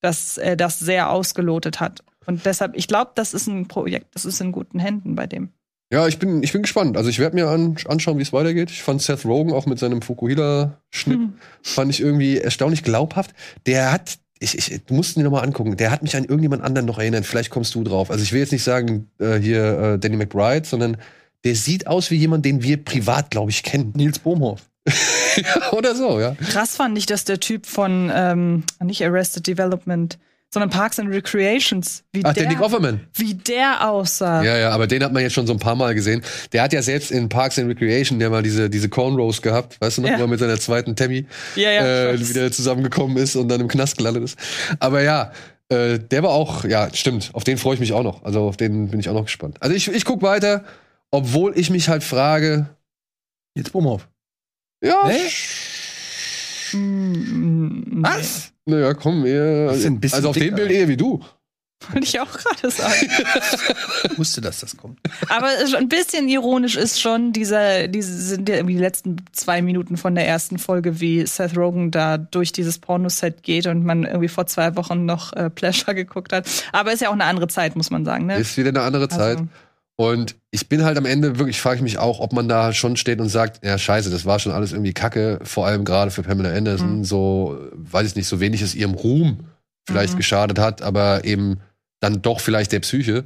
[0.02, 2.04] dass er das sehr ausgelotet hat.
[2.26, 5.54] Und deshalb, ich glaube, das ist ein Projekt, das ist in guten Händen bei dem.
[5.94, 6.98] Ja, ich bin, ich bin gespannt.
[6.98, 8.72] Also ich werde mir an, anschauen, wie es weitergeht.
[8.72, 11.34] Ich fand Seth Rogen auch mit seinem Fukuhila-Schnitt, Hm.
[11.62, 13.36] fand ich irgendwie erstaunlich glaubhaft.
[13.68, 16.64] Der hat, ich, ich, du musst ihn dir nochmal angucken, der hat mich an irgendjemand
[16.64, 17.28] anderen noch erinnert.
[17.28, 18.10] Vielleicht kommst du drauf.
[18.10, 20.98] Also ich will jetzt nicht sagen, äh, hier äh, Danny McBride, sondern
[21.44, 23.94] der sieht aus wie jemand, den wir privat, glaube ich, kennen.
[23.96, 24.62] Nils Bohmhoff.
[25.74, 26.34] Oder so, ja.
[26.50, 30.18] Krass fand ich, dass der Typ von, ähm, nicht Arrested Development,
[30.54, 33.02] sondern Parks and Recreations, wie, Ach, der der, Nick Offerman.
[33.16, 34.44] wie der aussah.
[34.44, 36.22] Ja, ja, aber den hat man jetzt schon so ein paar Mal gesehen.
[36.52, 39.98] Der hat ja selbst in Parks and Recreation der mal diese, diese Cornrows gehabt, weißt
[39.98, 40.18] du noch, Ja.
[40.20, 41.26] wo er mit seiner zweiten Tammy
[41.56, 44.38] ja, ja, äh, wieder zusammengekommen ist und dann im Knast gelandet ist.
[44.80, 45.32] Aber ja,
[45.70, 48.24] äh, der war auch, ja, stimmt, auf den freue ich mich auch noch.
[48.24, 49.58] Also auf den bin ich auch noch gespannt.
[49.60, 50.64] Also ich, ich guck weiter,
[51.10, 52.68] obwohl ich mich halt frage,
[53.56, 54.08] Nils Bohmhoff.
[54.84, 55.30] ja, Nee?
[56.78, 58.08] Mm, nee.
[58.66, 60.56] Naja, komm, eher, also auf dem.
[60.56, 61.24] Bild eher wie du.
[61.92, 63.10] Wollte ich auch gerade sagen.
[64.10, 65.00] Ich wusste, dass das kommt.
[65.30, 69.18] Aber es ist ein bisschen ironisch ist schon dieser, diese sind ja irgendwie die letzten
[69.34, 73.84] zwei Minuten von der ersten Folge, wie Seth Rogen da durch dieses Pornoset geht und
[73.84, 76.48] man irgendwie vor zwei Wochen noch äh, Pleasure geguckt hat.
[76.72, 78.38] Aber ist ja auch eine andere Zeit, muss man sagen, ne?
[78.38, 79.38] Ist wieder eine andere Zeit.
[79.38, 79.48] Also,
[79.96, 82.98] Und ich bin halt am Ende wirklich, frage ich mich auch, ob man da schon
[82.98, 86.24] steht und sagt, ja, scheiße, das war schon alles irgendwie kacke, vor allem gerade für
[86.24, 87.04] Pamela Anderson, Mhm.
[87.04, 89.46] so, weiß ich nicht, so wenig es ihrem Ruhm
[89.86, 90.18] vielleicht Mhm.
[90.18, 91.60] geschadet hat, aber eben
[92.00, 93.26] dann doch vielleicht der Psyche.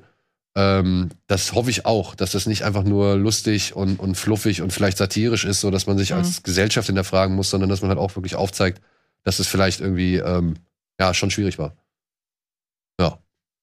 [0.58, 4.74] Ähm, das hoffe ich auch, dass das nicht einfach nur lustig und, und fluffig und
[4.74, 6.18] vielleicht satirisch ist, so dass man sich Mhm.
[6.18, 8.82] als Gesellschaft hinterfragen muss, sondern dass man halt auch wirklich aufzeigt,
[9.24, 10.56] dass es vielleicht irgendwie, ähm,
[11.00, 11.76] ja, schon schwierig war.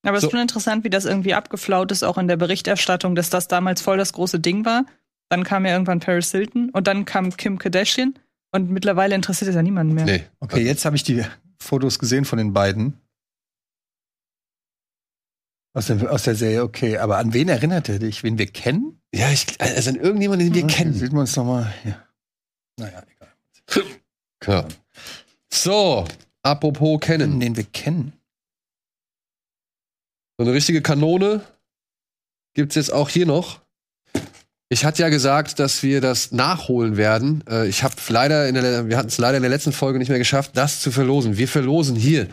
[0.04, 0.28] Aber es So.
[0.28, 3.80] ist schon interessant, wie das irgendwie abgeflaut ist, auch in der Berichterstattung, dass das damals
[3.82, 4.84] voll das große Ding war.
[5.30, 8.14] Dann kam ja irgendwann Paris Hilton und dann kam Kim Kardashian
[8.52, 10.04] und mittlerweile interessiert es ja niemanden mehr.
[10.04, 10.24] Nee.
[10.40, 11.24] Okay, jetzt habe ich die
[11.58, 13.00] Fotos gesehen von den beiden.
[15.76, 16.98] Aus der, aus der Serie, okay.
[16.98, 18.22] Aber an wen erinnert er dich?
[18.22, 19.00] Wen wir kennen?
[19.12, 20.94] Ja, ich, also an irgendjemanden, den wir Okay, kennen.
[20.94, 21.72] Sieht man uns nochmal.
[21.84, 22.06] Ja.
[22.78, 23.84] Naja, egal.
[24.46, 24.68] Ja.
[25.52, 26.04] So,
[26.42, 27.40] apropos kennen.
[27.40, 28.12] Den wir kennen.
[30.38, 31.42] So eine richtige Kanone
[32.54, 33.60] gibt's jetzt auch hier noch.
[34.68, 37.44] Ich hatte ja gesagt, dass wir das nachholen werden.
[37.48, 40.08] Äh, Ich habe leider in der, wir hatten es leider in der letzten Folge nicht
[40.08, 41.36] mehr geschafft, das zu verlosen.
[41.36, 42.28] Wir verlosen hier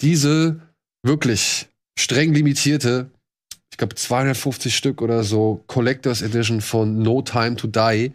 [0.00, 0.60] diese
[1.04, 3.10] wirklich streng limitierte,
[3.70, 8.12] ich glaube 250 Stück oder so Collectors Edition von No Time to Die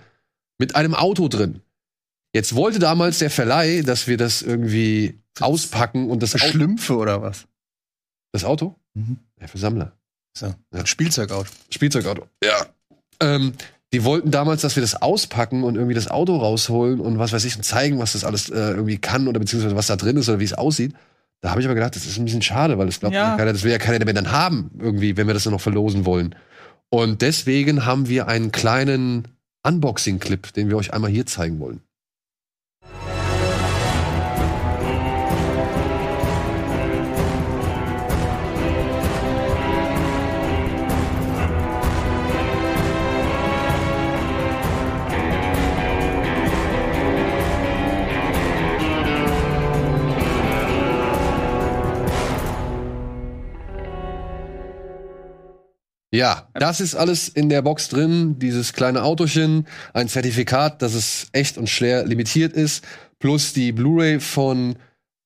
[0.58, 1.62] mit einem Auto drin.
[2.34, 7.46] Jetzt wollte damals der Verleih, dass wir das irgendwie auspacken und das, Schlümpfe oder was?
[8.32, 8.76] das Auto?
[8.94, 9.18] Mhm.
[9.40, 9.94] Ja, für Sammler.
[10.38, 10.54] So.
[10.74, 10.86] Ja.
[10.86, 11.50] Spielzeugauto.
[11.70, 12.28] Spielzeugauto.
[12.44, 12.66] Ja.
[13.20, 13.54] Ähm,
[13.92, 17.44] die wollten damals, dass wir das auspacken und irgendwie das Auto rausholen und was weiß
[17.46, 20.30] ich und zeigen, was das alles äh, irgendwie kann oder beziehungsweise was da drin ist
[20.30, 20.94] oder wie es aussieht.
[21.42, 23.36] Da habe ich aber gedacht, das ist ein bisschen schade, weil das glaubt Ja.
[23.38, 26.06] keiner, das will ja keiner mehr dann haben, irgendwie, wenn wir das dann noch verlosen
[26.06, 26.36] wollen.
[26.90, 29.28] Und deswegen haben wir einen kleinen
[29.64, 31.82] Unboxing-Clip, den wir euch einmal hier zeigen wollen.
[56.12, 58.40] Ja, das ist alles in der Box drin.
[58.40, 62.84] Dieses kleine Autochen, ein Zertifikat, dass es echt und schwer limitiert ist,
[63.20, 64.76] plus die Blu-ray von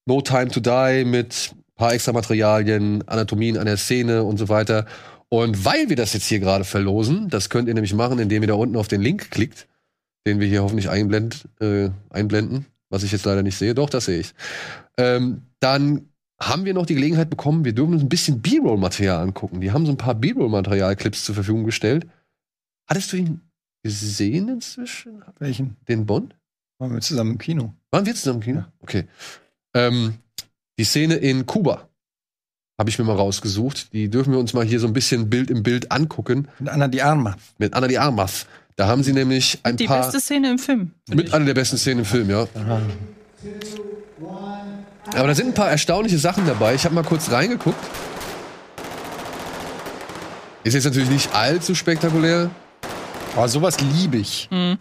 [0.06, 4.86] No Time to Die mit paar extra Materialien, Anatomien einer Szene und so weiter.
[5.30, 8.48] Und weil wir das jetzt hier gerade verlosen, das könnt ihr nämlich machen, indem ihr
[8.48, 9.68] da unten auf den Link klickt,
[10.28, 12.66] den wir hier hoffentlich einblend, äh, einblenden.
[12.90, 13.74] was ich jetzt leider nicht sehe.
[13.74, 14.36] Doch, das sehe ich.
[14.98, 16.10] Ähm, dann
[16.48, 19.62] haben wir noch die Gelegenheit bekommen, wir dürfen uns ein bisschen B-Roll-Material angucken.
[19.62, 22.08] Die haben so ein paar B-Roll-Material-Clips zur Verfügung gestellt.
[22.88, 23.42] Hattest du ihn
[23.84, 25.24] gesehen inzwischen?
[25.40, 25.78] Welchen?
[25.88, 26.36] Den Bond?
[26.80, 27.74] Waren wir zusammen im Kino?
[27.92, 28.60] Waren wir zusammen im Kino?
[28.60, 28.72] Ja.
[28.82, 29.06] Okay.
[29.74, 30.16] Ähm,
[30.78, 31.88] die Szene in Kuba
[32.80, 33.94] habe ich mir mal rausgesucht.
[33.94, 36.48] Die dürfen wir uns mal hier so ein bisschen Bild im Bild angucken.
[36.60, 37.36] Mit Anna die Arma.
[37.58, 38.48] Mit Anna die Armas.
[38.76, 40.02] Da haben sie nämlich ein Die paar.
[40.02, 40.92] beste Szene im Film.
[41.08, 41.34] Mit ich.
[41.34, 42.48] einer der besten Szenen im Film, ja.
[45.16, 46.76] Aber da sind ein paar erstaunliche Sachen dabei.
[46.76, 47.78] Ich habe mal kurz reingeguckt.
[50.64, 52.50] Ist jetzt natürlich nicht allzu spektakulär.
[53.36, 54.48] Aber sowas liebe ich.
[54.52, 54.78] Mhm.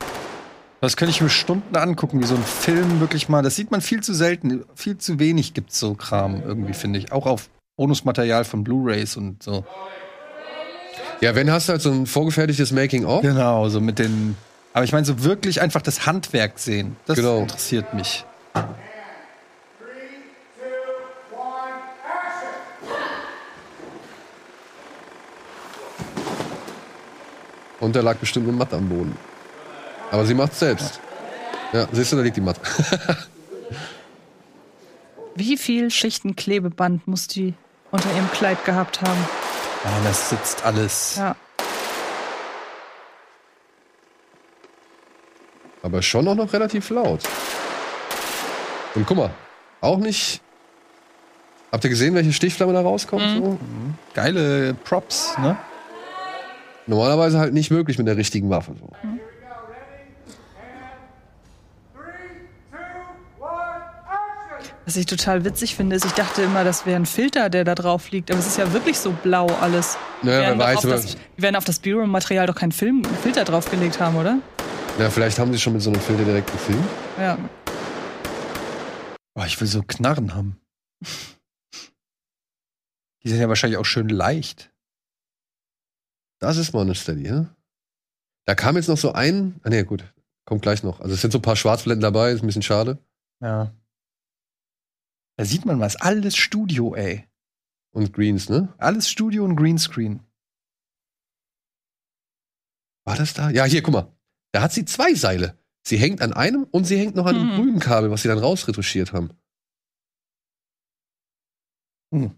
[0.81, 3.43] Das könnte ich mir Stunden angucken, wie so ein Film wirklich mal.
[3.43, 4.65] Das sieht man viel zu selten.
[4.75, 7.13] Viel zu wenig gibt's so Kram irgendwie, finde ich.
[7.13, 9.65] Auch auf Bonusmaterial von Blu-Rays und so.
[11.21, 13.23] Ja, wenn hast du halt so ein vorgefertigtes Making-of.
[13.23, 14.37] Genau, so mit den.
[14.73, 16.97] Aber ich meine, so wirklich einfach das Handwerk sehen.
[17.07, 17.41] Das Genau.
[17.43, 18.25] interessiert mich.
[27.83, 29.17] Und da lag bestimmt eine Matte am Boden.
[30.13, 31.01] Aber sie macht's selbst.
[31.73, 32.61] Ja, siehst du, da liegt die Matte.
[35.35, 37.55] Wie viel Schichten Klebeband muss die
[37.91, 39.19] unter ihrem Kleid gehabt haben?
[39.83, 41.17] Ja, das sitzt alles.
[41.17, 41.35] Ja.
[45.83, 47.23] Aber schon auch noch relativ laut.
[48.95, 49.31] Und guck mal,
[49.81, 50.41] auch nicht.
[51.73, 53.25] Habt ihr gesehen, welche Stichflamme da rauskommt?
[53.39, 53.59] So?
[54.15, 55.57] Geile Props, ne?
[56.87, 58.75] Normalerweise halt nicht möglich mit der richtigen Waffe.
[58.79, 58.91] So.
[64.85, 67.77] Was ich total witzig finde, ist, ich dachte immer, das wäre ein Filter, der da
[67.77, 68.33] drauf liegt.
[68.33, 69.97] Aber es ist ja wirklich so blau alles.
[70.23, 74.01] Naja, wer weiß, auf das, die werden auf das Bureau-Material doch keinen Film, Filter draufgelegt
[74.01, 74.39] haben, oder?
[74.99, 76.85] Ja, vielleicht haben sie schon mit so einem Filter direkt gefilmt.
[77.17, 77.39] Ja.
[79.35, 80.61] Oh, ich will so Knarren haben.
[83.23, 84.72] Die sind ja wahrscheinlich auch schön leicht.
[86.43, 87.55] Das ist mal eine Steady, ja?
[88.47, 89.61] Da kam jetzt noch so ein.
[89.63, 90.13] Ah, nee, gut.
[90.45, 91.01] Kommt gleich noch.
[91.01, 92.99] Also es sind so ein paar Schwarzblenden dabei, ist ein bisschen schade.
[93.41, 93.73] Ja.
[95.39, 95.95] Da sieht man was.
[95.97, 97.29] Alles Studio, ey.
[97.95, 98.75] Und Greens, ne?
[98.79, 100.19] Alles Studio und Greenscreen.
[103.07, 103.51] War das da?
[103.51, 104.13] Ja, hier, guck mal.
[104.53, 105.57] Da hat sie zwei Seile.
[105.87, 107.55] Sie hängt an einem und sie hängt noch an einem Mhm.
[107.57, 109.31] grünen Kabel, was sie dann rausretuschiert haben.
[112.13, 112.35] Hm.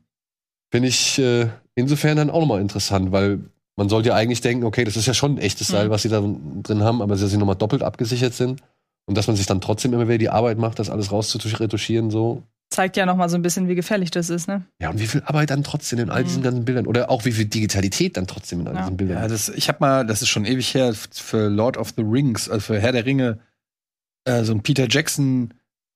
[0.70, 4.84] Finde ich äh, insofern dann auch nochmal interessant, weil man sollte ja eigentlich denken, okay,
[4.84, 5.90] das ist ja schon ein echtes Seil, Mhm.
[5.90, 8.62] was sie da drin haben, aber dass sie nochmal doppelt abgesichert sind.
[9.06, 12.42] Und dass man sich dann trotzdem immer wieder die Arbeit macht, das alles rauszuretuschieren, so.
[12.70, 14.64] Zeigt ja noch mal so ein bisschen, wie gefährlich das ist, ne?
[14.80, 16.26] Ja, und wie viel Arbeit dann trotzdem in all Mhm.
[16.26, 18.80] diesen ganzen Bildern oder auch wie viel Digitalität dann trotzdem in all Ja.
[18.80, 19.18] diesen Bildern.
[19.18, 22.48] Ja, das, ich habe mal, das ist schon ewig her, für Lord of the Rings,
[22.48, 23.38] also für Herr der Ringe,
[24.24, 25.52] äh, so ein Peter Jackson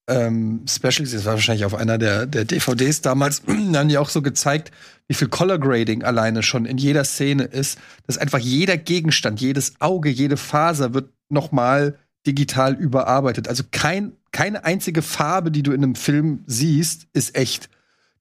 [0.09, 3.43] ähm, Special, das war wahrscheinlich auf einer der, der DVDs damals,
[3.73, 4.73] da haben die auch so gezeigt,
[5.07, 9.75] wie viel Color Grading alleine schon in jeder Szene ist, dass einfach jeder Gegenstand, jedes
[9.81, 13.49] Auge, jede Faser wird nochmal digital überarbeitet.
[13.49, 17.71] Also kein, keine einzige Farbe, die du in einem Film siehst, ist echt.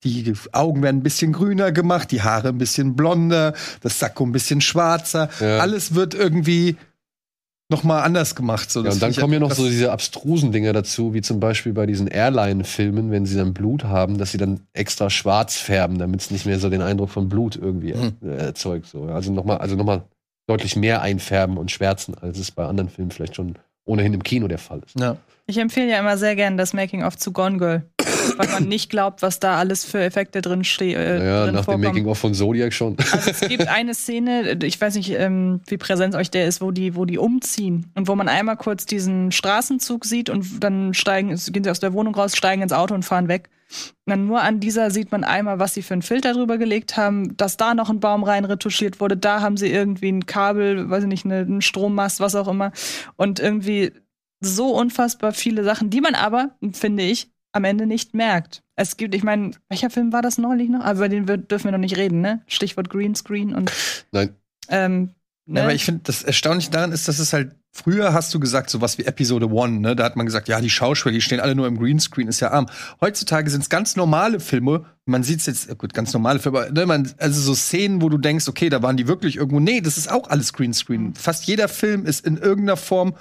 [0.03, 4.31] Die Augen werden ein bisschen grüner gemacht, die Haare ein bisschen blonder, das Sakko ein
[4.31, 5.29] bisschen schwarzer.
[5.39, 5.57] Ja.
[5.57, 6.77] Alles wird irgendwie
[7.69, 8.71] noch mal anders gemacht.
[8.71, 11.73] So, Ja, und dann kommen ja noch so diese abstrusen Dinger dazu, wie zum Beispiel
[11.73, 16.21] bei diesen Airline-Filmen, wenn sie dann Blut haben, dass sie dann extra schwarz färben, damit
[16.21, 18.15] es nicht mehr so den Eindruck von Blut irgendwie Mhm.
[18.37, 18.87] erzeugt.
[18.87, 19.03] So.
[19.05, 20.03] Also nochmal also noch mal
[20.47, 23.55] deutlich mehr einfärben und schwärzen, als es bei anderen Filmen vielleicht schon
[23.85, 24.97] ohnehin im Kino der Fall ist.
[24.99, 25.17] Ja.
[25.45, 27.83] Ich empfehle ja immer sehr gern das Making-of zu Gone Girl.
[28.37, 30.99] Weil man nicht glaubt, was da alles für Effekte drin stehen.
[30.99, 31.83] Äh, Ja, drin nach dem vorkommen.
[31.85, 32.95] Making-of von Zodiac schon.
[33.11, 36.71] Also es gibt eine Szene, ich weiß nicht, ähm, wie präsent euch der ist, wo
[36.71, 41.29] die, wo die umziehen und wo man einmal kurz diesen Straßenzug sieht und dann steigen,
[41.29, 43.49] gehen sie aus der Wohnung raus, steigen ins Auto und fahren weg.
[44.05, 46.95] Und dann nur an dieser sieht man einmal, was sie für einen Filter drüber gelegt
[46.95, 50.89] haben, dass da noch ein Baum rein retuschiert wurde, da haben sie irgendwie ein Kabel,
[50.89, 52.71] weiß ich nicht, eine, einen Strommast, was auch immer.
[53.17, 53.91] Und irgendwie
[54.39, 58.63] so unfassbar viele Sachen, die man aber, finde ich, am Ende nicht merkt.
[58.75, 60.81] Es gibt, ich meine, welcher Film war das neulich noch?
[60.81, 62.41] Aber über den wir, dürfen wir noch nicht reden, ne?
[62.47, 63.71] Stichwort Greenscreen und
[64.11, 64.35] Nein.
[64.69, 65.09] ähm,
[65.45, 65.59] ne?
[65.59, 68.69] Ja, aber ich finde, das Erstaunliche daran ist, dass es halt, früher hast du gesagt,
[68.69, 69.95] sowas wie Episode One, ne?
[69.95, 72.51] Da hat man gesagt, ja, die Schauspieler, die stehen alle nur im Greenscreen, ist ja
[72.51, 72.67] arm.
[73.01, 76.59] Heutzutage sind es ganz normale Filme, man sieht es jetzt, äh, gut, ganz normale Filme,
[76.59, 79.59] aber ne, man, also so Szenen, wo du denkst, okay, da waren die wirklich irgendwo.
[79.59, 81.15] Nee, das ist auch alles Greenscreen.
[81.15, 83.15] Fast jeder Film ist in irgendeiner Form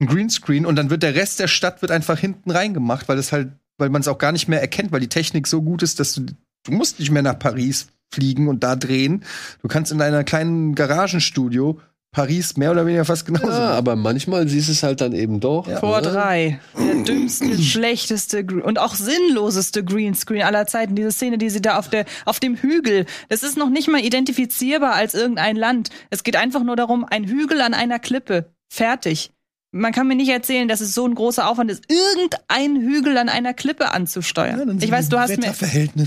[0.00, 3.32] ein Greenscreen und dann wird der Rest der Stadt wird einfach hinten reingemacht, weil es
[3.32, 6.00] halt, weil man es auch gar nicht mehr erkennt, weil die Technik so gut ist,
[6.00, 6.26] dass du,
[6.64, 9.24] du musst nicht mehr nach Paris fliegen und da drehen.
[9.62, 11.80] Du kannst in deiner kleinen Garagenstudio
[12.10, 13.48] Paris mehr oder weniger fast genauso.
[13.48, 15.68] Ja, aber manchmal siehst du es halt dann eben doch.
[15.68, 15.78] Ja.
[15.78, 16.08] Tor ne?
[16.10, 16.60] 3.
[16.78, 20.94] Der dümmste, schlechteste und auch sinnloseste Greenscreen aller Zeiten.
[20.94, 23.04] Diese Szene, die sie da auf, der, auf dem Hügel.
[23.28, 25.90] Das ist noch nicht mal identifizierbar als irgendein Land.
[26.08, 28.46] Es geht einfach nur darum, ein Hügel an einer Klippe.
[28.70, 29.30] Fertig.
[29.70, 33.28] Man kann mir nicht erzählen, dass es so ein großer Aufwand ist, irgendein Hügel an
[33.28, 34.78] einer Klippe anzusteuern.
[34.80, 35.54] ich weiß, du hast mir,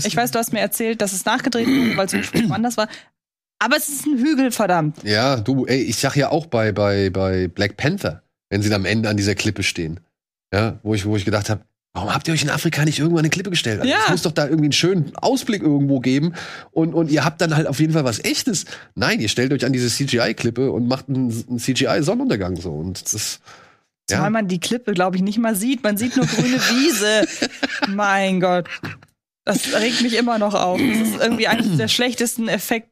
[0.04, 2.88] ich weiß, du hast mir erzählt, dass es nachgedreht wurde, weil es woanders war.
[3.60, 5.04] Aber es ist ein Hügel, verdammt.
[5.04, 8.80] Ja, du, ey, ich sag ja auch bei, bei, bei Black Panther, wenn sie dann
[8.80, 10.00] am Ende an dieser Klippe stehen.
[10.52, 11.64] Ja, wo ich, wo ich gedacht habe,
[11.94, 13.80] warum habt ihr euch in Afrika nicht irgendwo an eine Klippe gestellt?
[13.80, 14.00] Also, Ja.
[14.04, 16.34] Es muss doch da irgendwie einen schönen Ausblick irgendwo geben
[16.70, 18.64] und, und ihr habt dann halt auf jeden Fall was Echtes.
[18.94, 22.70] Nein, ihr stellt euch an diese CGI-Klippe und macht einen, einen CGI-Sonnenuntergang so.
[22.70, 23.40] Und das,
[24.06, 24.30] Zumal ja.
[24.30, 25.82] man die Klippe, glaube ich, nicht mal sieht.
[25.82, 27.26] Man sieht nur grüne Wiese.
[27.88, 28.68] mein Gott.
[29.44, 30.80] Das regt mich immer noch auf.
[30.80, 32.91] Das ist irgendwie eines der schlechtesten Effekte.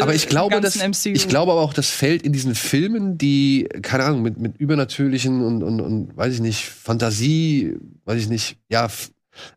[0.00, 1.10] Aber ich glaube, dass, MCU.
[1.14, 5.44] ich glaube aber auch, das fällt in diesen Filmen, die, keine Ahnung, mit, mit übernatürlichen
[5.44, 8.88] und, und, und, weiß ich nicht, Fantasie, weiß ich nicht, ja,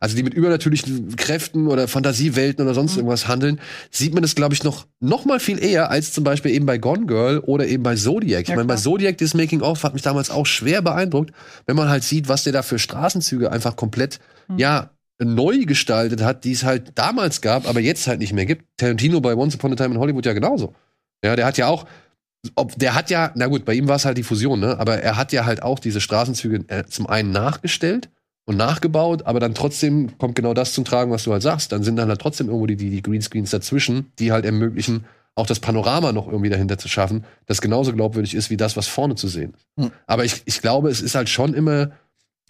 [0.00, 2.98] also die mit übernatürlichen Kräften oder Fantasiewelten oder sonst Mhm.
[3.00, 3.60] irgendwas handeln,
[3.90, 6.78] sieht man das, glaube ich, noch, noch mal viel eher als zum Beispiel eben bei
[6.78, 8.42] Gone Girl oder eben bei Zodiac.
[8.44, 8.76] Ich Ja, meine, bei.
[8.76, 11.32] Zodiac, das Making-of hat mich damals auch schwer beeindruckt,
[11.66, 14.58] wenn man halt sieht, was der da für Straßenzüge einfach komplett, Mhm.
[14.58, 18.64] ja, neu gestaltet hat, die es halt damals gab, aber jetzt halt nicht mehr gibt.
[18.76, 20.74] Tarantino bei Once Upon a Time in Hollywood ja genauso.
[21.24, 21.86] Ja, der hat ja auch,
[22.56, 24.78] ob, der hat ja, na gut, bei ihm war es halt die Fusion, ne?
[24.78, 28.10] Aber er hat ja halt auch diese Straßenzüge äh, zum einen nachgestellt
[28.44, 31.72] und nachgebaut, aber dann trotzdem kommt genau das zum Tragen, was du halt sagst.
[31.72, 35.04] Dann sind dann halt trotzdem irgendwo die, die, die Greenscreens dazwischen, die halt ermöglichen,
[35.34, 38.86] auch das Panorama noch irgendwie dahinter zu schaffen, das genauso glaubwürdig ist wie das, was
[38.86, 39.66] vorne zu sehen ist.
[39.84, 39.90] Hm.
[40.06, 41.90] Aber ich, ich glaube, es ist halt schon immer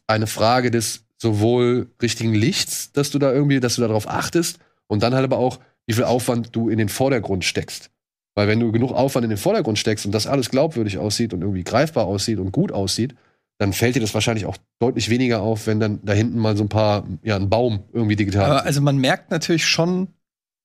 [0.07, 4.59] eine Frage des sowohl richtigen Lichts, dass du da irgendwie, dass du darauf achtest
[4.89, 7.91] und dann halt aber auch, wie viel Aufwand du in den Vordergrund steckst.
[8.35, 11.41] Weil wenn du genug Aufwand in den Vordergrund steckst und das alles glaubwürdig aussieht und
[11.41, 13.15] irgendwie greifbar aussieht und gut aussieht,
[13.59, 16.65] dann fällt dir das wahrscheinlich auch deutlich weniger auf, wenn dann da hinten mal so
[16.65, 18.51] ein paar, ja, ein Baum irgendwie digital.
[18.51, 20.09] Aber also man merkt natürlich schon,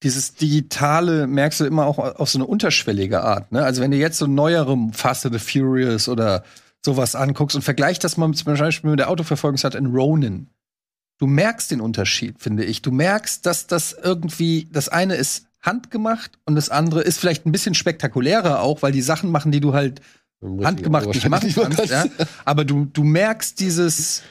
[0.03, 3.51] dieses Digitale merkst du immer auch auf so eine unterschwellige Art.
[3.53, 3.63] Ne?
[3.63, 6.43] Also wenn du jetzt so neuere Fast and the Furious oder
[6.83, 10.49] sowas anguckst und vergleicht das mal mit, zum Beispiel mit der Autoverfolgungsjagd in Ronin.
[11.17, 12.81] Du merkst den Unterschied, finde ich.
[12.81, 17.51] Du merkst, dass das irgendwie, das eine ist handgemacht und das andere ist vielleicht ein
[17.51, 20.01] bisschen spektakulärer auch, weil die Sachen machen, die du halt
[20.41, 21.91] handgemacht nicht machen kannst.
[21.91, 22.05] Ja?
[22.45, 24.23] Aber du, du merkst dieses,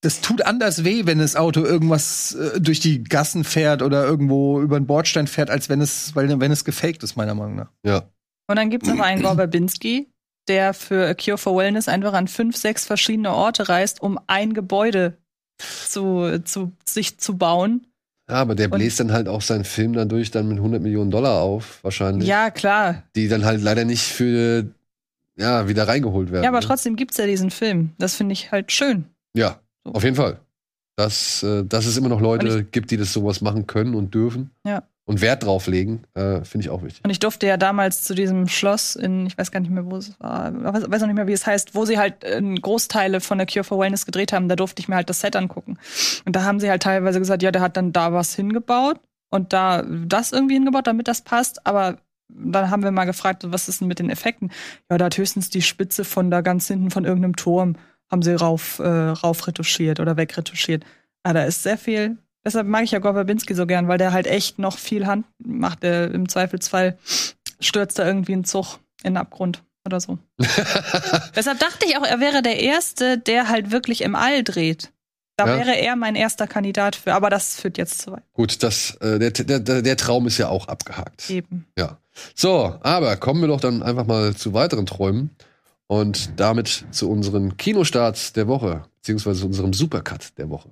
[0.00, 4.62] das tut anders weh, wenn das Auto irgendwas äh, durch die Gassen fährt oder irgendwo
[4.62, 7.70] über einen Bordstein fährt, als wenn es, weil, wenn es gefaked ist, meiner Meinung nach.
[7.84, 8.08] Ja.
[8.48, 10.08] Und dann gibt es aber einen Gore Verbinski,
[10.48, 14.54] der für A Cure for Wellness einfach an fünf, sechs verschiedene Orte reist, um ein
[14.54, 15.16] Gebäude
[15.58, 17.86] zu, zu sich zu bauen.
[18.28, 21.10] Ja, aber der Und- bläst dann halt auch seinen Film dadurch dann mit 100 Millionen
[21.10, 22.28] Dollar auf, wahrscheinlich.
[22.28, 23.02] Ja, klar.
[23.14, 24.66] Die dann halt leider nicht für,
[25.36, 26.42] ja, wieder reingeholt werden.
[26.44, 26.66] Ja, aber ne?
[26.66, 27.90] trotzdem gibt's ja diesen Film.
[27.98, 29.04] Das finde ich halt schön.
[29.34, 29.92] Ja, So.
[29.92, 30.38] auf jeden Fall.
[30.96, 34.50] Dass, äh, dass es immer noch Leute gibt, die das sowas machen können und dürfen.
[34.66, 34.82] Ja.
[35.08, 37.04] Und Wert drauf legen, äh, finde ich auch wichtig.
[37.04, 39.96] Und ich durfte ja damals zu diesem Schloss in, ich weiß gar nicht mehr, wo
[39.96, 43.20] es war, weiß, weiß auch nicht mehr, wie es heißt, wo sie halt äh, Großteile
[43.20, 44.48] von der Cure for Wellness gedreht haben.
[44.48, 45.78] Da durfte ich mir halt das Set angucken.
[46.24, 48.98] Und da haben sie halt teilweise gesagt, ja, der hat dann da was hingebaut
[49.30, 51.64] und da das irgendwie hingebaut, damit das passt.
[51.66, 51.98] Aber
[52.28, 54.50] dann haben wir mal gefragt, was ist denn mit den Effekten?
[54.90, 57.76] Ja, da hat höchstens die Spitze von da ganz hinten von irgendeinem Turm
[58.10, 60.84] haben sie rauf, äh, rauf retuschiert oder wegretuschiert.
[61.22, 62.18] Aber da ist sehr viel.
[62.46, 65.26] Deshalb mag ich ja Gore Verbinski so gern, weil der halt echt noch viel Hand
[65.44, 65.82] macht.
[65.82, 66.96] Der im Zweifelsfall
[67.58, 70.18] stürzt da irgendwie ein Zug in den Abgrund oder so.
[71.34, 74.92] Deshalb dachte ich auch, er wäre der Erste, der halt wirklich im All dreht.
[75.36, 75.58] Da Ja.
[75.58, 78.22] wäre er mein erster Kandidat für, aber das führt jetzt zu weit.
[78.32, 81.28] Gut, das, äh, der, der, der der Traum ist ja auch abgehakt.
[81.28, 81.66] Eben.
[81.76, 81.98] Ja.
[82.36, 85.30] So, aber kommen wir doch dann einfach mal zu weiteren Träumen
[85.88, 90.70] und damit zu unseren Kinostarts der Woche, beziehungsweise zu unserem Supercut der Woche.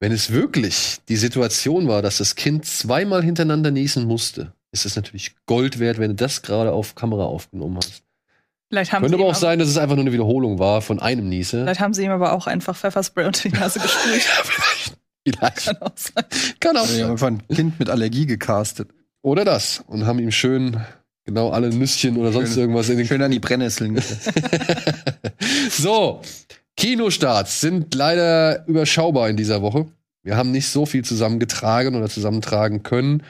[0.00, 4.94] Wenn es wirklich die Situation war, dass das Kind zweimal hintereinander niesen musste, ist es
[4.96, 8.02] natürlich Gold wert, wenn du das gerade auf Kamera aufgenommen hast.
[8.68, 10.82] Vielleicht haben, Könnte sie aber ihm auch sein, dass es einfach nur eine Wiederholung war
[10.82, 11.62] von einem Niese.
[11.62, 14.22] vielleicht haben sie ihm aber auch einfach Pfefferspray unter die Nase gesprüht.
[15.26, 15.66] Vielleicht.
[15.66, 16.24] Kann auch sein.
[16.60, 17.10] Kann auch Also, sein.
[17.10, 18.90] einfach ein Kind mit Allergie gecastet.
[19.22, 19.82] Oder das.
[19.88, 20.76] Und haben ihm schön
[21.24, 22.60] genau alle Nüsschen oder sonst Schön.
[22.60, 24.00] irgendwas in den Schön an die Brennnesseln.
[25.70, 26.22] So,
[26.76, 29.86] Kinostarts sind leider überschaubar in dieser Woche.
[30.22, 33.22] Wir haben nicht so viel zusammengetragen oder zusammentragen können.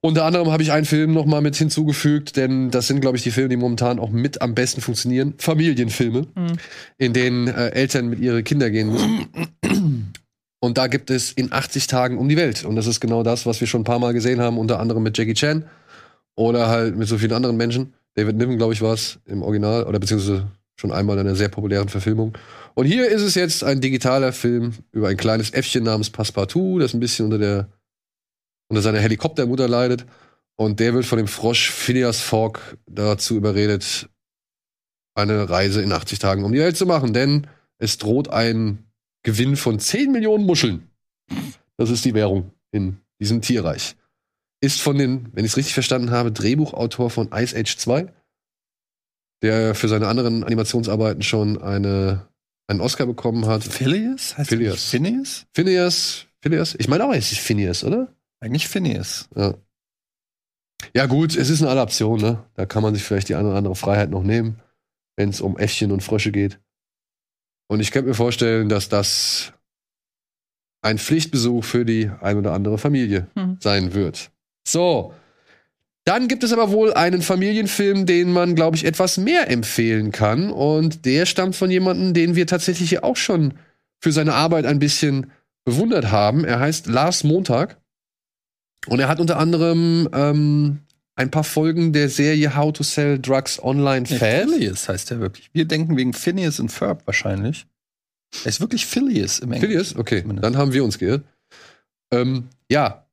[0.00, 3.22] Unter anderem habe ich einen Film noch mal mit hinzugefügt, denn das sind, glaube ich,
[3.22, 5.34] die Filme, die momentan auch mit am besten funktionieren.
[5.38, 6.58] Familienfilme, Mhm.
[6.98, 10.12] in denen äh, Eltern mit ihren Kindern gehen müssen.
[10.58, 12.64] Und da gibt es in 80 Tagen um die Welt.
[12.64, 15.02] Und das ist genau das, was wir schon ein paar Mal gesehen haben, unter anderem
[15.04, 15.64] mit Jackie Chan
[16.34, 17.94] oder halt mit so vielen anderen Menschen.
[18.14, 21.48] David Niven, glaube ich, war es im Original oder beziehungsweise schon einmal in einer sehr
[21.48, 22.32] populären Verfilmung.
[22.74, 26.94] Und hier ist es jetzt ein digitaler Film über ein kleines Äffchen namens Passepartout, das
[26.94, 27.68] ein bisschen unter der
[28.68, 30.06] unter seiner Helikoptermutter leidet.
[30.56, 34.08] Und der wird von dem Frosch Phineas Fogg dazu überredet,
[35.14, 37.46] eine Reise in 80 Tagen um die Welt zu machen, denn
[37.78, 38.84] es droht ein
[39.22, 40.88] Gewinn von 10 Millionen Muscheln.
[41.76, 43.96] Das ist die Währung in diesem Tierreich.
[44.60, 48.12] Ist von den, wenn ich es richtig verstanden habe, Drehbuchautor von Ice Age 2,
[49.42, 52.28] der für seine anderen Animationsarbeiten schon eine,
[52.72, 53.62] einen Oscar bekommen hat.
[53.64, 54.36] Phileas?
[54.36, 54.90] Heißt Phileas.
[54.90, 55.46] Phineas?
[55.54, 56.74] Phineas, Phineas?
[56.78, 58.12] Ich meine auch, es ist Phineas, oder?
[58.40, 59.28] Eigentlich Phineas.
[59.36, 59.54] Ja.
[60.94, 62.44] Ja, gut, es ist eine Adaption, ne?
[62.54, 64.60] Da kann man sich vielleicht die eine oder andere Freiheit noch nehmen,
[65.16, 66.58] wenn es um Äffchen und Frösche geht.
[67.68, 69.52] Und ich könnte mir vorstellen, dass das
[70.82, 73.58] ein Pflichtbesuch für die ein oder andere Familie Hm.
[73.60, 74.32] sein wird.
[74.66, 75.14] So.
[76.04, 80.50] Dann gibt es aber wohl einen Familienfilm, den man, glaube ich, etwas mehr empfehlen kann.
[80.50, 83.54] Und der stammt von jemandem, den wir tatsächlich hier auch schon
[84.00, 85.30] für seine Arbeit ein bisschen
[85.64, 86.44] bewundert haben.
[86.44, 87.80] Er heißt Lars Montag.
[88.88, 90.78] Und er hat unter anderem ähm,
[91.14, 94.50] ein paar Folgen der Serie How to Sell Drugs Online Nee, Fast.
[94.50, 95.50] Phileas heißt der wirklich.
[95.52, 97.66] Wir denken wegen Phineas und Ferb wahrscheinlich.
[98.42, 99.70] Er ist wirklich Phileas im Englischen.
[99.70, 99.96] Phileas?
[99.96, 100.44] Okay, Zumindest.
[100.44, 101.22] dann haben wir uns geirrt.
[102.12, 103.06] Ähm, ja,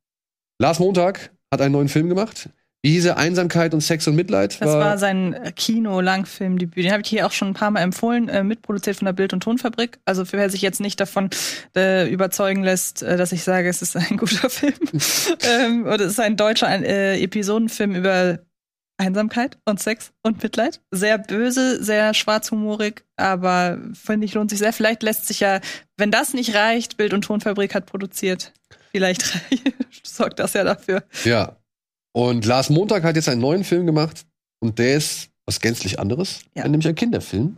[0.57, 2.49] Lars Montag hat einen neuen Film gemacht.
[2.81, 3.17] Wie hieß er?
[3.17, 4.61] Einsamkeit und Sex und Mitleid?
[4.61, 6.85] Das war sein äh, Kino-Langfilmdebüt.
[6.85, 9.33] Den habe ich hier auch schon ein paar Mal empfohlen, äh, mitproduziert von der Bild-
[9.33, 9.99] und Tonfabrik.
[10.05, 11.29] Also für wer sich jetzt nicht davon
[11.75, 14.73] äh, überzeugen lässt, äh, dass ich sage, es ist ein guter Film.
[15.41, 18.39] ähm, oder es ist ein deutscher äh, Episodenfilm über
[18.99, 20.81] Einsamkeit und Sex und Mitleid.
[20.91, 24.73] Sehr böse, sehr schwarzhumorig, aber finde ich lohnt sich sehr.
[24.73, 25.59] Vielleicht lässt sich ja,
[25.97, 28.53] wenn das nicht reicht, Bild- und Tonfabrik hat produziert.
[28.91, 29.23] Vielleicht
[30.03, 31.03] sorgt das ja dafür.
[31.23, 31.58] Ja.
[32.13, 34.25] Und Lars Montag hat jetzt einen neuen Film gemacht
[34.59, 36.67] und der ist was gänzlich anderes, Ja.
[36.67, 37.57] nämlich ein Kinderfilm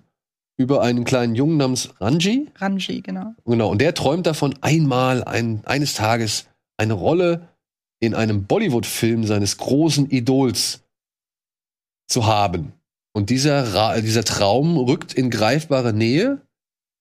[0.58, 2.48] über einen kleinen Jungen namens Ranji.
[2.56, 3.34] Ranji, genau.
[3.46, 6.46] Genau, und der träumt davon, einmal ein, eines Tages
[6.78, 7.48] eine Rolle
[8.00, 10.82] in einem Bollywood-Film seines großen Idols
[12.08, 12.74] zu haben.
[13.14, 16.42] Und dieser, Ra dieser Traum rückt in greifbare Nähe,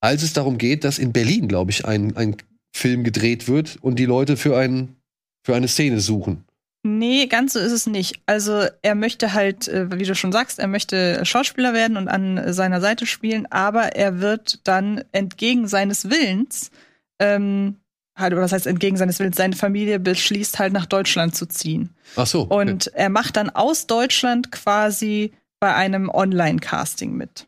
[0.01, 2.37] als es darum geht, dass in Berlin, glaube ich, ein, ein
[2.75, 4.97] Film gedreht wird und die Leute für, ein,
[5.45, 6.45] für eine Szene suchen.
[6.83, 8.21] Nee, ganz so ist es nicht.
[8.25, 12.53] Also er möchte halt, äh, wie du schon sagst, er möchte Schauspieler werden und an
[12.53, 16.71] seiner Seite spielen, aber er wird dann entgegen seines Willens,
[17.19, 17.77] ähm,
[18.17, 21.91] halt, oder das heißt entgegen seines Willens, seine Familie beschließt halt nach Deutschland zu ziehen.
[22.17, 22.43] Ach so.
[22.43, 22.55] okay.
[22.55, 27.47] Und er macht dann aus Deutschland quasi bei einem Online-Casting mit.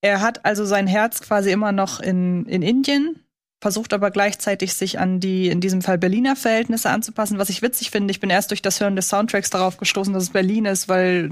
[0.00, 3.20] Er hat also sein Herz quasi immer noch in, in Indien,
[3.60, 7.90] versucht aber gleichzeitig sich an die, in diesem Fall Berliner Verhältnisse anzupassen, was ich witzig
[7.90, 8.10] finde.
[8.10, 11.30] Ich bin erst durch das Hören des Soundtracks darauf gestoßen, dass es Berlin ist, weil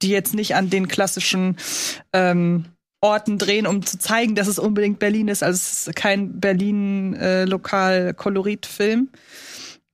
[0.00, 1.58] die jetzt nicht an den klassischen
[2.12, 2.64] ähm,
[3.00, 5.42] Orten drehen, um zu zeigen, dass es unbedingt Berlin ist.
[5.42, 9.10] Also es ist kein Berlin-Lokal-Kolorit-Film.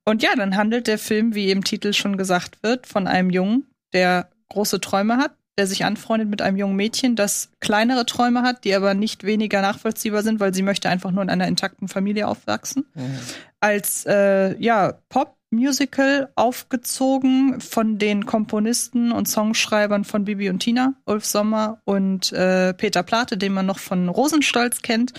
[0.05, 3.67] Und ja, dann handelt der Film, wie im Titel schon gesagt wird, von einem Jungen,
[3.93, 8.65] der große Träume hat, der sich anfreundet mit einem jungen Mädchen, das kleinere Träume hat,
[8.65, 12.29] die aber nicht weniger nachvollziehbar sind, weil sie möchte einfach nur in einer intakten Familie
[12.29, 12.87] aufwachsen.
[13.61, 21.25] Als äh, ja, Pop-Musical aufgezogen von den Komponisten und Songschreibern von Bibi und Tina, Ulf
[21.25, 25.13] Sommer und äh, Peter Plate, den man noch von Rosenstolz kennt.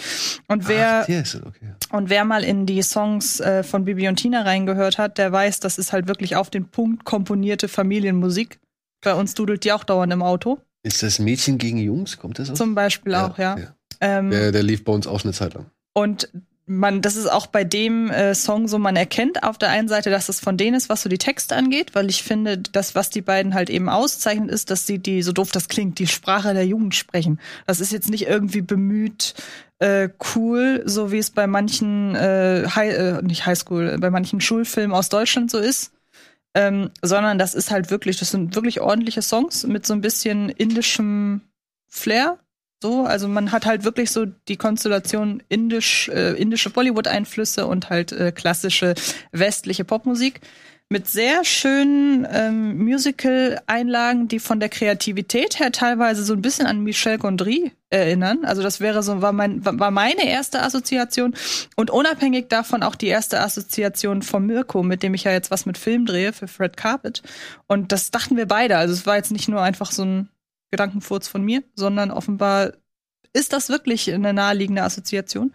[0.47, 1.73] Und wer Ach, der ist es, okay.
[1.91, 5.59] und wer mal in die Songs äh, von Bibi und Tina reingehört hat, der weiß,
[5.59, 8.57] das ist halt wirklich auf den Punkt komponierte Familienmusik.
[9.01, 10.59] Bei uns dudelt die auch dauernd im Auto.
[10.83, 12.17] Ist das Mädchen gegen Jungs?
[12.17, 12.57] Kommt das aus?
[12.57, 13.57] Zum Beispiel auch, ja.
[14.01, 15.65] Ähm, Der, der lief bei uns auch eine Zeit lang.
[15.93, 16.29] und
[16.71, 20.11] man, das ist auch bei dem äh, Song so, man erkennt auf der einen Seite,
[20.11, 23.09] dass es von denen ist, was so die Texte angeht, weil ich finde, das, was
[23.09, 26.53] die beiden halt eben auszeichnet, ist, dass sie die, so doof das klingt, die Sprache
[26.53, 27.39] der Jugend sprechen.
[27.65, 29.33] Das ist jetzt nicht irgendwie bemüht
[29.79, 34.95] äh, cool, so wie es bei manchen, äh, High, äh, nicht Highschool, bei manchen Schulfilmen
[34.95, 35.91] aus Deutschland so ist.
[36.55, 40.49] Ähm, sondern das ist halt wirklich, das sind wirklich ordentliche Songs mit so ein bisschen
[40.49, 41.41] indischem
[41.87, 42.39] Flair.
[42.81, 48.13] So, also man hat halt wirklich so die Konstellation indisch, äh, indische Bollywood-Einflüsse und halt
[48.13, 48.95] äh, klassische
[49.31, 50.39] westliche Popmusik.
[50.91, 56.81] Mit sehr schönen ähm, Musical-Einlagen, die von der Kreativität her teilweise so ein bisschen an
[56.81, 58.43] Michel Gondry erinnern.
[58.43, 61.35] Also das wäre so war mein war meine erste Assoziation
[61.75, 65.67] und unabhängig davon auch die erste Assoziation von Mirko, mit dem ich ja jetzt was
[65.67, 67.21] mit Film drehe für Fred Carpet.
[67.67, 68.77] Und das dachten wir beide.
[68.77, 70.29] Also es war jetzt nicht nur einfach so ein
[70.71, 72.73] Gedankenfurz von mir, sondern offenbar
[73.31, 75.53] ist das wirklich eine naheliegende Assoziation.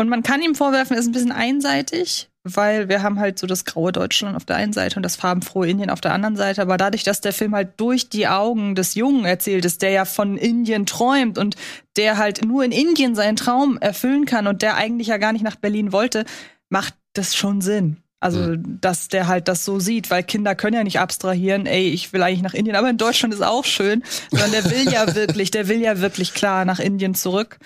[0.00, 3.46] Und man kann ihm vorwerfen, er ist ein bisschen einseitig, weil wir haben halt so
[3.46, 6.62] das graue Deutschland auf der einen Seite und das farbenfrohe Indien auf der anderen Seite.
[6.62, 10.06] Aber dadurch, dass der Film halt durch die Augen des Jungen erzählt ist, der ja
[10.06, 11.56] von Indien träumt und
[11.98, 15.44] der halt nur in Indien seinen Traum erfüllen kann und der eigentlich ja gar nicht
[15.44, 16.24] nach Berlin wollte,
[16.70, 17.98] macht das schon Sinn.
[18.20, 18.78] Also, mhm.
[18.80, 22.22] dass der halt das so sieht, weil Kinder können ja nicht abstrahieren, ey, ich will
[22.22, 25.68] eigentlich nach Indien, aber in Deutschland ist auch schön, sondern der will ja wirklich, der
[25.68, 27.58] will ja wirklich klar nach Indien zurück.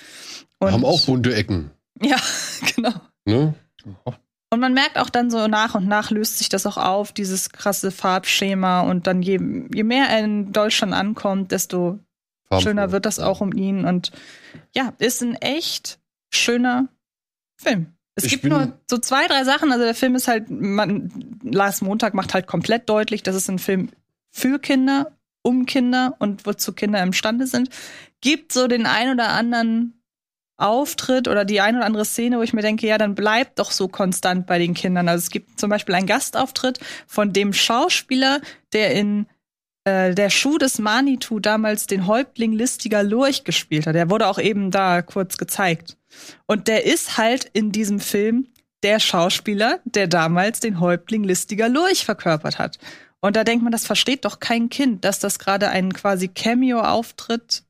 [0.58, 1.70] Und haben auch bunte Ecken.
[2.02, 2.16] Ja,
[2.74, 2.94] genau.
[3.24, 3.54] Ne?
[4.50, 7.50] Und man merkt auch dann so nach und nach löst sich das auch auf, dieses
[7.50, 8.82] krasse Farbschema.
[8.82, 9.40] Und dann je,
[9.74, 11.98] je mehr er in Deutschland ankommt, desto
[12.48, 13.84] Farben schöner wird das auch um ihn.
[13.84, 14.12] Und
[14.74, 15.98] ja, ist ein echt
[16.30, 16.88] schöner
[17.56, 17.94] Film.
[18.14, 19.72] Es ich gibt nur so zwei, drei Sachen.
[19.72, 23.58] Also der Film ist halt, man, Lars Montag macht halt komplett deutlich, dass es ein
[23.58, 23.90] Film
[24.30, 27.70] für Kinder, um Kinder und wozu Kinder imstande sind.
[28.20, 30.00] Gibt so den ein oder anderen
[30.56, 33.70] Auftritt oder die ein oder andere Szene, wo ich mir denke, ja, dann bleibt doch
[33.70, 35.08] so konstant bei den Kindern.
[35.08, 38.40] Also es gibt zum Beispiel einen Gastauftritt von dem Schauspieler,
[38.72, 39.26] der in
[39.84, 43.94] äh, der Schuh des Manitou damals den Häuptling listiger Lurch gespielt hat.
[43.94, 45.96] Der wurde auch eben da kurz gezeigt.
[46.46, 48.48] Und der ist halt in diesem Film
[48.84, 52.78] der Schauspieler, der damals den Häuptling listiger Lurch verkörpert hat.
[53.20, 57.64] Und da denkt man, das versteht doch kein Kind, dass das gerade ein quasi Cameo-Auftritt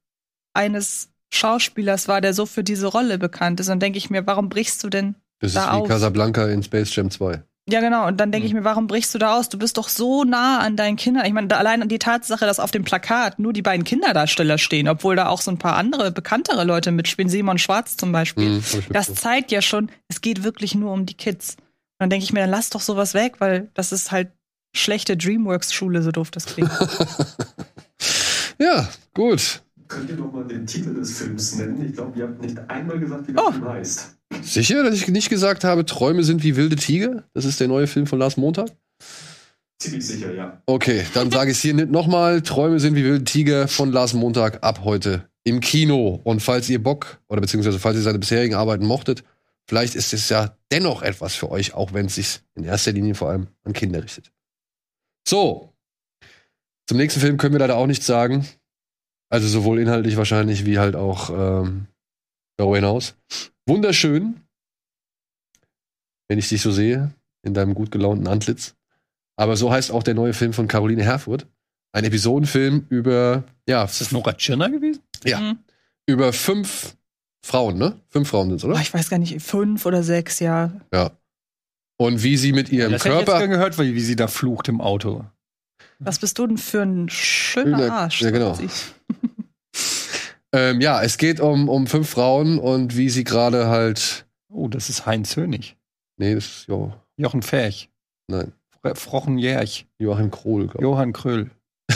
[0.52, 3.68] eines Schauspielers war, der so für diese Rolle bekannt ist.
[3.68, 5.88] Und denke ich mir, warum brichst du denn das da ist wie auf?
[5.88, 7.42] Casablanca in Space Jam 2.
[7.66, 8.06] Ja, genau.
[8.06, 8.48] Und dann denke mhm.
[8.48, 9.48] ich mir, warum brichst du da aus?
[9.48, 11.24] Du bist doch so nah an deinen Kindern.
[11.24, 15.16] Ich meine, allein die Tatsache, dass auf dem Plakat nur die beiden Kinderdarsteller stehen, obwohl
[15.16, 18.50] da auch so ein paar andere, bekanntere Leute mitspielen, Simon Schwarz zum Beispiel.
[18.50, 21.56] Mhm, das zeigt ja schon, es geht wirklich nur um die Kids.
[21.56, 24.28] Und dann denke ich mir, dann lass doch sowas weg, weil das ist halt
[24.76, 26.70] schlechte Dreamworks-Schule, so doof das klingt.
[28.58, 29.62] ja, gut.
[29.88, 31.84] Könnt ihr doch mal den Titel des Films nennen?
[31.86, 33.52] Ich glaube, ihr habt nicht einmal gesagt, wie der oh.
[33.52, 34.16] Film heißt.
[34.42, 37.24] Sicher, dass ich nicht gesagt habe, Träume sind wie wilde Tiger?
[37.34, 38.70] Das ist der neue Film von Lars Montag?
[39.78, 40.62] Ziemlich sicher, ja.
[40.66, 42.42] Okay, dann sage ich es hier nochmal.
[42.42, 46.20] Träume sind wie wilde Tiger von Lars Montag ab heute im Kino.
[46.24, 49.24] Und falls ihr Bock oder beziehungsweise falls ihr seine bisherigen Arbeiten mochtet,
[49.68, 53.14] vielleicht ist es ja dennoch etwas für euch, auch wenn es sich in erster Linie
[53.14, 54.32] vor allem an Kinder richtet.
[55.28, 55.72] So.
[56.86, 58.46] Zum nächsten Film können wir leider auch nichts sagen.
[59.34, 61.88] Also sowohl inhaltlich wahrscheinlich wie halt auch ähm,
[62.56, 63.16] darüber hinaus.
[63.66, 64.42] Wunderschön,
[66.28, 67.12] wenn ich dich so sehe,
[67.42, 68.76] in deinem gut gelaunten Antlitz.
[69.34, 71.48] Aber so heißt auch der neue Film von Caroline Herfurth.
[71.90, 73.82] Ein Episodenfilm über, ja.
[73.82, 75.02] Ist das Nora Tschirner gewesen?
[75.24, 75.40] Ja.
[75.40, 75.58] Mhm.
[76.06, 76.96] Über fünf
[77.44, 78.00] Frauen, ne?
[78.10, 78.76] Fünf Frauen sind es, oder?
[78.76, 80.80] Oh, ich weiß gar nicht, fünf oder sechs, ja.
[80.92, 81.10] Ja.
[81.96, 83.32] Und wie sie mit ihrem das Körper.
[83.32, 85.24] Ich habe gehört, wie sie da flucht im Auto.
[85.98, 88.22] Was bist du denn für ein schöner Arsch?
[88.22, 88.56] Ja, genau.
[90.52, 94.26] ähm, ja, es geht um, um fünf Frauen und wie sie gerade halt.
[94.48, 95.76] Oh, das ist Heinz Hönig.
[96.16, 96.92] Nee, das ist jo.
[97.16, 97.90] Jochen Ferch.
[98.28, 98.52] Nein.
[98.94, 99.86] Frochen Jerch.
[99.98, 100.70] Joachim Krohl.
[100.78, 101.50] Johann Kröll.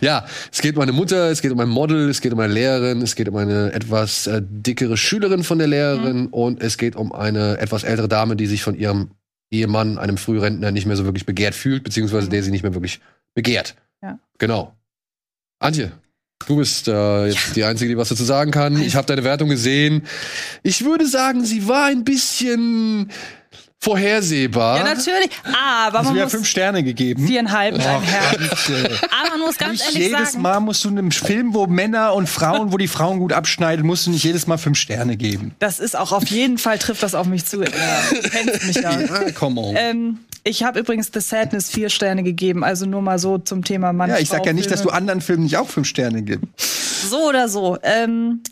[0.00, 2.52] ja, es geht um eine Mutter, es geht um ein Model, es geht um eine
[2.52, 6.26] Lehrerin, es geht um eine etwas äh, dickere Schülerin von der Lehrerin mhm.
[6.26, 9.12] und es geht um eine etwas ältere Dame, die sich von ihrem
[9.50, 13.00] Ehemann, einem Frührentner, nicht mehr so wirklich begehrt fühlt, beziehungsweise der sie nicht mehr wirklich
[13.34, 13.76] begehrt.
[14.02, 14.18] Ja.
[14.38, 14.74] Genau.
[15.62, 15.92] Antje,
[16.46, 17.54] du bist äh, jetzt ja.
[17.54, 18.80] die Einzige, die was dazu sagen kann.
[18.82, 20.02] Ich habe deine Wertung gesehen.
[20.62, 23.10] Ich würde sagen, sie war ein bisschen
[23.78, 24.78] vorhersehbar.
[24.78, 25.30] Ja, natürlich.
[25.44, 27.26] Aber also man muss fünf Sterne gegeben.
[27.26, 28.70] Viereinhalb Herz.
[29.10, 31.66] Aber man muss ganz nicht ehrlich jedes sagen, Mal musst du in einem Film, wo
[31.66, 35.16] Männer und Frauen, wo die Frauen gut abschneiden, musst du nicht jedes Mal fünf Sterne
[35.16, 35.54] geben.
[35.60, 37.62] Das ist auch auf jeden Fall trifft das auf mich zu.
[37.62, 37.70] Ja,
[38.30, 39.00] kennst mich ja.
[39.00, 39.76] ja komm on.
[39.76, 43.92] Ähm, ich habe übrigens The Sadness vier Sterne gegeben, also nur mal so zum Thema
[43.92, 44.10] Mann.
[44.10, 47.08] Ja, ich sag ja nicht, dass du anderen Filmen nicht auch fünf Sterne gibst.
[47.08, 47.78] So oder so.
[47.82, 48.42] Ähm,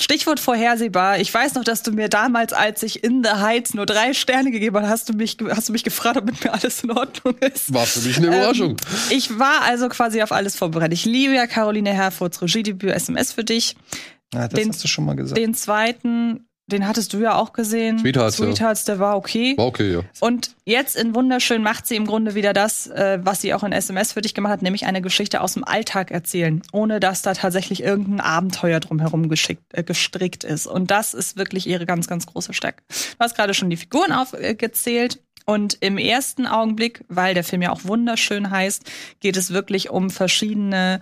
[0.00, 1.20] Stichwort vorhersehbar.
[1.20, 4.50] Ich weiß noch, dass du mir damals, als ich in The Heights nur drei Sterne
[4.50, 7.36] gegeben habe, hast du mich, hast du mich gefragt, ob mit mir alles in Ordnung
[7.38, 7.72] ist.
[7.72, 8.70] War für mich eine Überraschung.
[8.70, 8.76] Ähm,
[9.10, 10.94] ich war also quasi auf alles vorbereitet.
[10.94, 13.76] Ich liebe ja Caroline Herfurths Regiedebüt SMS für dich.
[14.32, 15.38] Ja, das den, hast du schon mal gesagt.
[15.38, 17.98] Den zweiten den hattest du ja auch gesehen.
[17.98, 19.54] Sweethearts, Sweethearts der war okay.
[19.56, 20.00] War okay, ja.
[20.20, 23.72] Und jetzt in Wunderschön macht sie im Grunde wieder das, äh, was sie auch in
[23.72, 27.34] SMS für dich gemacht hat, nämlich eine Geschichte aus dem Alltag erzählen, ohne dass da
[27.34, 30.66] tatsächlich irgendein Abenteuer drumherum geschickt, äh, gestrickt ist.
[30.66, 32.82] Und das ist wirklich ihre ganz, ganz große Stärke.
[32.88, 35.20] Du hast gerade schon die Figuren aufgezählt.
[35.46, 38.90] Und im ersten Augenblick, weil der Film ja auch wunderschön heißt,
[39.20, 41.00] geht es wirklich um verschiedene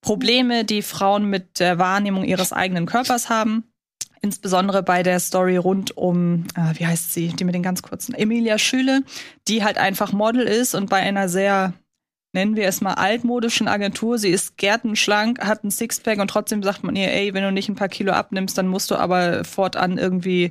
[0.00, 3.64] Probleme, die Frauen mit der Wahrnehmung ihres eigenen Körpers haben.
[4.26, 8.12] Insbesondere bei der Story rund um, äh, wie heißt sie, die mit den ganz kurzen,
[8.12, 9.02] Emilia Schüle,
[9.46, 11.74] die halt einfach Model ist und bei einer sehr,
[12.32, 14.18] nennen wir es mal, altmodischen Agentur.
[14.18, 17.68] Sie ist gärtenschlank, hat ein Sixpack und trotzdem sagt man ihr, ey, wenn du nicht
[17.68, 20.50] ein paar Kilo abnimmst, dann musst du aber fortan irgendwie,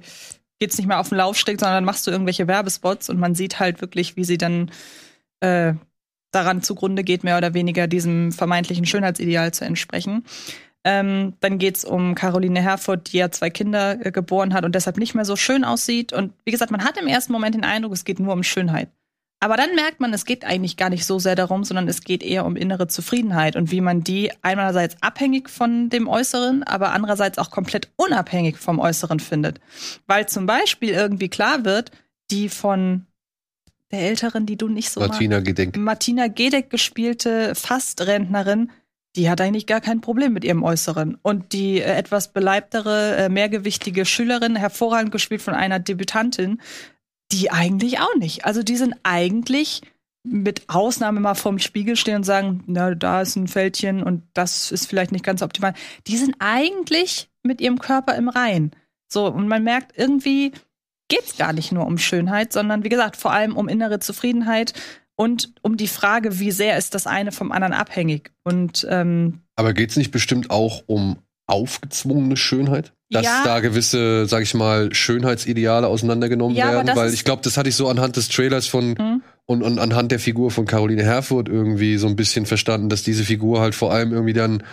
[0.57, 3.59] geht's nicht mehr auf den Laufsteg, sondern dann machst du irgendwelche Werbespots und man sieht
[3.59, 4.71] halt wirklich, wie sie dann
[5.41, 5.73] äh,
[6.31, 10.23] daran zugrunde geht, mehr oder weniger diesem vermeintlichen Schönheitsideal zu entsprechen.
[10.87, 14.97] Ähm, dann geht's um Caroline Herford, die ja zwei Kinder äh, geboren hat und deshalb
[14.97, 16.13] nicht mehr so schön aussieht.
[16.13, 18.89] Und wie gesagt, man hat im ersten Moment den Eindruck, es geht nur um Schönheit.
[19.39, 22.21] Aber dann merkt man, es geht eigentlich gar nicht so sehr darum, sondern es geht
[22.21, 27.39] eher um innere Zufriedenheit und wie man die einerseits abhängig von dem Äußeren, aber andererseits
[27.39, 29.59] auch komplett unabhängig vom Äußeren findet.
[30.05, 31.91] Weil zum Beispiel irgendwie klar wird,
[32.29, 33.07] die von
[33.91, 35.75] der Älteren, die du nicht so Martina Gedeck.
[35.77, 38.71] Martina Gedeck gespielte Fastrentnerin,
[39.15, 41.17] die hat eigentlich gar kein Problem mit ihrem Äußeren.
[41.21, 46.61] Und die äh, etwas beleibtere, äh, mehrgewichtige Schülerin, hervorragend gespielt von einer Debütantin,
[47.31, 48.45] die eigentlich auch nicht.
[48.45, 49.81] Also die sind eigentlich
[50.23, 54.71] mit Ausnahme mal vorm Spiegel stehen und sagen, na, da ist ein Fältchen und das
[54.71, 55.73] ist vielleicht nicht ganz optimal.
[56.07, 58.71] Die sind eigentlich mit ihrem Körper im Rein.
[59.07, 60.51] So, und man merkt irgendwie,
[61.07, 64.73] geht's gar nicht nur um Schönheit, sondern wie gesagt, vor allem um innere Zufriedenheit
[65.15, 68.31] und um die Frage, wie sehr ist das eine vom anderen abhängig.
[68.43, 72.91] Und ähm, Aber geht's nicht bestimmt auch um aufgezwungene Schönheit?
[73.11, 73.43] Dass Ja.
[73.45, 76.95] da gewisse, sag ich mal, Schönheitsideale auseinandergenommen Ja, werden?
[76.95, 79.21] Weil ich glaube, das hatte ich so anhand des Trailers von Mhm.
[79.45, 83.23] und, und anhand der Figur von Caroline Herfurth irgendwie so ein bisschen verstanden, dass diese
[83.23, 84.63] Figur halt vor allem irgendwie dann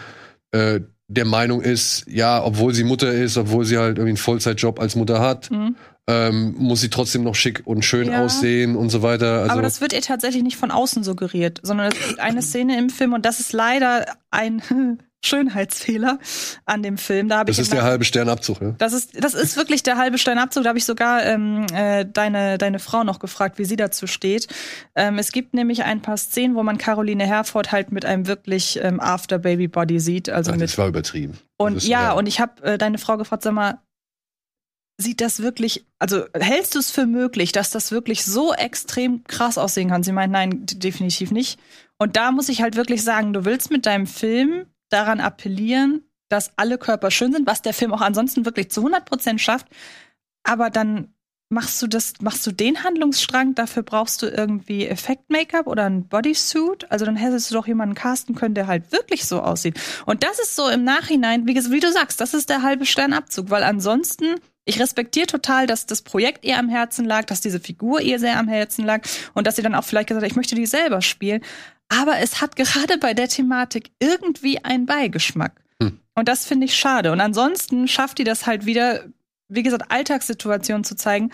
[0.53, 4.81] äh, der Meinung ist, ja, obwohl sie Mutter ist, obwohl sie halt irgendwie einen Vollzeitjob
[4.81, 5.77] als Mutter hat, Mhm.
[6.09, 8.25] Ähm, muss sie trotzdem noch schick und schön Ja.
[8.25, 9.41] aussehen und so weiter.
[9.43, 12.77] Also aber das wird ihr tatsächlich nicht von außen suggeriert, sondern es gibt eine Szene
[12.79, 14.63] im Film und das ist leider ein
[15.25, 16.19] Schönheitsfehler
[16.67, 17.29] an dem Film.
[17.29, 18.75] Da das ich ist der halbe Sternabzug, ja.
[18.79, 20.65] Das ist, das ist wirklich der halbe Steinabzug.
[20.65, 24.49] Da habe ich sogar ähm, äh, deine, deine Frau noch gefragt, wie sie dazu steht.
[24.97, 28.81] Ähm, es gibt nämlich ein paar Szenen, wo man Caroline Herford halt mit einem wirklich
[28.83, 30.29] ähm, After-Baby-Body sieht.
[30.29, 31.39] Also Ach, mit das war übertrieben.
[31.57, 33.79] und ist, ja, und ich habe äh, deine Frau gefragt, sag mal,
[34.99, 39.59] sieht das wirklich, also hältst du es für möglich, dass das wirklich so extrem krass
[39.59, 40.03] aussehen kann?
[40.03, 41.59] Sie meint, nein, definitiv nicht.
[41.99, 46.53] Und da muss ich halt wirklich sagen, du willst mit deinem Film daran appellieren, dass
[46.57, 49.67] alle Körper schön sind, was der Film auch ansonsten wirklich zu 100 Prozent schafft.
[50.45, 51.13] Aber dann
[51.53, 56.91] machst du das, machst du den Handlungsstrang, dafür brauchst du irgendwie Effekt-Make-up oder ein Bodysuit.
[56.91, 59.79] Also dann hättest du doch jemanden casten können, der halt wirklich so aussieht.
[60.07, 63.51] Und das ist so im Nachhinein, wie, wie du sagst, das ist der halbe Sternabzug,
[63.51, 68.01] weil ansonsten, ich respektiere total, dass das Projekt ihr am Herzen lag, dass diese Figur
[68.01, 69.03] ihr sehr am Herzen lag
[69.35, 71.43] und dass sie dann auch vielleicht gesagt hat, ich möchte die selber spielen.
[71.89, 75.61] Aber es hat gerade bei der Thematik irgendwie einen Beigeschmack.
[75.83, 75.99] Hm.
[76.15, 77.13] Und das finde ich schade.
[77.13, 79.05] Und ansonsten schafft die das halt wieder,
[79.49, 81.33] wie gesagt, Alltagssituationen zu zeigen.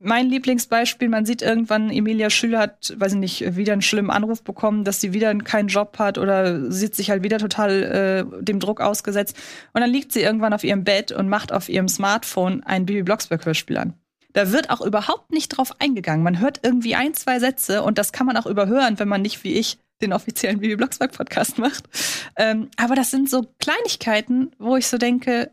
[0.00, 4.44] Mein Lieblingsbeispiel, man sieht irgendwann, Emilia Schüler hat, weiß ich nicht, wieder einen schlimmen Anruf
[4.44, 8.60] bekommen, dass sie wieder keinen Job hat oder sieht sich halt wieder total äh, dem
[8.60, 9.36] Druck ausgesetzt.
[9.72, 13.02] Und dann liegt sie irgendwann auf ihrem Bett und macht auf ihrem Smartphone ein Bibi
[13.02, 13.94] Blocksberg-Hörspiel an.
[14.34, 16.22] Da wird auch überhaupt nicht drauf eingegangen.
[16.22, 19.42] Man hört irgendwie ein, zwei Sätze und das kann man auch überhören, wenn man nicht
[19.42, 21.88] wie ich den offiziellen Bibi Blocksberg Podcast macht.
[22.36, 25.50] Ähm, aber das sind so Kleinigkeiten, wo ich so denke,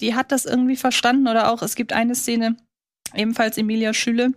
[0.00, 2.56] die hat das irgendwie verstanden oder auch es gibt eine Szene,
[3.14, 4.32] ebenfalls Emilia Schüle,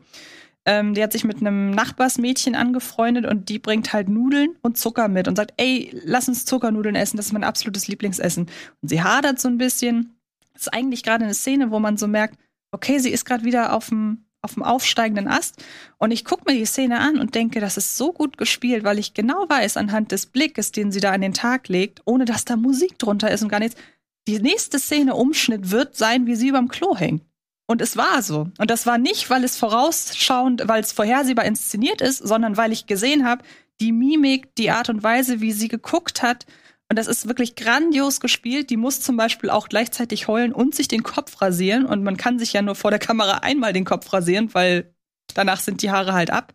[0.65, 5.07] ähm, die hat sich mit einem Nachbarsmädchen angefreundet und die bringt halt Nudeln und Zucker
[5.07, 8.47] mit und sagt, ey, lass uns Zuckernudeln essen, das ist mein absolutes Lieblingsessen.
[8.81, 10.15] Und sie hadert so ein bisschen.
[10.53, 12.37] Das ist eigentlich gerade eine Szene, wo man so merkt,
[12.71, 15.63] okay, sie ist gerade wieder auf dem auf dem aufsteigenden Ast
[15.99, 18.97] und ich gucke mir die Szene an und denke, das ist so gut gespielt, weil
[18.97, 22.43] ich genau weiß anhand des Blickes, den sie da an den Tag legt, ohne dass
[22.43, 23.79] da Musik drunter ist und gar nichts.
[24.27, 27.23] Die nächste Szene Umschnitt wird sein, wie sie überm Klo hängt.
[27.71, 28.49] Und es war so.
[28.57, 32.85] Und das war nicht, weil es vorausschauend, weil es vorhersehbar inszeniert ist, sondern weil ich
[32.85, 33.45] gesehen habe,
[33.79, 36.45] die Mimik, die Art und Weise, wie sie geguckt hat.
[36.89, 38.71] Und das ist wirklich grandios gespielt.
[38.71, 41.85] Die muss zum Beispiel auch gleichzeitig heulen und sich den Kopf rasieren.
[41.85, 44.93] Und man kann sich ja nur vor der Kamera einmal den Kopf rasieren, weil
[45.33, 46.53] danach sind die Haare halt ab.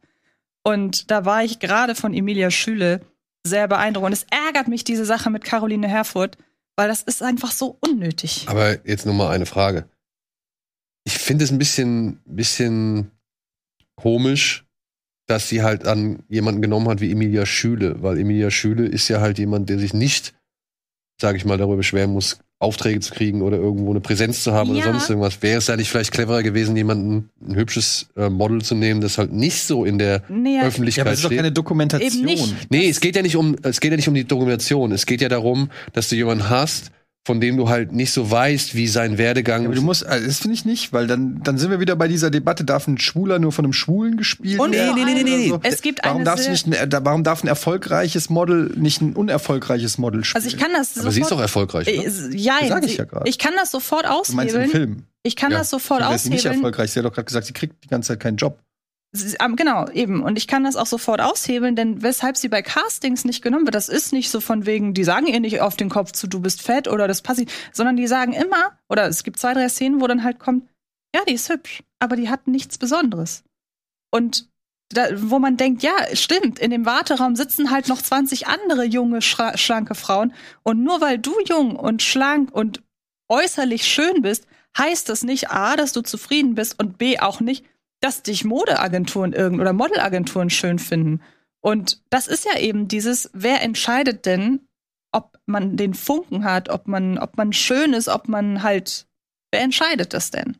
[0.64, 3.00] Und da war ich gerade von Emilia Schüle
[3.42, 4.04] sehr beeindruckt.
[4.04, 6.36] Und es ärgert mich, diese Sache mit Caroline Herfurth,
[6.76, 8.44] weil das ist einfach so unnötig.
[8.50, 9.88] Aber jetzt nur mal eine Frage.
[11.06, 13.10] Ich finde es ein bisschen, bisschen
[13.94, 14.64] komisch,
[15.26, 19.20] dass sie halt an jemanden genommen hat wie Emilia Schüle, weil Emilia Schüle ist ja
[19.20, 20.34] halt jemand, der sich nicht
[21.20, 24.74] sage ich mal, darüber beschweren muss, Aufträge zu kriegen oder irgendwo eine Präsenz zu haben
[24.74, 24.82] Ja.
[24.82, 25.42] oder sonst irgendwas.
[25.42, 29.16] Wäre es da nicht vielleicht cleverer gewesen, jemanden, ein hübsches äh, Model zu nehmen, das
[29.16, 32.10] halt nicht so in der Nee, ja, Ja, Öffentlichkeit aber es ist doch keine Dokumentation.
[32.12, 32.70] Eben nicht.
[32.70, 34.92] Nee, es geht ja nicht um, es geht ja nicht um die Dokumentation.
[34.92, 36.90] Es geht ja darum, dass du jemanden hast,
[37.26, 40.24] von dem du halt nicht so weißt, wie sein Werdegang Ja, aber du musst, also
[40.24, 42.98] das finde ich nicht, weil dann, dann sind wir wieder bei dieser Debatte, darf ein
[42.98, 44.72] Schwuler nur von einem Schwulen gespielt werden?
[44.72, 45.60] vor allem, Oder so?
[45.64, 49.14] es gibt warum eine darfst nicht, ein, da- warum darf ein erfolgreiches Model nicht ein
[49.14, 50.44] unerfolgreiches Model spielen?
[50.44, 51.88] Also ich kann das Aber sie ist doch erfolgreich.
[51.88, 52.36] Äh, Ne?
[52.36, 53.28] ja, Das sag ich ja gerade.
[53.28, 54.70] ich kann das sofort du meinst im aushebeln.
[54.70, 55.02] Film.
[55.24, 55.58] Ich kann Ja.
[55.58, 56.60] das sofort Wäre sie nicht aushebeln.
[56.60, 56.92] erfolgreich.
[56.92, 58.60] Sie hat doch gerade gesagt, sie kriegt die ganze Zeit keinen Job.
[59.12, 60.22] Genau, eben.
[60.22, 63.74] Und ich kann das auch sofort aushebeln, denn weshalb sie bei Castings nicht genommen wird,
[63.74, 66.40] das ist nicht so von wegen, die sagen ihr nicht auf den Kopf zu, du
[66.40, 70.00] bist fett oder das passiert, sondern die sagen immer, oder es gibt zwei, drei Szenen,
[70.00, 70.68] wo dann halt kommt,
[71.14, 73.42] ja, die ist hübsch, aber die hat nichts Besonderes.
[74.10, 74.48] Und
[74.90, 79.20] da, wo man denkt, ja, stimmt, in dem Warteraum sitzen halt noch 20 andere junge,
[79.22, 80.32] schlanke Frauen.
[80.62, 82.82] Und nur weil du jung und schlank und
[83.28, 84.46] äußerlich schön bist,
[84.78, 87.64] heißt das nicht A, dass du zufrieden bist und B auch nicht,
[88.00, 91.22] dass dich Modeagenturen irgend oder Modelagenturen schön finden.
[91.60, 94.60] Und das ist ja eben dieses, wer entscheidet denn,
[95.12, 99.06] ob man den Funken hat, ob man, ob man schön ist, ob man halt,
[99.50, 100.58] wer entscheidet das denn?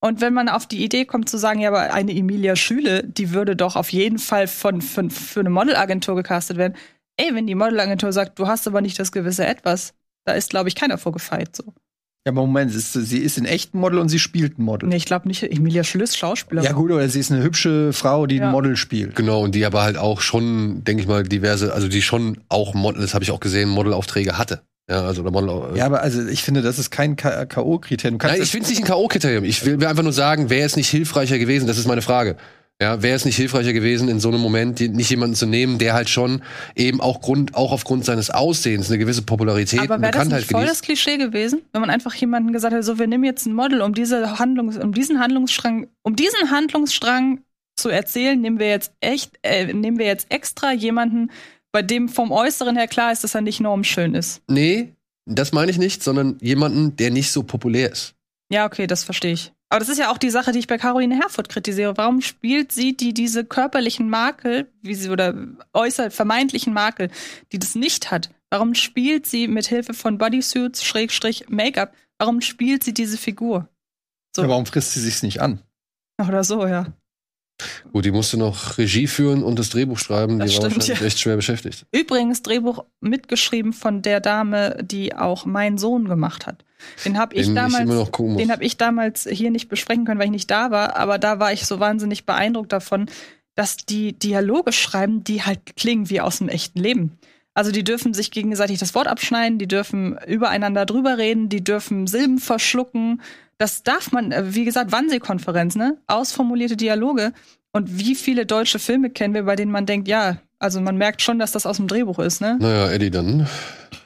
[0.00, 3.32] Und wenn man auf die Idee kommt zu sagen, ja, aber eine Emilia Schüle, die
[3.32, 6.76] würde doch auf jeden Fall von, von, für eine Modelagentur gecastet werden.
[7.16, 9.94] Ey, wenn die Modelagentur sagt, du hast aber nicht das gewisse Etwas,
[10.24, 11.74] da ist, glaube ich, keiner vorgefeit so.
[12.26, 14.88] Ja, aber Moment, sie ist, sie ist ein echten Model und sie spielt ein Model.
[14.88, 16.68] Nee, ich glaube nicht, Emilia Schüle ist Schauspielerin.
[16.68, 18.46] Ja, gut, oder sie ist eine hübsche Frau, die Ja.
[18.46, 19.14] ein Model spielt.
[19.14, 22.74] Genau, und die aber halt auch schon, denke ich mal, diverse, also die schon auch
[22.74, 24.60] Model, das habe ich auch gesehen, Modelaufträge hatte.
[24.90, 25.76] Ja, also oder Model.
[25.76, 28.18] Ja, aber also ich finde, das ist kein K- K.O.-Kriterium.
[28.20, 29.42] Nein, ich finde es nicht ein K.O.-Kriterium.
[29.44, 32.36] Ich will will einfach nur sagen, wäre es nicht hilfreicher gewesen, das ist meine Frage.
[32.80, 35.94] Ja, wäre es nicht hilfreicher gewesen, in so einem Moment nicht jemanden zu nehmen, der
[35.94, 36.42] halt schon
[36.74, 40.40] eben auch Grund, auch aufgrund seines Aussehens eine gewisse Popularität Aber und wäre das Bekanntheit
[40.40, 40.80] nicht voll genießt.
[40.80, 43.80] das Klischee gewesen, wenn man einfach jemanden gesagt hätte, so wir nehmen jetzt ein Model,
[43.80, 47.40] um diese Handlungs, um diesen Handlungsstrang, um diesen Handlungsstrang
[47.76, 51.30] zu erzählen, nehmen wir jetzt echt, äh, nehmen wir jetzt extra jemanden,
[51.72, 54.42] bei dem vom Äußeren her klar ist, dass er nicht normschön ist.
[54.48, 54.92] Nee,
[55.24, 58.14] das meine ich nicht, sondern jemanden, der nicht so populär ist.
[58.50, 59.52] Ja, okay, das verstehe ich.
[59.68, 61.96] Aber das ist ja auch die Sache, die ich bei Caroline Herfurth kritisiere.
[61.96, 65.34] Warum spielt sie die diese körperlichen Makel, wie sie oder
[65.72, 67.10] äußerst vermeintlichen Makel,
[67.52, 68.30] die das nicht hat?
[68.50, 71.94] Warum spielt sie mit Hilfe von Bodysuits Schrägstrich Make-up?
[72.18, 73.68] Warum spielt sie diese Figur?
[74.34, 75.62] So Ja, warum frisst sie sich's nicht an?
[76.20, 76.86] oder so, ja.
[77.92, 81.00] Gut, die musste noch Regie führen und das Drehbuch schreiben, Das die war stimmt, wahrscheinlich
[81.00, 81.06] ja.
[81.06, 81.86] echt schwer beschäftigt.
[81.92, 86.64] Übrigens Drehbuch mitgeschrieben von der Dame, die auch mein Sohn gemacht hat.
[87.04, 88.36] Den habe ich damals ich.
[88.36, 91.38] Den habe ich damals hier nicht besprechen können, weil ich nicht da war, aber da
[91.38, 93.06] war ich so wahnsinnig beeindruckt davon,
[93.54, 97.18] dass die Dialoge schreiben, die halt klingen wie aus dem echten Leben.
[97.54, 102.06] Also die dürfen sich gegenseitig das Wort abschneiden, die dürfen übereinander drüber reden, die dürfen
[102.06, 103.22] Silben verschlucken.
[103.58, 105.96] Das darf man, äh, wie gesagt, Wannsee-Konferenz, ne?
[106.06, 107.32] Ausformulierte Dialoge.
[107.72, 111.20] Und wie viele deutsche Filme kennen wir, bei denen man denkt, ja, also man merkt
[111.22, 112.56] schon, dass das aus dem Drehbuch ist, ne?
[112.60, 113.46] Naja, Eddie, dann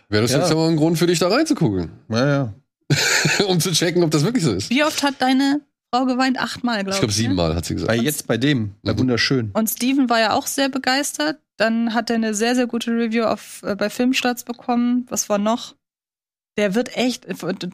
[0.08, 0.38] wäre das Ja.
[0.38, 1.90] jetzt aber ein Grund für dich, da reinzugucken.
[2.08, 2.54] Ja, ja.
[3.46, 4.70] um zu checken, ob das wirklich so ist.
[4.70, 5.60] Wie oft hat deine
[5.94, 6.38] Frau geweint?
[6.40, 6.94] Achtmal, glaube ich.
[6.96, 7.16] Ich glaube, ne?
[7.16, 7.88] siebenmal hat sie gesagt.
[7.88, 8.98] Bei jetzt bei dem, bei Mhm.
[9.00, 9.50] wunderschön.
[9.52, 11.38] Und Steven war ja auch sehr begeistert.
[11.56, 15.06] Dann hat er eine sehr, sehr gute Review auf, äh, bei Filmstarts bekommen.
[15.10, 15.74] Was war noch?
[16.60, 17.24] Der wird echt.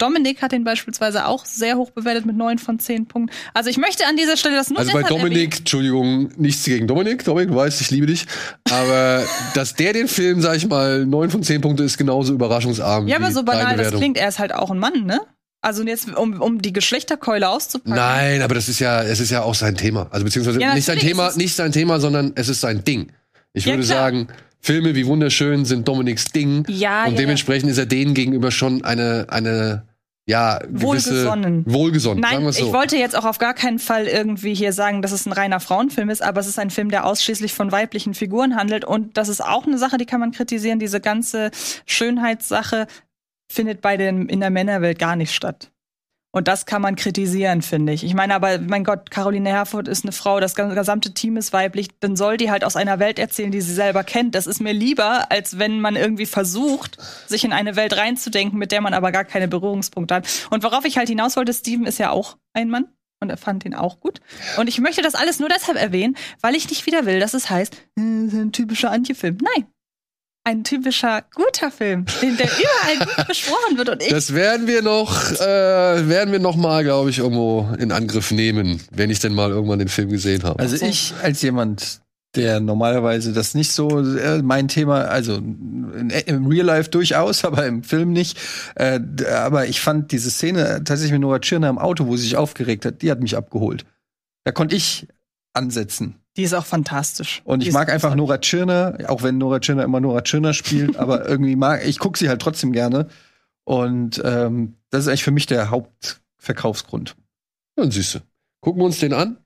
[0.01, 3.35] Dominik hat den beispielsweise auch sehr hoch bewertet mit 9 von 10 Punkten.
[3.53, 7.25] Also ich möchte an dieser Stelle das nur Also bei Dominik, Entschuldigung, nichts gegen Dominik.
[7.25, 8.27] Dominik, du weißt, ich liebe dich.
[8.71, 9.25] Aber
[9.55, 13.09] dass der den Film, sag ich mal, 9 von 10 Punkte ist genauso überraschungsarm.
[13.09, 15.21] Ja, aber so banal das klingt, er ist halt auch ein Mann, ne?
[15.63, 17.97] Also jetzt, um, um die Geschlechterkeule auszupacken.
[17.97, 20.07] Nein, aber das ist ja, es ist ja auch sein Thema.
[20.13, 23.11] Also beziehungsweise Ja, nicht sein Thema, nicht sein Thema, sondern es ist sein Ding.
[23.53, 23.99] Ich Ja, würde klar.
[23.99, 24.29] sagen,
[24.61, 26.65] Filme wie wunderschön sind Dominiks Ding.
[26.69, 29.85] Ja, und ja, dementsprechend ist er denen gegenüber schon eine, eine,
[30.27, 31.65] ja, gewisse Wohlgesonnen.
[31.67, 32.23] Wohlgesonnen.
[32.23, 32.67] sagen Nein, wir's so.
[32.67, 35.61] ich wollte jetzt auch auf gar keinen Fall irgendwie hier sagen, dass es ein reiner
[35.61, 38.85] Frauenfilm ist, aber es ist ein Film, der ausschließlich von weiblichen Figuren handelt.
[38.85, 40.81] Und das ist auch eine Sache, die kann man kritisieren.
[40.81, 41.51] Diese ganze
[41.87, 42.89] Schönheitssache
[43.49, 45.71] findet bei den, in der Männerwelt gar nicht statt.
[46.37, 48.05] Und das kann man kritisieren, finde ich.
[48.05, 51.89] Ich meine, aber mein Gott, Caroline Herfurth ist eine Frau, das gesamte Team ist weiblich,
[52.01, 54.35] dann soll die halt aus einer Welt erzählen, die sie selber kennt.
[54.35, 58.71] Das ist mir lieber, als wenn man irgendwie versucht, sich in eine Welt reinzudenken, mit
[58.71, 60.29] der man aber gar keine Berührungspunkte hat.
[60.51, 62.89] Und worauf ich halt hinaus wollte, Steven ist ja auch ein Mann.
[63.21, 64.21] Und er fand ihn auch gut.
[64.59, 67.49] Und ich möchte das alles nur deshalb erwähnen, weil ich nicht wieder will, dass es
[67.49, 69.39] heißt, äh, ein typischer Antje-Film.
[69.41, 69.69] Nein.
[70.47, 73.89] Ein typischer guter Film, den der überall gut besprochen wird.
[73.89, 77.91] Und ich Das werden wir noch, äh, werden wir noch mal, glaube ich, irgendwo in
[77.91, 80.61] Angriff nehmen, wenn ich denn mal irgendwann den Film gesehen habe.
[80.61, 80.87] Also So.
[80.87, 82.01] ich als jemand,
[82.37, 87.67] der normalerweise das nicht so äh, mein Thema, also in, im Real Life durchaus, aber
[87.67, 88.39] im Film nicht.
[88.77, 89.01] Äh,
[89.35, 92.85] aber ich fand diese Szene tatsächlich mit Nora Tschirner im Auto, wo sie sich aufgeregt
[92.85, 93.85] hat, die hat mich abgeholt.
[94.45, 95.09] Da konnte ich
[95.55, 96.21] ansetzen.
[96.37, 97.43] Die ist auch fantastisch.
[97.45, 98.15] Und ich mag einfach.
[98.15, 102.19] Nora Tschirner, auch wenn Nora Tschirner immer Nora Tschirner spielt, aber irgendwie mag ich gucke
[102.19, 103.09] sie halt trotzdem gerne.
[103.65, 107.17] Und ähm, das ist eigentlich für mich der Hauptverkaufsgrund.
[107.75, 108.19] Dann siehst du.
[108.61, 109.39] Gucken wir uns den an.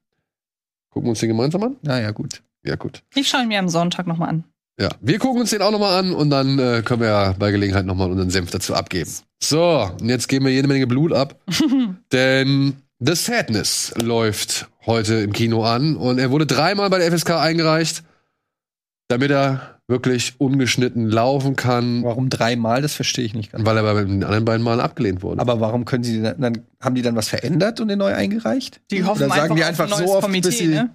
[0.91, 1.77] Gucken wir uns den gemeinsam an.
[1.83, 2.43] Naja, gut.
[2.65, 3.03] Ja, gut.
[3.15, 4.45] Ich schaue ihn mir am Sonntag nochmal an.
[4.79, 7.51] Ja, wir gucken uns den auch nochmal an und dann äh, können wir ja bei
[7.51, 9.11] Gelegenheit nochmal unseren Senf dazu abgeben.
[9.43, 11.39] So, und jetzt geben wir jede Menge Blut ab,
[12.13, 17.31] denn The Sadness läuft heute im Kino an und er wurde dreimal bei der FSK
[17.31, 18.03] eingereicht,
[19.09, 23.65] damit er wirklich ungeschnitten laufen kann, Warum dreimal, das verstehe ich nicht ganz.
[23.65, 25.41] weil er bei den anderen beiden Malen abgelehnt wurde.
[25.41, 28.83] Aber warum können sie dann, dann haben die dann was verändert und den neu eingereicht?
[28.91, 30.67] Die hoffen Oder sagen einfach die auf einfach ein neues so oft, Komitee, bis sie
[30.69, 30.91] ne?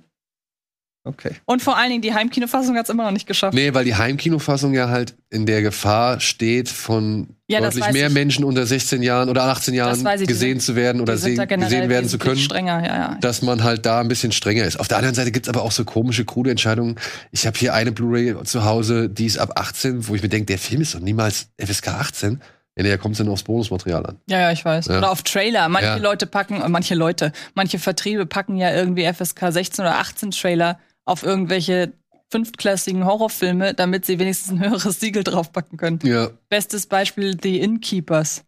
[1.08, 1.32] Okay.
[1.46, 3.54] Und vor allen Dingen, die Heimkinofassung hat es immer noch nicht geschafft.
[3.54, 8.14] Nee, weil die Heimkinofassung ja halt in der Gefahr steht, von Ja, deutlich mehr ich.
[8.14, 11.90] Menschen unter 16 Jahren oder 18 Jahren ich, gesehen sind- zu werden oder sehen, gesehen
[11.90, 12.38] werden zu können.
[12.38, 13.18] strenger, ja, ja.
[13.22, 14.80] dass man halt da ein bisschen strenger ist.
[14.80, 16.96] Auf der anderen Seite gibt's aber auch so komische, krude Entscheidungen.
[17.32, 20.48] Ich habe hier eine Blu-ray zu Hause, die ist ab 18, wo ich mir denke,
[20.48, 22.42] der Film ist doch niemals FSK 18.
[22.78, 24.18] Ja, nee, da kommt dann aufs Bonusmaterial an.
[24.28, 24.88] Ja, ja, ich weiß.
[24.88, 24.98] Ja.
[24.98, 25.70] Oder auf Trailer.
[25.70, 25.96] Manche Ja.
[25.96, 30.78] Leute packen, äh, manche Leute, manche Vertriebe packen ja irgendwie FSK 16 oder 18 Trailer
[31.06, 31.94] auf irgendwelche
[32.32, 36.00] fünftklassigen Horrorfilme, damit sie wenigstens ein höheres Siegel draufpacken können.
[36.04, 36.32] Ja.
[36.50, 38.44] Bestes Beispiel The Innkeepers.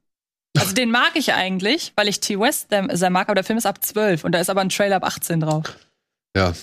[0.58, 2.40] Also den mag ich eigentlich, weil ich T.
[2.40, 4.98] West sehr mag, aber der Film ist ab 12 und da ist aber ein Trailer
[4.98, 5.78] ab 18 drauf.
[6.36, 6.54] Ja.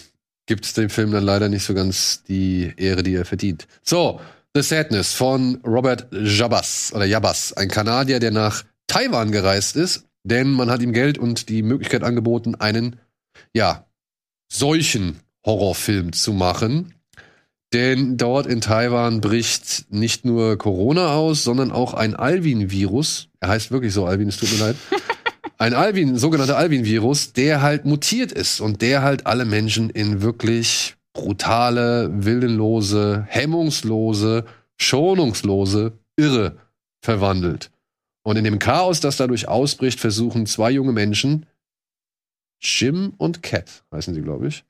[0.47, 3.66] Gibt dem Film dann leider nicht so ganz die Ehre, die er verdient.
[3.83, 4.21] So,
[4.55, 10.51] The Sadness von Robert Jabas oder Jabas, ein Kanadier, der nach Taiwan gereist ist, denn
[10.51, 13.01] man hat ihm Geld und die Möglichkeit angeboten, einen,
[13.55, 13.87] ja,
[14.53, 16.95] solchen Horrorfilm zu machen.
[17.73, 23.29] Denn dort in Taiwan bricht nicht nur Corona aus, sondern auch ein Alvin-Virus.
[23.41, 24.77] Er heißt wirklich so Alvin, es tut mir leid.
[25.57, 30.97] Ein Alvin, sogenannter Alvin-Virus, der halt mutiert ist und der halt alle Menschen in wirklich
[31.12, 34.45] brutale, willenlose, hemmungslose,
[34.79, 36.57] schonungslose Irre
[37.01, 37.71] verwandelt.
[38.25, 41.47] Und in dem Chaos, das dadurch ausbricht, versuchen zwei junge Menschen,
[42.61, 44.65] Jim und Cat heißen sie, glaube ich,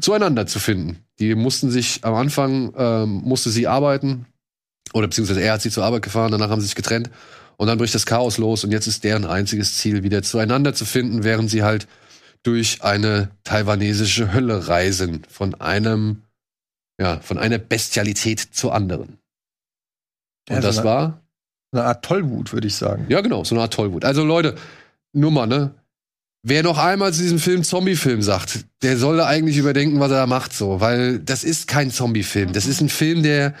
[0.00, 1.04] zueinander zu finden.
[1.18, 4.26] Die mussten sich am Anfang, ähm, musste sie arbeiten,
[4.92, 7.10] oder beziehungsweise er hat sie zur Arbeit gefahren, danach haben sie sich getrennt.
[7.56, 10.84] Und dann bricht das Chaos los und jetzt ist deren einziges Ziel, wieder zueinander zu
[10.84, 11.86] finden, während sie halt
[12.42, 15.24] durch eine taiwanesische Hölle reisen.
[15.28, 16.22] Von einem,
[17.00, 19.18] ja, von einer Bestialität zur anderen.
[20.48, 21.20] Und Ja, so das eine- war,
[21.72, 23.06] Eine Art Tollwut, würde ich sagen.
[23.08, 24.04] ja genau, so eine Art Tollwut.
[24.04, 24.54] Also Leute,
[25.12, 25.74] Nummer, ne?
[26.46, 30.26] Wer noch einmal zu diesem Film Zombie-Film sagt, der soll eigentlich überdenken, was er da
[30.26, 30.78] macht, so.
[30.78, 32.52] Weil das ist kein Zombie-Film.
[32.52, 33.54] Das ist ein Film, der,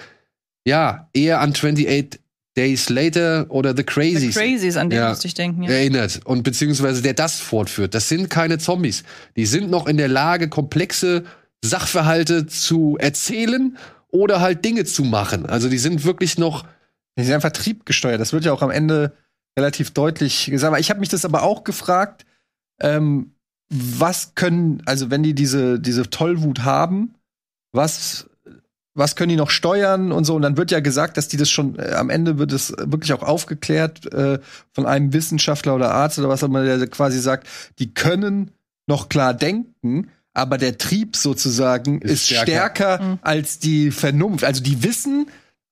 [0.66, 2.20] ja, eher an 28
[2.56, 5.08] Days Later oder The The Crazies Crazies, an den Ja.
[5.08, 5.62] musste ich denken.
[5.64, 5.70] Ja.
[5.70, 7.94] erinnert und beziehungsweise der das fortführt.
[7.94, 9.02] Das sind keine Zombies.
[9.34, 11.24] Die sind noch in der Lage, komplexe
[11.64, 13.76] Sachverhalte zu erzählen
[14.10, 15.46] oder halt Dinge zu machen.
[15.46, 16.64] Also die sind wirklich noch,
[17.18, 18.20] Die sind einfach triebgesteuert.
[18.20, 19.12] Das wird ja auch am Ende
[19.58, 20.68] relativ deutlich gesagt.
[20.68, 22.24] Aber Ich habe mich das aber auch gefragt,
[22.80, 23.32] ähm,
[23.70, 27.14] was können, also wenn die diese, diese Tollwut haben,
[27.72, 28.28] was,
[28.94, 30.34] was können die noch steuern und so?
[30.36, 33.12] Und dann wird ja gesagt, dass die das schon, äh, am Ende wird es wirklich
[33.12, 34.38] auch aufgeklärt äh,
[34.72, 37.48] von einem Wissenschaftler oder Arzt oder was auch immer, der quasi sagt,
[37.78, 38.50] die können
[38.86, 42.44] noch klar denken, aber der Trieb sozusagen Ist ist, stärker.
[42.44, 43.18] stärker, Mhm.
[43.22, 44.44] als die Vernunft.
[44.44, 45.26] Also die wissen,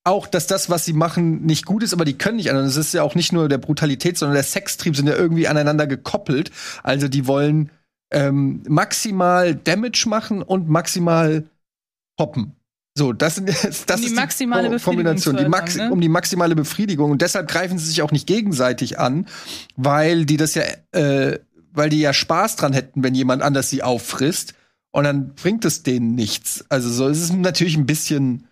[0.05, 2.71] auch, dass das, was sie machen, nicht gut ist, aber die können nicht anders.
[2.71, 5.87] Es ist ja auch nicht nur der Brutalität, sondern der Sextrieb sind ja irgendwie aneinander
[5.87, 6.51] gekoppelt.
[6.83, 7.69] Also die wollen
[8.11, 11.43] ähm, maximal Damage machen und maximal
[12.17, 12.55] poppen.
[12.95, 15.91] So, das, sind, das Um die ist maximale Ko- Befriedigung Kombination, die Maxi ne?
[15.91, 17.09] um die maximale Befriedigung.
[17.09, 19.25] Und deshalb greifen sie sich auch nicht gegenseitig an,
[19.77, 21.39] weil die das ja, äh,
[21.71, 24.53] weil die ja Spaß dran hätten, wenn jemand anders sie auffrisst.
[24.91, 26.65] Und dann bringt es denen nichts.
[26.69, 28.47] Also so, es ist natürlich ein bisschen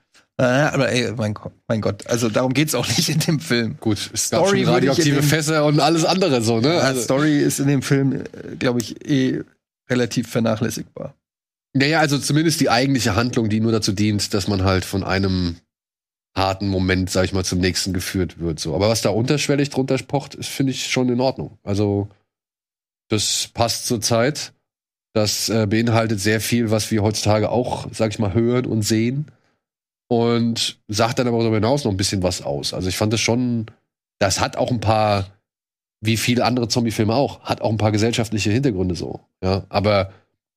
[0.45, 3.77] aber ey, mein, Gott- mein Gott, also darum geht's auch nicht in dem Film.
[3.80, 6.69] gut, es gab Story in radioaktive Fässer und alles andere so, ne?
[6.72, 8.23] Die Also, Story ist in dem Film,
[8.59, 9.41] glaube ich, eh
[9.89, 11.13] relativ vernachlässigbar.
[11.73, 15.57] naja, also zumindest die eigentliche Handlung, die nur dazu dient, dass man halt von einem
[16.35, 18.59] harten Moment, sag ich mal, zum nächsten geführt wird.
[18.59, 18.73] So.
[18.73, 21.57] Aber was da unterschwellig drunter pocht, ist, finde ich, schon in Ordnung.
[21.63, 22.07] Also,
[23.09, 24.53] das passt zur Zeit.
[25.13, 29.26] Das äh, beinhaltet sehr viel, was wir heutzutage auch, sag ich mal, hören und sehen.
[30.12, 32.74] Und sagt dann aber darüber hinaus noch ein bisschen was aus.
[32.74, 33.68] Also ich fand das schon,
[34.20, 35.28] das hat auch ein paar,
[36.02, 39.22] wie viele andere Zombie-Filme auch, hat auch ein paar gesellschaftliche Hintergründe so.
[39.42, 40.12] Ja, aber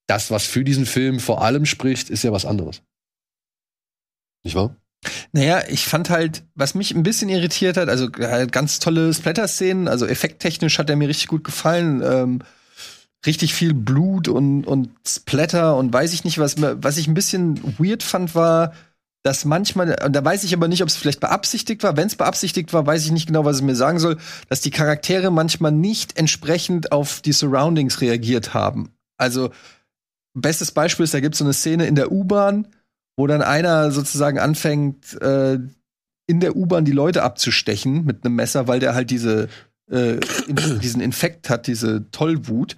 [0.09, 2.83] das, was für diesen Film vor allem spricht, ist ja was anderes.
[4.43, 4.75] Nicht wahr?
[5.31, 9.87] Naja, ich fand halt, was mich ein bisschen irritiert hat, also halt ganz tolle Splatter-Szenen,
[9.87, 12.03] also effekttechnisch hat er mir richtig gut gefallen.
[12.03, 12.43] Ähm,
[13.25, 17.79] richtig viel Blut und, und Splatter und weiß ich nicht, was, was ich ein bisschen
[17.79, 18.73] weird fand, war,
[19.25, 21.97] dass manchmal, und da weiß ich aber nicht, ob es vielleicht beabsichtigt war.
[21.97, 24.19] Wenn es beabsichtigt war, weiß ich nicht genau, was es mir sagen soll,
[24.51, 28.91] dass die Charaktere manchmal nicht entsprechend auf die Surroundings reagiert haben.
[29.17, 29.51] Also,
[30.35, 32.69] bestes Beispiel ist, da gibt es so eine Szene in der U-Bahn,
[33.17, 35.59] wo dann einer sozusagen anfängt, äh,
[36.27, 39.49] in der U-Bahn die Leute abzustechen mit einem Messer, weil der halt diese,
[39.91, 42.77] äh, in, diesen Infekt hat, diese Tollwut.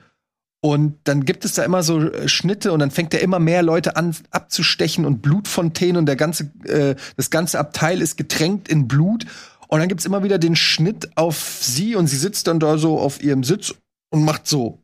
[0.66, 3.62] Und dann gibt es da immer so äh, Schnitte und dann fängt er immer mehr
[3.62, 8.88] Leute an abzustechen und Blutfontänen und der ganze, äh, das ganze Abteil ist getränkt in
[8.88, 9.26] Blut.
[9.68, 12.78] Und dann gibt es immer wieder den Schnitt auf sie und sie sitzt dann da
[12.78, 13.76] so auf ihrem Sitz
[14.10, 14.82] und macht so.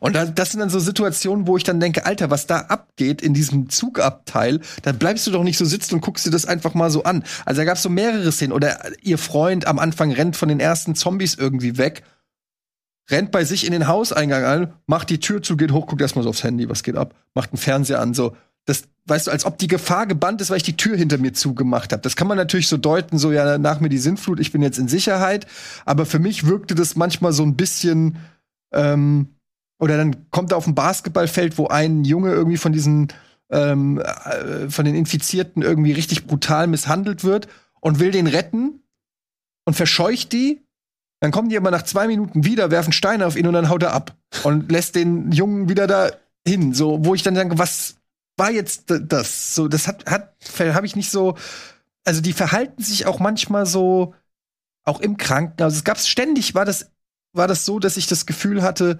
[0.00, 3.34] Und das sind dann so Situationen, wo ich dann denke, Alter, was da abgeht in
[3.34, 6.90] diesem Zugabteil, dann bleibst du doch nicht so sitzen und guckst dir das einfach mal
[6.90, 7.22] so an.
[7.44, 8.52] Also da gab es so mehrere Szenen.
[8.52, 12.02] Oder ihr Freund am Anfang rennt von den ersten Zombies irgendwie weg,
[13.10, 16.22] rennt bei sich in den Hauseingang an, macht die Tür zu, geht hoch, guckt erstmal
[16.22, 18.36] so aufs Handy, was geht ab, macht einen Fernseher an, so.
[18.64, 21.32] Das, weißt du, als ob die Gefahr gebannt ist, weil ich die Tür hinter mir
[21.32, 22.02] zugemacht habe.
[22.02, 24.78] Das kann man natürlich so deuten, so ja, nach mir die Sintflut, ich bin jetzt
[24.78, 25.48] in Sicherheit.
[25.84, 28.18] Aber für mich wirkte das manchmal so ein bisschen,
[28.72, 29.34] ähm,
[29.80, 33.08] oder dann kommt er auf ein Basketballfeld, wo ein Junge irgendwie von diesen,
[33.50, 37.48] ähm, äh, von den Infizierten irgendwie richtig brutal misshandelt wird
[37.80, 38.84] und will den retten
[39.64, 40.62] und verscheucht die.
[41.22, 43.84] Dann kommen die aber nach zwei Minuten wieder, werfen Steine auf ihn und dann haut
[43.84, 46.10] er ab und lässt den Jungen wieder da
[46.44, 46.74] hin.
[46.74, 47.94] So, wo ich dann denke, was
[48.36, 49.54] war jetzt das?
[49.54, 51.36] So, das hat, hat, habe ich nicht so.
[52.02, 54.16] Also die verhalten sich auch manchmal so,
[54.82, 55.66] auch im Krankenhaus.
[55.66, 56.90] Also es gab ständig, war das,
[57.32, 58.98] war das so, dass ich das Gefühl hatte,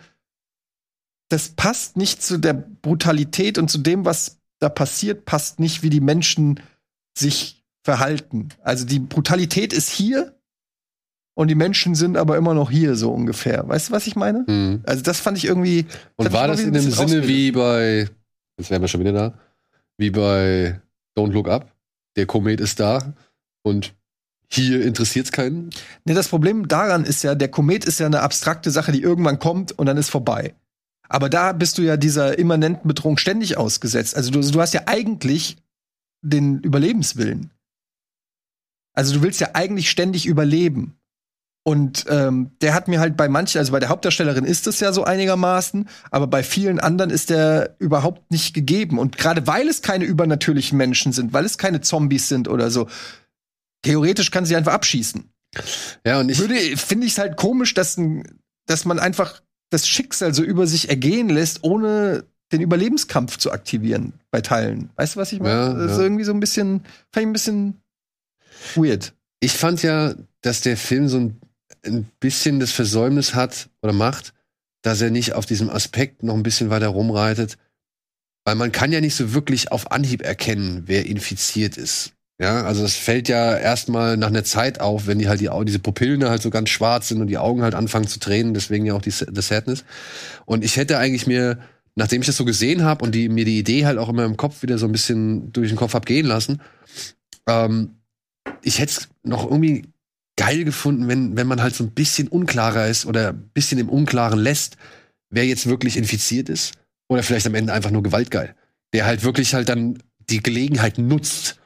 [1.28, 5.90] das passt nicht zu der Brutalität und zu dem, was da passiert, passt nicht, wie
[5.90, 6.60] die Menschen
[7.18, 8.50] sich verhalten.
[8.62, 10.36] Also die Brutalität ist hier
[11.34, 13.66] und die Menschen sind aber immer noch hier, so ungefähr.
[13.66, 14.44] Weißt du, was ich meine?
[14.46, 14.82] Mhm.
[14.84, 15.86] Also das fand ich irgendwie.
[16.16, 18.08] Und war das in dem Sinne wie bei,
[18.58, 19.34] jetzt wären wir schon wieder da,
[19.96, 20.80] wie bei
[21.16, 21.72] Don't Look Up?
[22.16, 23.14] Der Komet ist da
[23.62, 23.94] und
[24.52, 25.70] hier interessiert es keinen?
[26.04, 29.38] Nee, das Problem daran ist ja, der Komet ist ja eine abstrakte Sache, die irgendwann
[29.38, 30.54] kommt und dann ist vorbei.
[31.08, 34.14] Aber da bist du ja dieser immanenten Bedrohung ständig ausgesetzt.
[34.14, 35.56] Also du, du hast ja eigentlich
[36.20, 37.50] den Überlebenswillen.
[38.94, 40.94] Also du willst ja eigentlich ständig überleben.
[41.64, 44.92] Und ähm, der hat mir halt bei manchen, also bei der Hauptdarstellerin ist es ja
[44.92, 48.98] so einigermaßen, aber bei vielen anderen ist der überhaupt nicht gegeben.
[48.98, 52.88] Und gerade weil es keine übernatürlichen Menschen sind, weil es keine Zombies sind oder so,
[53.82, 55.30] theoretisch kann sie einfach abschießen.
[56.04, 58.24] Ja, und ich Würde, finde ich es halt komisch, dass, ein,
[58.66, 59.40] dass man einfach
[59.70, 64.90] das Schicksal so über sich ergehen lässt, ohne den Überlebenskampf zu aktivieren bei Teilen.
[64.96, 65.54] Weißt du, was ich meine?
[65.54, 66.02] Ja, das ist ja.
[66.04, 66.80] irgendwie so ein bisschen,
[67.10, 67.82] fand ich ein bisschen
[68.74, 69.14] weird.
[69.40, 71.40] Ich fand ja, dass der Film so ein,
[71.84, 74.34] ein bisschen das Versäumnis hat oder macht,
[74.82, 77.58] dass er nicht auf diesem Aspekt noch ein bisschen weiter rumreitet.
[78.44, 82.12] Weil man kann ja nicht so wirklich auf Anhieb erkennen, wer infiziert ist.
[82.40, 85.78] Ja, also es fällt ja erstmal nach einer Zeit auf, wenn die halt die diese
[85.78, 88.94] Pupillen halt so ganz schwarz sind und die Augen halt anfangen zu tränen, deswegen ja
[88.94, 89.84] auch die S- the Sadness.
[90.44, 91.58] Und ich hätte eigentlich mir,
[91.94, 94.36] nachdem ich das so gesehen habe und die, mir die Idee halt auch immer im
[94.36, 96.60] Kopf wieder so ein bisschen durch den Kopf hab gehen lassen,
[97.46, 97.98] ähm,
[98.62, 99.84] ich hätte es noch irgendwie
[100.36, 103.88] geil gefunden, wenn, wenn man halt so ein bisschen unklarer ist oder ein bisschen im
[103.88, 104.76] Unklaren lässt,
[105.30, 106.72] wer jetzt wirklich infiziert ist
[107.08, 108.54] oder vielleicht am Ende einfach nur gewaltgeil.
[108.92, 111.58] Der halt wirklich halt dann die Gelegenheit nutzt,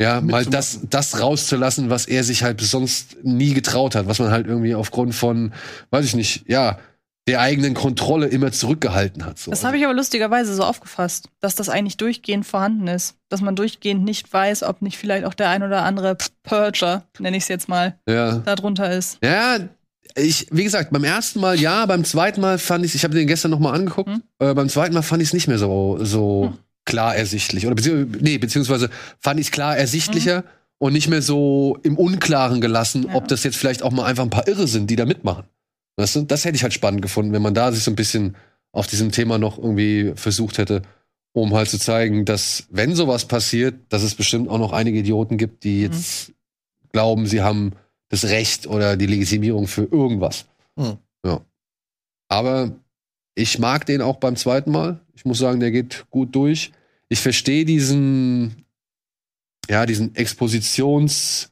[0.00, 4.32] ja, mal das, das rauszulassen, was er sich halt sonst nie getraut hat, was man
[4.32, 5.52] halt irgendwie aufgrund von,
[5.90, 6.78] weiß ich nicht, ja,
[7.26, 9.38] der eigenen Kontrolle immer zurückgehalten hat.
[9.38, 9.50] So.
[9.50, 13.16] Das habe ich aber lustigerweise so aufgefasst, dass das eigentlich durchgehend vorhanden ist.
[13.30, 17.36] Dass man durchgehend nicht weiß, ob nicht vielleicht auch der ein oder andere Purger, nenne
[17.38, 18.36] ich es jetzt mal, ja.
[18.44, 19.18] da drunter ist.
[19.24, 19.56] Ja,
[20.16, 23.26] ich, wie gesagt, beim ersten Mal ja, beim zweiten Mal fand ich, ich habe den
[23.26, 24.22] gestern noch mal angeguckt, Hm.
[24.38, 26.58] äh, beim zweiten Mal fand ich es nicht mehr so, so Hm.
[26.84, 27.66] klar ersichtlich.
[27.66, 30.44] Oder bezieh nee, beziehungsweise fand ich es klar ersichtlicher
[30.76, 33.06] und nicht mehr so im Unklaren gelassen.
[33.08, 33.14] Ja.
[33.14, 35.44] ob das jetzt vielleicht auch mal einfach ein paar Irre sind, die da mitmachen.
[35.96, 36.22] Weißt du?
[36.22, 38.36] Das hätte ich halt spannend gefunden, wenn man da sich so ein bisschen
[38.72, 40.82] auf diesem Thema noch irgendwie versucht hätte,
[41.32, 45.38] um halt zu zeigen, dass, wenn sowas passiert, dass es bestimmt auch noch einige Idioten
[45.38, 46.32] gibt, die jetzt
[46.92, 47.72] glauben, sie haben
[48.08, 50.46] das Recht oder die Legitimierung für irgendwas.
[50.78, 50.98] Hm.
[51.24, 51.40] Ja.
[52.28, 52.72] Aber
[53.34, 55.00] ich mag den auch beim zweiten Mal.
[55.14, 56.72] Ich muss sagen, der geht gut durch.
[57.08, 58.64] Ich verstehe diesen,
[59.68, 61.50] ja, diesen Expositionspart.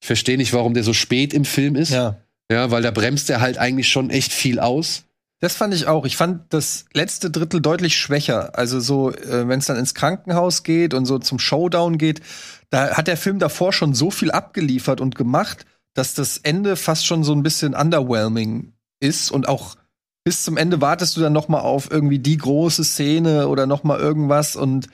[0.00, 1.90] Ich verstehe nicht, warum der so spät im Film ist.
[1.90, 2.21] Ja.
[2.52, 5.04] Ja, weil da bremst er halt eigentlich schon echt viel aus.
[5.40, 6.04] Das fand ich auch.
[6.04, 8.56] Ich fand das letzte Drittel deutlich schwächer.
[8.58, 12.20] Also so, äh, wenn es dann ins Krankenhaus geht und so zum Showdown geht,
[12.68, 15.64] da hat der Film davor schon so viel abgeliefert und gemacht,
[15.94, 19.76] dass das Ende fast schon so ein bisschen underwhelming ist und auch
[20.22, 23.82] bis zum Ende wartest du dann noch mal auf irgendwie die große Szene oder noch
[23.82, 24.88] mal irgendwas und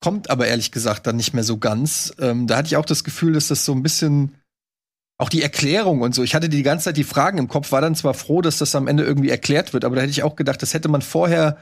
[0.00, 2.14] kommt aber ehrlich gesagt dann nicht mehr so ganz.
[2.18, 4.34] Ähm, da hatte ich auch das Gefühl, dass das so ein bisschen
[5.18, 6.22] auch die Erklärung und so.
[6.22, 8.74] Ich hatte die ganze Zeit die Fragen im Kopf, war dann zwar froh, dass das
[8.74, 11.56] am Ende irgendwie erklärt wird, aber da hätte ich auch gedacht, das hätte man vorher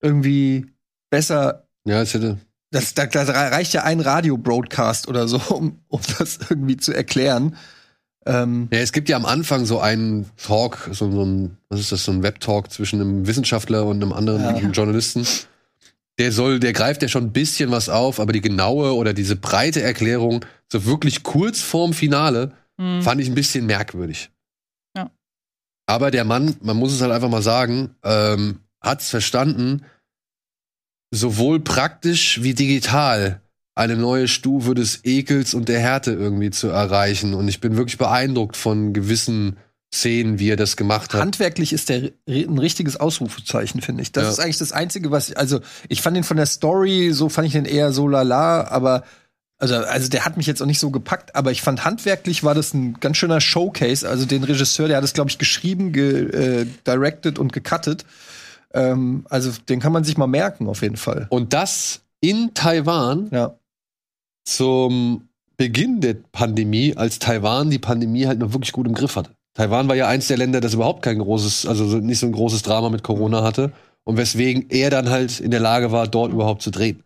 [0.00, 0.66] irgendwie
[1.10, 1.66] besser.
[1.84, 2.38] Ja, es hätte.
[2.70, 7.56] Das, da, da reicht ja ein Radio-Broadcast oder so, um, um das irgendwie zu erklären.
[8.24, 11.92] Ähm, Ja, es gibt ja am Anfang so einen Talk, so, so ein, was ist
[11.92, 14.68] das, so ein Web-Talk zwischen einem Wissenschaftler und einem anderen Ja.
[14.70, 15.26] Journalisten.
[16.18, 19.36] Der soll, der greift ja schon ein bisschen was auf, aber die genaue oder diese
[19.36, 23.02] breite Erklärung, so wirklich kurz vorm Finale, Hm.
[23.02, 24.30] fand ich ein bisschen merkwürdig.
[24.96, 25.10] Ja.
[25.86, 29.84] Aber der Mann, man muss es halt einfach mal sagen, ähm, hat es verstanden,
[31.14, 33.42] sowohl praktisch wie digital
[33.74, 37.34] eine neue Stufe des Ekels und der Härte irgendwie zu erreichen.
[37.34, 39.56] Und ich bin wirklich beeindruckt von gewissen
[39.94, 41.20] Szenen, wie er das gemacht hat.
[41.20, 44.12] handwerklich ist der ein richtiges Ausrufezeichen, finde ich.
[44.12, 44.30] Das Ja.
[44.30, 47.52] ist eigentlich das Einzige, was, also ich fand ihn von der Story, so fand ich
[47.52, 49.04] den eher so lala, aber
[49.58, 52.54] also, also der hat mich jetzt auch nicht so gepackt, aber ich fand handwerklich war
[52.54, 54.08] das ein ganz schöner Showcase.
[54.08, 58.04] Also den Regisseur, der hat es, glaube ich, geschrieben, ge, äh, directed und gecuttet.
[58.74, 61.26] Ähm, also den kann man sich mal merken, auf jeden Fall.
[61.30, 63.54] Und das in Taiwan Ja.
[64.44, 69.30] zum Beginn der Pandemie, als Taiwan die Pandemie halt noch wirklich gut im Griff hatte.
[69.54, 72.32] Taiwan war ja eins der Länder, das überhaupt kein großes, also so- nicht so ein
[72.32, 73.72] großes Drama mit Corona hatte.
[74.04, 77.04] Und weswegen er dann halt in der Lage war, dort überhaupt zu drehen.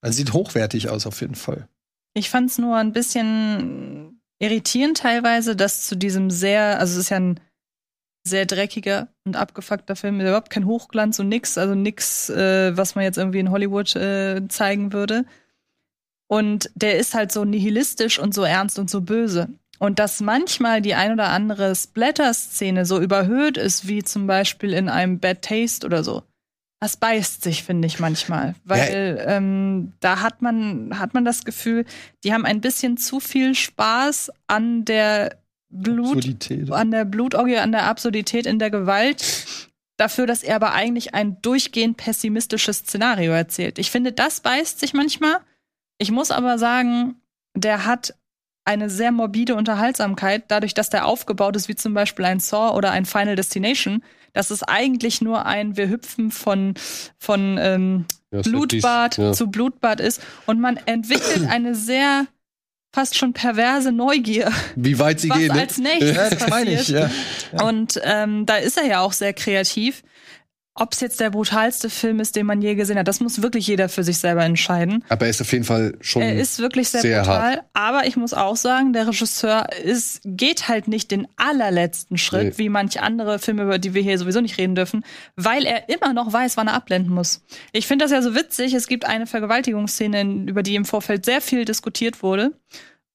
[0.00, 1.68] Also sieht hochwertig aus, auf jeden Fall.
[2.14, 7.10] Ich fand es nur ein bisschen irritierend teilweise, dass zu diesem sehr, also es ist
[7.10, 7.40] ja ein
[8.26, 13.04] sehr dreckiger und abgefuckter Film, überhaupt kein Hochglanz und nix, also nix, äh, was man
[13.04, 15.24] jetzt irgendwie in Hollywood äh, zeigen würde.
[16.28, 19.48] Und der ist halt so nihilistisch und so ernst und so böse.
[19.82, 24.90] Und dass manchmal die ein oder andere Splatter-Szene so überhöht ist, wie zum Beispiel in
[24.90, 26.22] einem Bad Taste oder so.
[26.80, 28.54] Das beißt sich, finde ich manchmal.
[28.64, 31.86] Weil ähm, da hat man, hat man das Gefühl,
[32.24, 35.38] die haben ein bisschen zu viel Spaß an der
[35.70, 36.70] Blut, Absurdität.
[36.70, 39.24] an der Blutorgie, an der Absurdität in der Gewalt,
[39.96, 43.78] dafür, dass er aber eigentlich ein durchgehend pessimistisches Szenario erzählt.
[43.78, 45.38] Ich finde, das beißt sich manchmal.
[45.96, 47.16] Ich muss aber sagen,
[47.54, 48.14] der hat
[48.70, 52.92] eine sehr morbide Unterhaltsamkeit, dadurch, dass der aufgebaut ist, wie zum Beispiel ein Saw oder
[52.92, 54.02] ein Final Destination.
[54.32, 56.74] Das ist eigentlich nur ein, wir hüpfen von,
[57.18, 59.32] von ähm, Ja, Blutbad ja.
[59.32, 60.22] zu Blutbad ist.
[60.46, 62.26] Und man entwickelt eine sehr
[62.92, 65.54] fast schon perverse Neugier, Wie weit sie was gehen.
[65.54, 65.60] Ne?
[65.60, 67.10] als nächstes Ja, das meine ich, passiert.
[67.52, 67.62] ja.
[67.64, 70.02] Und ähm, da ist er ja auch sehr kreativ.
[70.74, 73.66] Ob es jetzt der brutalste Film ist, den man je gesehen hat, das muss wirklich
[73.66, 75.04] jeder für sich selber entscheiden.
[75.08, 76.22] Aber er ist auf jeden Fall schon.
[76.22, 80.68] Er ist wirklich sehr, sehr brutal, aber ich muss auch sagen, der Regisseur ist, geht
[80.68, 82.58] halt nicht den allerletzten Schritt, Nee.
[82.58, 86.12] wie manche andere Filme, über die wir hier sowieso nicht reden dürfen, weil er immer
[86.14, 87.42] noch weiß, wann er abblenden muss.
[87.72, 88.72] Ich finde das ja so witzig.
[88.72, 92.52] Es gibt eine Vergewaltigungsszene, über die im Vorfeld sehr viel diskutiert wurde.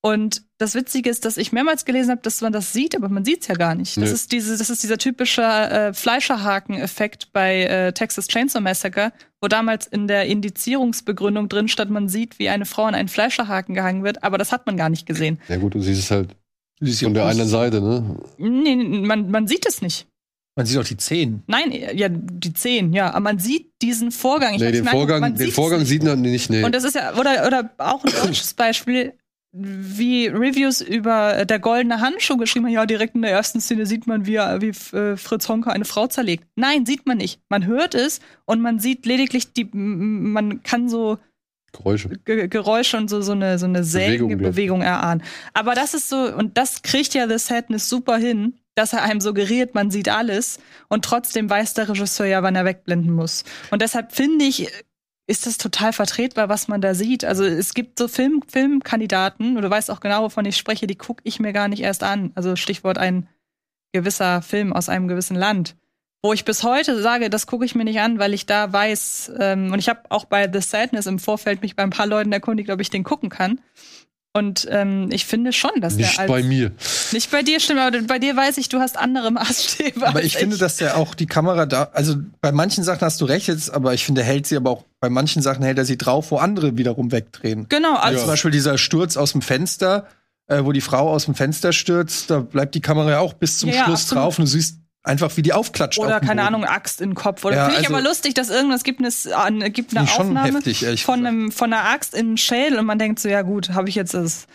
[0.01, 3.25] Und das Witzige ist, dass ich mehrmals gelesen habe, dass man das sieht, aber man
[3.25, 3.97] sieht es ja gar nicht.
[3.97, 4.13] Das Nö.
[4.13, 9.11] ist, diese, das ist dieser typische äh, Fleischerhaken-Effekt bei äh, Texas Chainsaw Massacre,
[9.41, 13.75] wo damals in der Indizierungsbegründung drin stand, man sieht, wie eine Frau an einen Fleischerhaken
[13.75, 15.39] gehangen wird, aber das hat man gar nicht gesehen.
[15.49, 16.35] ja gut, du siehst es halt
[16.79, 18.17] Du siehst von ja der anderen Seite, ne?
[18.37, 20.07] Nee, man, man sieht es nicht.
[20.57, 21.43] Man sieht auch die Zehen.
[21.47, 24.53] Nein, ja, die Zehen, ja, aber man sieht diesen Vorgang.
[24.55, 25.89] Ich Nee, den Vorgang, den Vorgang nicht.
[25.89, 26.63] sieht man nicht, nee.
[26.63, 29.13] Und das ist ja, oder, oder auch ein deutsches Beispiel,
[29.57, 33.85] wie Reviews über äh, der goldene Handschuh geschrieben haben, ja, direkt in der ersten Szene
[33.85, 36.45] sieht man, wie, er- wie äh, Fritz Honka eine Frau zerlegt.
[36.55, 37.39] Nein, sieht man nicht.
[37.47, 41.17] Man hört es und man sieht lediglich die, man kann so
[41.71, 42.09] Geräusche.
[42.23, 44.37] Ge Geräusche und so, so eine, so eine sägende.
[44.37, 45.21] Bewegung erahnen.
[45.53, 49.19] Aber das ist so, und das kriegt ja The Sadness super hin, dass er einem
[49.21, 50.59] suggeriert, man sieht alles
[50.89, 53.43] und trotzdem weiß der Regisseur ja, wann er wegblenden muss.
[53.71, 54.69] Und deshalb finde ich,
[55.27, 57.25] ist das total vertretbar, was man da sieht.
[57.25, 61.21] Also es gibt so Film Filmkandidaten, du weißt auch genau, wovon ich spreche, die gucke
[61.23, 62.31] ich mir gar nicht erst an.
[62.35, 63.27] Also Stichwort ein
[63.91, 65.75] gewisser Film aus einem gewissen Land.
[66.21, 69.31] Wo ich bis heute sage, das gucke ich mir nicht an, weil ich da weiß,
[69.39, 72.31] ähm, und ich habe auch bei The Sadness im Vorfeld mich bei ein paar Leuten
[72.31, 73.61] erkundigt, ob ich den gucken kann.
[74.35, 76.73] Und ähm, ich finde schon, dass Nicht der als, bei mir.
[77.13, 80.05] nicht bei dir stimmt, aber bei dir weiß ich, du hast andere Maßstäbe.
[80.05, 83.21] Aber als ich finde, dass der auch die Kamera da, also bei manchen Sachen hast
[83.21, 85.77] du recht jetzt, aber ich finde, er hält sie aber auch, bei manchen Sachen hält
[85.77, 87.67] er sie drauf, wo andere wiederum wegdrehen.
[87.69, 90.05] genau, Also also zum Beispiel dieser Sturz aus dem Fenster,
[90.47, 93.59] äh, wo die Frau aus dem Fenster stürzt, da bleibt die Kamera ja auch bis
[93.59, 94.21] zum ja, Schluss absolut.
[94.25, 95.99] drauf und du siehst einfach wie die aufklatscht.
[95.99, 96.55] Oder auf keine Boden.
[96.55, 97.45] Ahnung, Axt in den Kopf.
[97.45, 101.03] Oder Ja, finde ich also- aber lustig, dass irgendwas gibt eine, gibt eine Aufnahme heftig,
[101.03, 103.89] von, einem, von einer Axt in den Schädel und man denkt so, ja gut, habe
[103.89, 104.47] ich jetzt das.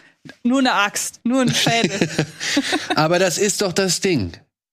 [0.43, 2.09] Nur eine Axt, nur ein Schädel.
[2.95, 4.33] Aber das ist doch das Ding.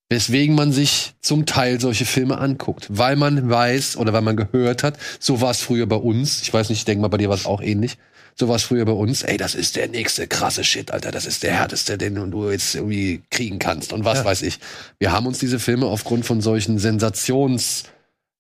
[0.10, 2.88] Weswegen man sich zum Teil solche Filme anguckt.
[2.90, 6.42] Weil man weiß oder weil man gehört hat, so war es früher bei uns.
[6.42, 7.98] Ich weiß nicht, ich denke mal, bei dir war es auch ähnlich.
[8.40, 9.24] So war es früher bei uns.
[9.24, 11.12] Ey, das ist der nächste krasse Shit, Alter.
[11.12, 13.94] Das ist der härteste, den du jetzt irgendwie kriegen kannst.
[13.94, 14.60] Und was weiß ich.
[15.00, 17.86] Wir haben uns diese Filme aufgrund von solchen Sensations,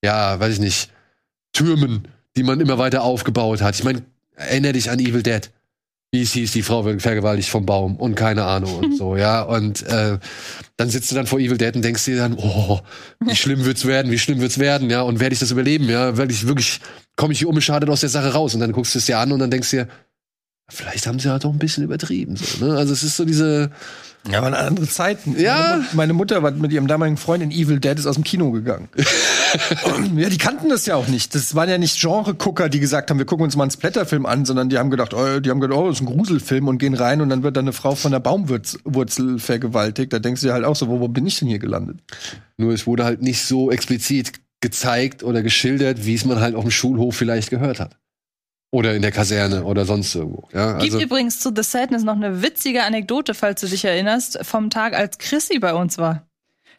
[0.03, 0.91] ja, weiß ich nicht,
[1.51, 3.73] Türmen, die man immer weiter aufgebaut hat.
[3.73, 4.03] Ich meine,
[4.35, 5.49] erinnere dich an Evil Dead
[6.11, 9.41] wie es hieß, die Frau wird vergewaltigt vom Baum und keine Ahnung und so, ja.
[9.57, 10.19] Und äh,
[10.77, 12.79] dann sitzt du dann vor Evil Dead und denkst dir dann, oh,
[13.25, 16.17] wie schlimm wird's werden, wie schlimm wird's werden, ja, und werde ich das überleben, ja,
[16.17, 16.79] werde ich wirklich,
[17.15, 18.53] komme ich hier unbeschadet aus der Sache raus?
[18.53, 19.87] Und dann guckst du es dir an und dann denkst dir,
[20.69, 22.75] vielleicht haben sie halt doch ein bisschen übertrieben, so, ne?
[22.75, 23.71] Also es ist so diese,
[24.29, 25.39] Ja, waren andere Zeiten.
[25.39, 25.55] Ja.
[25.59, 28.23] Meine, Mut- meine Mutter war mit ihrem damaligen Freund in Evil Dead ist aus dem
[28.25, 28.89] Kino gegangen.
[30.17, 31.33] ja, die kannten das ja auch nicht.
[31.33, 34.43] Das waren ja nicht Genre-Gucker, die gesagt haben, wir gucken uns mal einen Splatterfilm an,
[34.43, 36.93] sondern die haben gedacht, oh, die haben gedacht, oh, das ist ein Gruselfilm und gehen
[36.93, 40.11] rein und dann wird da eine Frau von der Baumwurzel vergewaltigt.
[40.11, 41.99] Da denkst du dir halt auch so, wo, wo bin ich denn hier gelandet?
[42.57, 46.63] nur es wurde halt nicht so explizit gezeigt oder geschildert, wie es man halt auf
[46.63, 47.95] dem Schulhof vielleicht gehört hat.
[48.77, 50.73] Oder in der Kaserne oder sonst irgendwo, ja.
[50.73, 54.69] Gibt Also, übrigens zu The Sadness noch eine witzige Anekdote, falls du dich erinnerst, vom
[54.69, 56.27] Tag, als Chrissy bei uns war.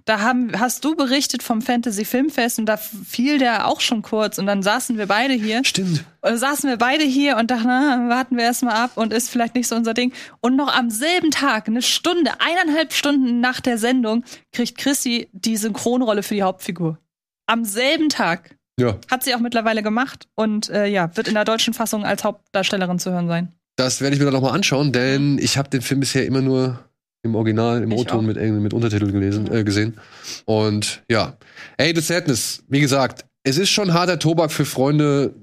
[0.04, 4.38] Da haben, hast du berichtet vom Fantasy Filmfest und da fiel der auch schon kurz
[4.38, 5.64] und dann saßen wir beide hier.
[5.64, 6.04] stimmt.
[6.20, 9.56] Und saßen wir beide hier und dachten, na, warten wir erstmal ab und ist vielleicht
[9.56, 10.12] nicht so unser Ding.
[10.40, 14.22] Und noch am selben Tag, eine Stunde, eineinhalb Stunden nach der Sendung,
[14.52, 17.00] kriegt Chrissy die Synchronrolle für die Hauptfigur.
[17.46, 18.54] Am selben Tag.
[18.78, 18.98] Ja.
[19.10, 22.98] Hat sie auch mittlerweile gemacht und äh, ja, wird in der deutschen Fassung als Hauptdarstellerin
[22.98, 23.52] zu hören sein.
[23.76, 26.78] Das werde ich mir dann nochmal anschauen, denn ich habe den Film bisher immer nur
[27.22, 29.98] im Original, im O-Ton mit, mit Untertitel gelesen, äh, gesehen.
[30.44, 31.36] Und ja.
[31.76, 35.34] Ey, The Sadness, wie gesagt, es ist schon harter Tobak für Freunde,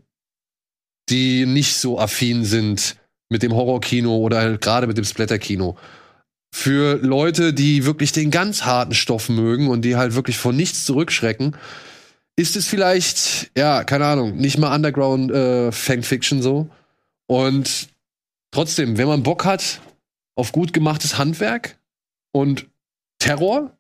[1.10, 2.96] die nicht so affin sind
[3.30, 5.78] mit dem Horrorkino oder halt gerade mit dem Splatterkino.
[6.54, 10.86] Für Leute, die wirklich den ganz harten Stoff mögen und die halt wirklich vor nichts
[10.86, 11.56] zurückschrecken,
[12.36, 16.70] ist es vielleicht, ja, keine Ahnung, nicht mal Underground äh, Fanfiction so.
[17.28, 17.90] Und
[18.52, 19.82] trotzdem, wenn man Bock hat
[20.36, 21.78] auf gut gemachtes Handwerk
[22.34, 22.68] und
[23.20, 23.72] Terror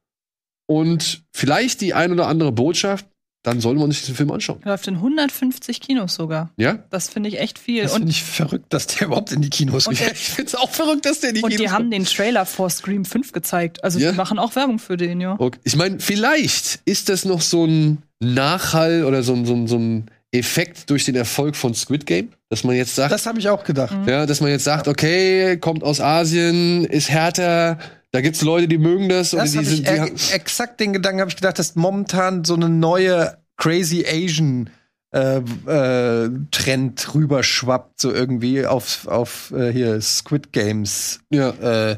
[0.67, 3.05] und vielleicht die ein oder andere Botschaft,
[3.45, 4.59] dann sollte man sich diesen Film anschauen.
[4.65, 6.49] Läuft in 150 Kinos sogar.
[6.57, 6.79] Ja?
[6.89, 7.83] Das finde ich echt viel.
[7.83, 9.99] Das Und, finde ich verrückt, dass der überhaupt in die Kinos geht.
[10.11, 12.69] Ich find's auch verrückt, dass der in die und die Kinos haben den Trailer vor
[12.69, 13.83] Scream 5 gezeigt.
[13.83, 14.11] Also Ja.
[14.11, 15.35] die machen auch Werbung für den, ja.
[15.39, 15.59] Okay.
[15.63, 19.77] Ich meine, vielleicht ist das noch so ein Nachhall oder so ein, so, ein, so
[19.77, 23.47] ein Effekt durch den Erfolg von Squid Game, dass man jetzt sagt, Das habe ich
[23.47, 23.95] auch gedacht.
[24.05, 27.77] ja, dass man jetzt sagt, okay, kommt aus Asien, ist härter,
[28.15, 29.31] da gibt's Leute, die mögen das.
[29.31, 33.37] Das die sind, die exakt den Gedanken habe ich gedacht, dass momentan so eine neue
[33.57, 34.69] Crazy Asian
[35.13, 41.19] äh, äh, Trend rüberschwappt, so irgendwie auf, auf äh, hier Squid Games.
[41.29, 41.49] ja.
[41.91, 41.97] Äh,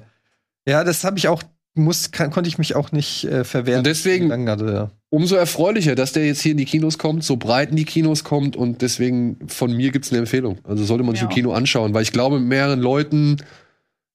[0.68, 1.44] ja, das habe ich auch,
[1.76, 3.78] muss, kann, konnte ich mich auch nicht äh, verwehren.
[3.80, 4.92] Und deswegen- hatte, ja.
[5.10, 8.24] umso erfreulicher, dass der jetzt hier in die Kinos kommt, so breit in die Kinos
[8.26, 10.58] kommt und deswegen von mir gibt's eine Empfehlung.
[10.66, 11.28] Also sollte man sich Ja.
[11.30, 13.38] im Kino anschauen, weil ich glaube, mit mehreren Leuten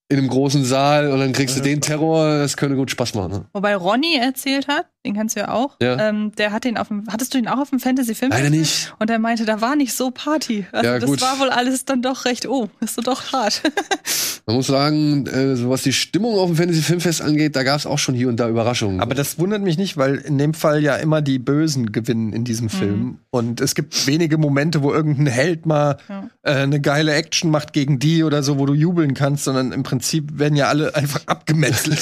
[0.09, 3.31] in einem großen Saal und dann kriegst du den Terror, das könnte gut Spaß machen.
[3.31, 3.45] Ne?
[3.53, 5.99] Wobei Ronny erzählt hat, den kennst du ja auch, Ja.
[5.99, 8.31] Ähm, der hat den auf dem, hattest du ihn auch auf dem Fantasy-Film?
[8.31, 8.93] Leider nicht.
[8.99, 10.65] Und er meinte, da war nicht so Party.
[10.71, 11.21] Also Ja, das gut.
[11.21, 13.61] war wohl alles dann doch recht, oh, ist so doch hart.
[14.45, 17.85] Man muss sagen, äh, so was die Stimmung auf dem Fantasy Filmfest angeht, da gab's
[17.85, 18.99] auch schon hier und da Überraschungen.
[18.99, 22.41] Aber das wundert mich nicht, weil in dem Fall ja immer die Bösen gewinnen in
[22.41, 22.45] Mhm.
[22.45, 23.19] diesem Film.
[23.29, 26.29] Und es gibt wenige Momente, wo irgendein Held mal Ja.
[26.43, 29.83] äh, eine geile Action macht gegen die oder so, wo du jubeln kannst, sondern im
[29.83, 31.99] Prinzip werden ja alle einfach abgemetzelt.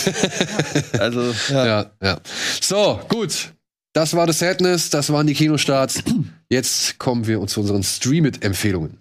[0.99, 1.65] also, ja.
[1.65, 2.18] ja, ja.
[2.91, 3.53] So, gut.
[3.93, 6.03] Das war The Sadness, das waren die Kinostarts.
[6.49, 8.97] Jetzt kommen wir zu unseren Stream-It-Empfehlungen.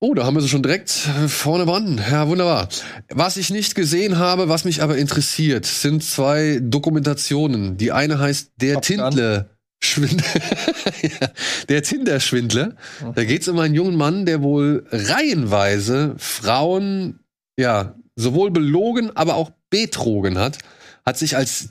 [0.00, 2.00] Oh, da haben wir sie schon direkt vorne dran.
[2.10, 2.68] Ja, wunderbar.
[3.08, 7.76] Was ich nicht gesehen habe, was mich aber interessiert, sind zwei Dokumentationen.
[7.76, 9.44] Die eine heißt Der Top Gun.
[9.84, 10.24] Schwindler.
[11.02, 11.28] ja,
[11.68, 12.74] der Tinder-Schwindler.
[13.14, 17.20] Da geht es um einen jungen Mann, der wohl reihenweise Frauen,
[17.58, 20.58] ja, sowohl belogen, aber auch betrogen hat.
[21.04, 21.70] Hat sich als,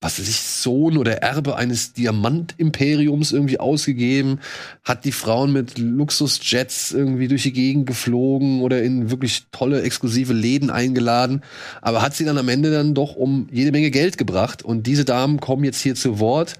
[0.00, 4.40] was weiß ich, Sohn oder Erbe eines Diamantimperiums irgendwie ausgegeben,
[4.82, 10.32] hat die Frauen mit Luxusjets irgendwie durch die Gegend geflogen oder in wirklich tolle, exklusive
[10.32, 11.42] Läden eingeladen,
[11.82, 14.62] aber hat sie dann am Ende dann doch um jede Menge Geld gebracht.
[14.62, 16.54] Und diese Damen kommen jetzt hier zu Wort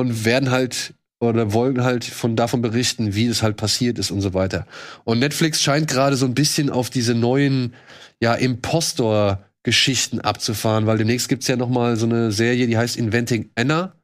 [0.00, 4.20] und werden halt oder wollen halt von davon berichten, wie es halt passiert ist und
[4.20, 4.66] so weiter.
[5.04, 7.74] Und Netflix scheint gerade so ein bisschen auf diese neuen
[8.20, 12.96] ja Impostor Geschichten abzufahren, weil demnächst gibt's ja noch mal so eine Serie, die heißt
[12.96, 13.94] Inventing Anna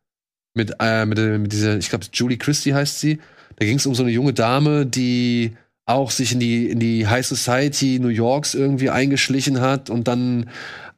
[0.55, 3.21] mit äh, mit, äh, mit dieser, ich glaube Julie Christie heißt sie.
[3.57, 5.53] Da ging es um so eine junge Dame, die
[5.85, 10.49] auch sich in die in die High Society New Yorks irgendwie eingeschlichen hat und dann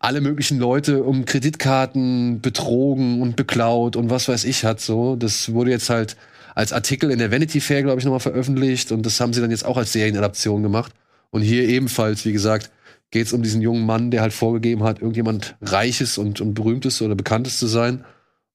[0.04, 5.16] alle möglichen Leute um Kreditkarten betrogen und beklaut und was weiß ich hat so.
[5.16, 6.16] Das wurde jetzt halt
[6.54, 9.50] als Artikel in der Vanity Fair, glaube ich, nochmal veröffentlicht und das haben sie dann
[9.50, 10.92] jetzt auch als Serienadaption gemacht.
[11.30, 12.70] Und hier ebenfalls, wie gesagt,
[13.10, 17.00] geht es um diesen jungen Mann, der halt vorgegeben hat, irgendjemand Reiches und, und Berühmtes
[17.00, 18.04] oder Bekanntes zu sein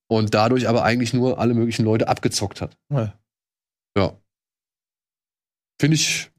[0.07, 2.77] und dadurch aber eigentlich nur alle möglichen Leute abgezockt hat.
[2.91, 3.13] Ja.
[3.97, 4.13] Ja.
[5.79, 6.29] Finde ich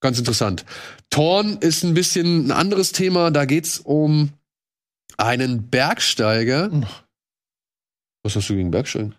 [0.00, 0.64] ganz interessant.
[1.10, 3.30] Thorn ist ein bisschen ein anderes Thema.
[3.30, 4.32] Da geht es um
[5.18, 6.70] einen Bergsteiger.
[6.70, 6.86] Hm.
[8.22, 9.14] Was hast du gegen Bergsteigen?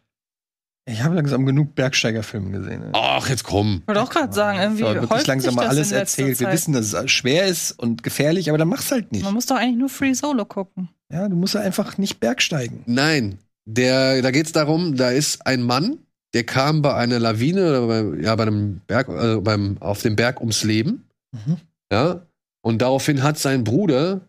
[0.86, 2.82] Ich habe langsam genug Bergsteigerfilme gesehen.
[2.84, 2.90] ey.
[2.94, 3.82] Ach, jetzt komm.
[3.82, 6.40] Ich wollte auch gerade sagen, irgendwie So, wirklich häuft langsam mal alles erzählt.
[6.40, 9.24] Wir wissen, dass es schwer ist und gefährlich, aber dann mach's halt nicht.
[9.24, 10.90] Man muss doch eigentlich nur Free Solo gucken.
[11.12, 12.82] Ja, du musst ja einfach nicht bergsteigen.
[12.88, 16.00] Nein, der, da geht es darum, da ist ein Mann,
[16.34, 20.16] der kam bei einer Lawine oder bei, ja, bei einem Berg, also beim, auf dem
[20.16, 21.08] Berg ums Leben.
[21.32, 21.58] Mhm.
[21.92, 22.26] Ja.
[22.62, 24.22] Und daraufhin hat sein Bruder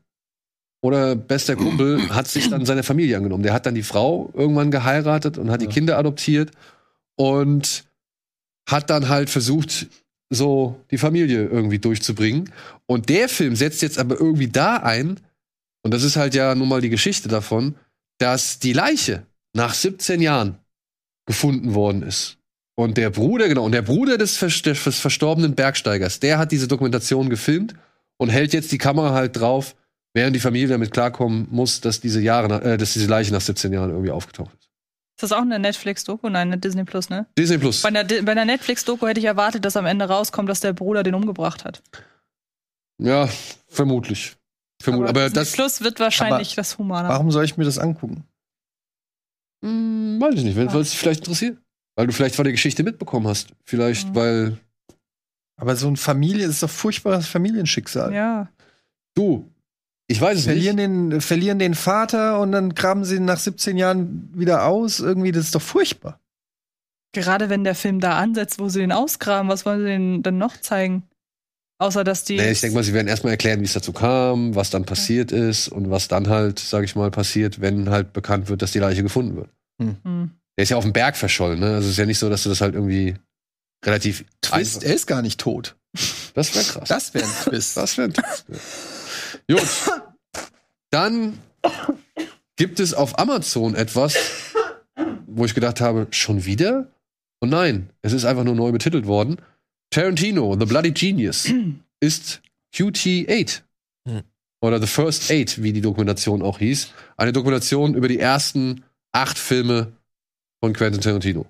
[0.82, 3.42] oder bester Kumpel hat sich dann seine Familie angenommen.
[3.42, 5.66] Der hat dann die Frau irgendwann geheiratet und hat die.
[5.66, 6.50] Kinder adoptiert
[7.16, 7.84] und
[8.68, 9.88] hat dann halt versucht,
[10.30, 12.50] so die Familie irgendwie durchzubringen.
[12.86, 15.20] Und der Film setzt jetzt aber irgendwie da ein,
[15.82, 17.74] und das ist halt ja nun mal die Geschichte davon,
[18.18, 20.58] dass die Leiche nach 17 Jahren
[21.26, 22.38] gefunden worden ist.
[22.76, 27.28] Und der Bruder, genau, und der Bruder des, des verstorbenen Bergsteigers, der hat diese Dokumentation
[27.28, 27.74] gefilmt
[28.16, 29.74] und hält jetzt die Kamera halt drauf,
[30.14, 33.72] während die Familie damit klarkommen muss, dass diese Jahre, äh, dass diese Leiche nach 17
[33.72, 34.68] Jahren irgendwie aufgetaucht ist.
[35.16, 36.28] Ist das auch eine Netflix-Doku?
[36.30, 37.26] Nein, eine Disney Plus, ne?
[37.36, 37.82] Disney Plus.
[37.82, 41.02] Bei einer, bei einer Netflix-Doku hätte ich erwartet, dass am Ende rauskommt, dass der Bruder
[41.02, 41.82] den umgebracht hat.
[42.98, 43.28] Ja,
[43.68, 44.36] vermutlich.
[44.82, 45.10] Vermutlich.
[45.10, 47.10] Aber, Disney das Plus wird wahrscheinlich das Humaner.
[47.10, 48.24] Warum soll ich mir das angucken?
[49.62, 51.58] Hm, weiß ich nicht, weil es dich vielleicht interessiert.
[51.96, 53.48] Weil du vielleicht von der Geschichte mitbekommen hast.
[53.64, 54.14] Vielleicht, Mhm.
[54.14, 54.58] weil
[55.56, 58.14] Aber so ein Familie das ist doch furchtbares Familienschicksal.
[58.14, 58.48] Ja.
[59.14, 59.46] du,
[60.10, 61.12] ich weiß es Verlieren nicht.
[61.14, 64.98] den, verlieren den Vater und dann graben sie ihn nach 17 Jahren wieder aus.
[65.00, 66.18] Irgendwie, das ist doch furchtbar.
[67.12, 70.38] Gerade wenn der Film da ansetzt, wo sie den ausgraben, was wollen sie denn dann
[70.38, 71.04] noch zeigen?
[71.78, 72.36] Außer dass die.
[72.36, 75.32] Nee, ich denke mal, sie werden erstmal erklären, wie es dazu kam, was dann passiert
[75.32, 78.80] ist und was dann halt, sag ich mal, passiert, wenn halt bekannt wird, dass die
[78.80, 79.48] Leiche gefunden wird.
[79.80, 80.30] Hm.
[80.58, 81.66] Der ist ja auf dem Berg verschollen, ne?
[81.76, 83.14] Also es ist ja nicht so, dass du das halt irgendwie
[83.86, 85.76] relativ Twist, einfach- er ist gar nicht tot.
[86.34, 86.88] Das wäre krass.
[86.88, 87.76] Das wäre ein Twist.
[87.76, 88.22] Das wäre ja.
[89.50, 89.68] Gut.
[90.90, 91.38] Dann
[92.56, 94.16] gibt es auf Amazon etwas,
[95.26, 96.88] wo ich gedacht habe, schon wieder?
[97.40, 99.40] Und nein, es ist einfach nur neu betitelt worden.
[99.90, 101.52] Tarantino, The Bloody Genius,
[102.00, 102.42] ist
[102.74, 103.62] QT8.
[104.06, 104.22] Hm.
[104.60, 106.92] Oder The First Eight, wie die Dokumentation auch hieß.
[107.16, 109.92] Eine Dokumentation über die ersten acht Filme
[110.60, 111.46] von Quentin Tarantino.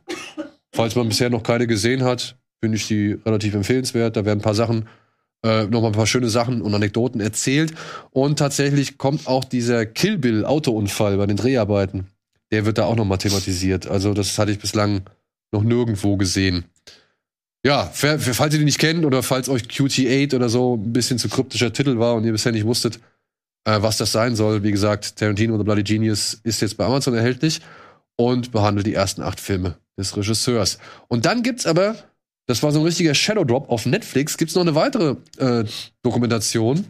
[0.72, 4.16] Falls man bisher noch keine gesehen hat, finde ich die relativ empfehlenswert.
[4.16, 4.88] Da werden ein paar Sachen,
[5.42, 7.72] äh, noch mal ein paar schöne Sachen und Anekdoten erzählt.
[8.10, 12.06] Und tatsächlich kommt auch dieser Kill Bill Autounfall bei den Dreharbeiten.
[12.52, 13.86] Der wird da auch noch mal thematisiert.
[13.86, 15.02] Also das hatte ich bislang
[15.52, 16.64] noch nirgendwo gesehen.
[17.64, 20.92] Ja, für, für, falls ihr die nicht kennt oder falls euch QT8 oder so ein
[20.92, 23.00] bisschen zu kryptischer Titel war und ihr bisher nicht wusstet,
[23.64, 27.14] äh, was das sein soll, wie gesagt, Tarantino The Bloody Genius ist jetzt bei Amazon
[27.14, 27.60] erhältlich
[28.16, 30.78] und behandelt die ersten acht Filme des Regisseurs.
[31.08, 31.96] Und dann gibt's aber,
[32.50, 35.64] das war so ein richtiger Shadow Drop auf Netflix, gibt's noch eine weitere äh,
[36.02, 36.84] Dokumentation,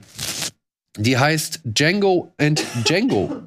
[0.96, 3.42] die heißt Django and Django.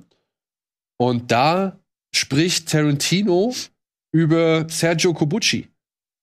[0.97, 1.79] Und da
[2.13, 3.53] spricht Tarantino
[4.13, 5.67] über Sergio Cobucci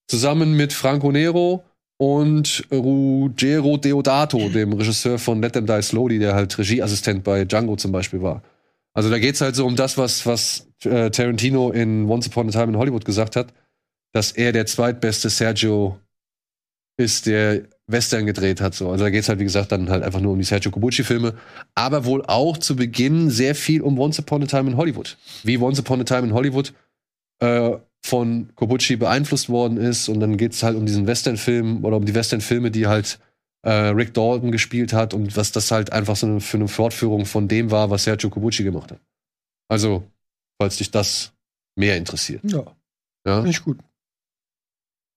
[0.07, 1.63] zusammen mit Franco Nero
[1.97, 7.75] und Ruggero Deodato, dem Regisseur von Let Them Die Slowly, der halt Regieassistent bei Django
[7.75, 8.41] zum Beispiel war.
[8.93, 12.51] Also da geht's halt so um das, was, was äh, Tarantino in Once Upon a
[12.51, 13.53] Time in Hollywood gesagt hat,
[14.11, 15.99] dass er der zweitbeste Sergio
[16.97, 18.73] ist, der Western gedreht hat.
[18.73, 18.91] So.
[18.91, 21.35] Also da geht's halt, wie gesagt, dann halt einfach nur um die Sergio Cobucci-Filme,
[21.75, 25.17] aber wohl auch zu Beginn sehr viel um Once Upon a Time in Hollywood.
[25.43, 26.73] Wie Once Upon a Time in Hollywood
[27.39, 30.09] äh, von Kobuchi beeinflusst worden ist.
[30.09, 33.19] Und dann geht es halt um diesen Western-Film oder um die Western-Filme, die halt
[33.63, 37.25] äh, Rick Dalton gespielt hat und was das halt einfach so eine, für eine Fortführung
[37.25, 38.99] von dem war, was Sergio Kobuchi gemacht hat.
[39.69, 40.03] Also,
[40.59, 41.31] falls dich das
[41.75, 42.41] mehr interessiert.
[42.43, 42.65] Ja,
[43.25, 43.35] Ja?
[43.37, 43.77] finde ich gut.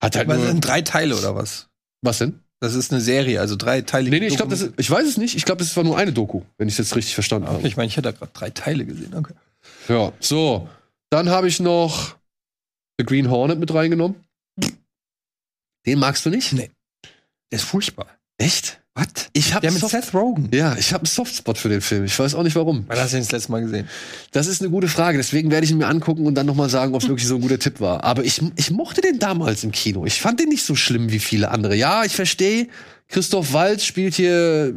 [0.04, 1.68] Hat halt nur, sind drei Teile oder was?
[2.02, 2.40] was denn?
[2.60, 4.10] Das ist eine Serie, also drei Teile.
[4.10, 5.36] Nee, nee, ich glaube, das ist, ich weiß es nicht.
[5.36, 7.66] Ich glaube, es war nur eine Doku, wenn ich es jetzt richtig verstanden habe.
[7.66, 9.14] Ich meine, ich hätte da gerade drei Teile gesehen.
[9.14, 9.34] Okay.
[9.88, 10.68] Ja, so.
[11.10, 12.16] Dann habe ich noch
[12.98, 14.16] The Green Hornet mit reingenommen.
[15.86, 16.52] Den magst du nicht?
[16.52, 16.70] Nee.
[17.52, 18.06] Der ist furchtbar.
[18.38, 18.80] Echt?
[18.94, 19.06] Was?
[19.32, 20.48] Ich hab Der mit Soft Seth Rogen.
[20.52, 22.04] ja, ich habe einen Softspot für den Film.
[22.04, 22.84] Ich weiß auch nicht warum.
[22.86, 23.88] Wann hast du den das letzte Mal gesehen?
[24.30, 25.18] Das ist eine gute Frage.
[25.18, 27.34] Deswegen werde ich ihn mir angucken und dann noch mal sagen, ob es wirklich so
[27.34, 28.04] ein guter Tipp war.
[28.04, 30.06] Aber ich, ich mochte den damals im Kino.
[30.06, 31.74] Ich fand den nicht so schlimm wie viele andere.
[31.74, 32.68] Ja, ich verstehe.
[33.08, 34.74] Christoph Waltz spielt hier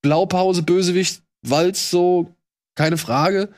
[0.00, 2.32] Blaupause, Bösewicht, Waltz so,
[2.76, 3.48] keine Frage.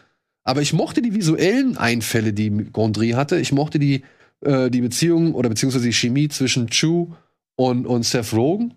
[0.43, 3.39] Aber ich mochte die visuellen Einfälle, die Gondry hatte.
[3.39, 4.03] Ich mochte die,
[4.41, 7.13] äh, die Beziehung oder beziehungsweise die Chemie zwischen Chu
[7.57, 8.73] und, und Seth Rogen.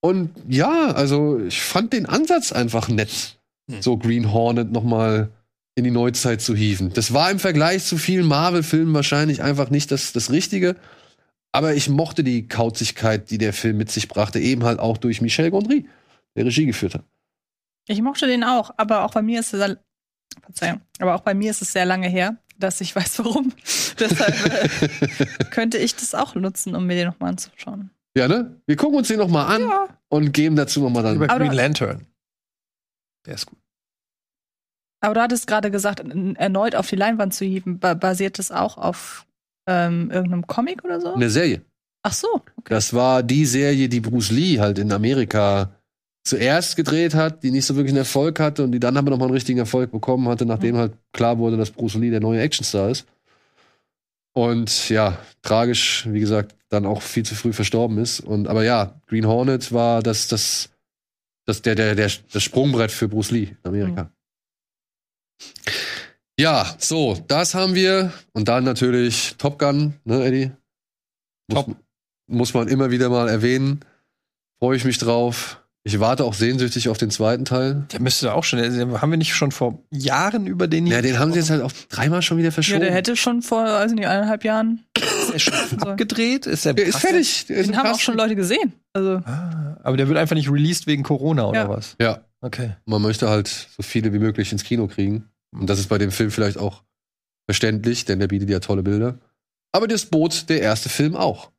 [0.00, 3.36] Und ja, also ich fand den Ansatz einfach nett,
[3.70, 3.82] Hm.
[3.82, 5.30] so Green Hornet noch mal
[5.74, 6.92] in die Neuzeit zu hieven.
[6.92, 10.76] Das war im Vergleich zu vielen Marvel-Filmen wahrscheinlich einfach nicht das, das Richtige.
[11.52, 15.20] Aber ich mochte die Kauzigkeit, die der Film mit sich brachte, eben halt auch durch
[15.20, 15.86] Michel Gondry,
[16.34, 17.04] der Regie geführt hat.
[17.88, 19.78] Ich mochte den auch, aber auch bei mir ist es sehr,
[20.42, 23.52] Verzeihung, aber auch bei mir ist es sehr lange her, dass ich weiß warum.
[23.98, 27.90] Deshalb äh, könnte ich das auch nutzen, um mir den nochmal anzuschauen.
[28.16, 28.60] Ja, ne?
[28.66, 29.88] Wir gucken uns den noch mal an Ja.
[30.08, 31.16] und geben dazu noch mal dann.
[31.16, 32.06] Über Aber Green Lantern.
[33.26, 33.58] Der ist gut.
[35.02, 38.78] Aber du hattest gerade gesagt, erneut auf die Leinwand zu hieven, ba basiert das auch
[38.78, 39.26] auf
[39.68, 41.12] ähm, irgendeinem Comic oder so?
[41.12, 41.60] Eine Serie.
[42.02, 42.70] Ach so, okay.
[42.70, 45.74] Das war die Serie, die Bruce Lee halt in Amerika
[46.24, 49.18] zuerst gedreht hat, die nicht so wirklich einen Erfolg hatte und die dann aber noch
[49.18, 52.40] mal einen richtigen Erfolg bekommen hatte, nachdem halt klar wurde, dass Bruce Lee der neue
[52.40, 53.06] Actionstar ist.
[54.32, 58.20] Und ja, tragisch, wie gesagt, dann auch viel zu früh verstorben ist.
[58.20, 60.70] Und aber ja, Green Hornet war das, das,
[61.44, 64.10] das, der, der, der, das Sprungbrett für Bruce Lee in Amerika.
[66.38, 68.12] Ja, so, das haben wir.
[68.32, 70.50] Und dann natürlich Top Gun, ne, Eddie?
[71.48, 71.76] Muss, Top.
[72.26, 73.80] muss man immer wieder mal erwähnen.
[74.58, 75.65] Freue ich mich drauf.
[75.88, 77.84] Ich warte auch sehnsüchtig auf den zweiten Teil.
[77.92, 78.58] Der müsste auch schon.
[78.58, 81.62] also Haben wir nicht schon vor Jahren über den Ja, den haben sie jetzt halt
[81.62, 82.80] auch dreimal schon wieder Ja, verschoben.
[82.80, 84.80] der hätte schon vor, also nicht eineinhalb Jahren.
[84.96, 85.86] Ist der schon So.
[85.86, 86.46] abgedreht?
[86.46, 87.46] Ist der Der ist fertig.
[87.46, 88.72] Der ist Den haben auch schon Leute gesehen.
[88.94, 91.68] Also, Ah, aber der wird einfach nicht released wegen Corona oder Ja.
[91.68, 91.94] was?
[92.00, 92.74] Ja, Okay.
[92.84, 95.28] man möchte halt so viele wie möglich ins Kino kriegen.
[95.52, 96.82] Und das ist bei dem Film vielleicht auch
[97.48, 99.18] verständlich, denn der bietet ja tolle Bilder.
[99.70, 101.52] Aber das bot der erste Film auch,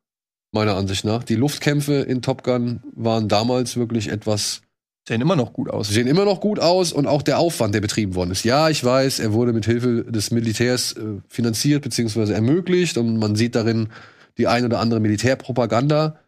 [0.52, 1.24] meiner Ansicht nach.
[1.24, 4.62] Die Luftkämpfe in Top Gun waren damals wirklich etwas
[5.06, 5.88] Sehen immer noch gut aus.
[5.88, 8.44] Sie sehen immer noch gut aus und auch der Aufwand, der betrieben worden ist.
[8.44, 12.30] Ja, ich weiß, er wurde mit Hilfe des Militärs äh, finanziert bzw.
[12.34, 13.88] ermöglicht und man sieht darin
[14.36, 16.18] die ein oder andere Militärpropaganda.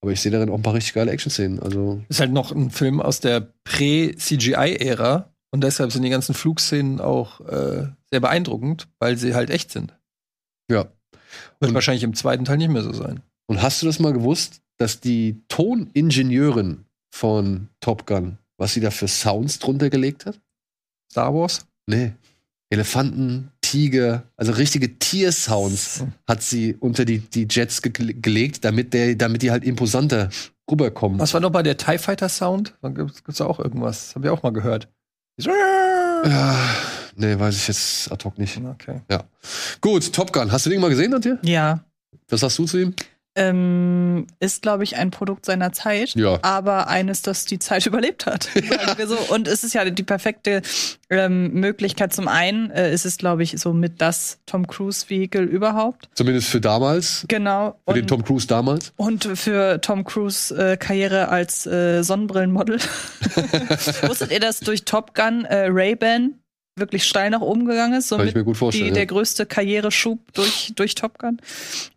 [0.00, 1.58] Aber ich sehe darin auch ein paar richtig geile Action-Szenen.
[1.58, 7.00] Also, Ist halt noch ein Film aus der Prä-CGI-Ära und deshalb sind die ganzen Flugszenen
[7.00, 9.94] auch äh, sehr beeindruckend, weil sie halt echt sind.
[10.70, 10.86] ja.
[11.60, 13.20] Wird Und- wahrscheinlich im zweiten Teil nicht mehr so sein.
[13.48, 18.90] Und hast du das mal gewusst, dass die Toningenieurin von Top Gun, was sie da
[18.90, 20.38] für Sounds drunter gelegt hat?
[21.10, 21.66] Star Wars?
[21.86, 22.12] Nee.
[22.70, 29.14] Elefanten, Tiger, also richtige Tiersounds hat sie unter die, die Jets ge gelegt, damit, der,
[29.14, 30.28] damit die halt imposanter
[30.70, 31.18] rüberkommen.
[31.18, 32.74] Was war noch bei der TIE Fighter Sound?
[32.82, 34.14] Da gibt's, gibt's auch irgendwas.
[34.14, 34.88] Habe ich auch mal gehört.
[35.38, 36.74] Ja,
[37.16, 38.60] nee, weiß ich jetzt ad hoc nicht.
[38.62, 39.00] Okay.
[39.80, 40.52] Gut, Top Gun.
[40.52, 41.38] Hast du den mal gesehen, Antje?
[41.42, 41.84] ja.
[42.30, 42.94] Was sagst du zu ihm?
[43.38, 46.38] Ähm, ist, glaube ich, ein Produkt seiner Zeit, Ja.
[46.42, 48.48] aber eines, das die Zeit überlebt hat.
[48.54, 49.16] Wir so.
[49.32, 50.62] Und es ist ja die perfekte
[51.10, 52.12] ähm, Möglichkeit.
[52.12, 56.08] Zum einen äh, ist es, glaube ich, so mit das Tom Cruise-Vehikel überhaupt.
[56.14, 57.24] Zumindest für damals.
[57.28, 57.78] Genau.
[57.86, 58.92] Für den Und- Tom Cruise damals.
[58.96, 62.78] Und für Tom Cruise äh, Karriere als äh, Sonnenbrillenmodel.
[64.02, 66.34] Wusstet ihr, dass durch Top Gun äh, Ray-Ban
[66.78, 68.10] wirklich steil nach oben gegangen ist?
[68.10, 68.94] Kann ich Somit mir gut die, vorstellen.
[68.94, 69.08] der ja.
[69.08, 71.40] größte Karriereschub durch, durch Top Gun.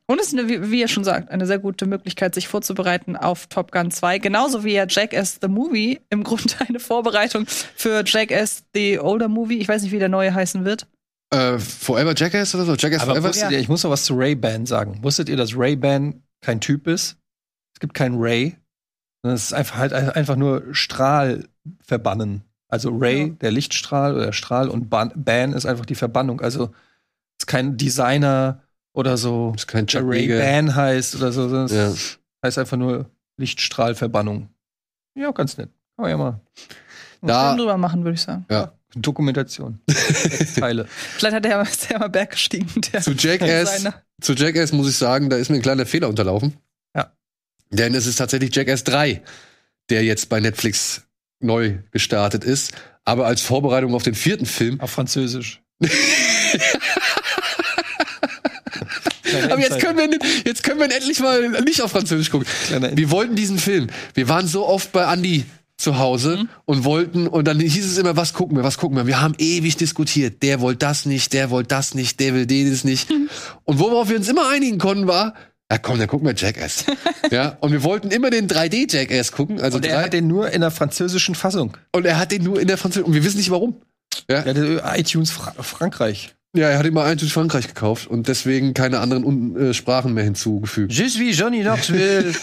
[0.05, 3.47] Und es ist, eine, wie, er schon sagt, eine sehr gute Möglichkeit, sich vorzubereiten auf
[3.47, 4.19] Top Gun 2.
[4.19, 9.59] Genauso wie ja Jackass the Movie im Grunde eine Vorbereitung für Jackass the Older Movie.
[9.59, 10.87] Ich weiß nicht, wie der neue heißen wird.
[11.33, 12.75] Äh, Forever Jackass oder so?
[12.75, 13.29] Jackass Aber Forever?
[13.29, 14.99] wusstet ihr, ich muss noch was zu Ray-Ban sagen.
[15.01, 17.17] Wusstet ihr, dass Ray-Ban kein Typ ist?
[17.73, 18.57] Es gibt keinen Ray.
[19.23, 21.47] sondern Es ist einfach halt einfach nur Strahl
[21.85, 22.43] verbannen.
[22.71, 23.33] Also Ray, Ja.
[23.41, 26.41] der Lichtstrahl oder der Strahl und Ban, Ban ist einfach die Verbannung.
[26.41, 26.65] Also
[27.37, 30.27] es ist kein Designer oder so, ist kein der Ray.
[30.27, 31.47] Ban heißt oder so.
[31.49, 31.89] sondern Ja.
[31.91, 34.49] Es heißt einfach nur Lichtstrahlverbannung.
[35.15, 35.69] Ja, ganz nett.
[35.95, 36.39] Kann man ja mal.
[37.21, 38.45] Da- Film drüber machen, würde ich sagen.
[38.49, 38.71] Ja.
[38.95, 39.79] Dokumentation.
[40.55, 40.85] Teile.
[41.17, 42.67] Vielleicht hat er ist er mal Berg gestiegen.
[42.91, 44.01] Der Zu Jackass, Designer.
[44.21, 46.57] zu Jackass muss ich sagen, da ist mir ein kleiner Fehler unterlaufen.
[46.95, 47.11] Ja.
[47.69, 49.21] Denn es ist tatsächlich Jackass 3,
[49.89, 51.03] der jetzt bei Netflix
[51.43, 52.73] neu gestartet ist.
[53.05, 54.79] Aber als Vorbereitung auf den vierten Film.
[54.79, 55.61] Auf Französisch.
[59.49, 62.47] Aber jetzt können, wir, jetzt können wir endlich mal nicht auf Französisch gucken.
[62.93, 63.87] Wir wollten diesen Film.
[64.13, 65.45] Wir waren so oft bei Andy
[65.77, 66.49] zu Hause Mhm.
[66.65, 69.07] und wollten, und dann hieß es immer, was gucken wir, was gucken wir.
[69.07, 70.43] Wir haben ewig diskutiert.
[70.43, 73.09] Der wollte das nicht, der wollte das nicht, der will dieses nicht.
[73.09, 73.29] Mhm.
[73.63, 75.33] Und worauf wir uns immer einigen konnten, war,
[75.71, 76.85] ja komm, dann gucken wir Jackass.
[77.31, 79.61] ja, und wir wollten immer den 3D-Jackass gucken.
[79.61, 81.77] Also Und er drei, hat den nur in der französischen Fassung.
[81.95, 83.81] und er hat den nur in der Französischen, und wir wissen nicht warum.
[84.29, 86.35] Ja, der iTunes Fra Frankreich.
[86.53, 90.13] Ja, er hat mal eins durch Frankreich gekauft und deswegen keine anderen Un äh, Sprachen
[90.13, 90.91] mehr hinzugefügt.
[90.91, 92.29] Je suis Johnny Knoxville.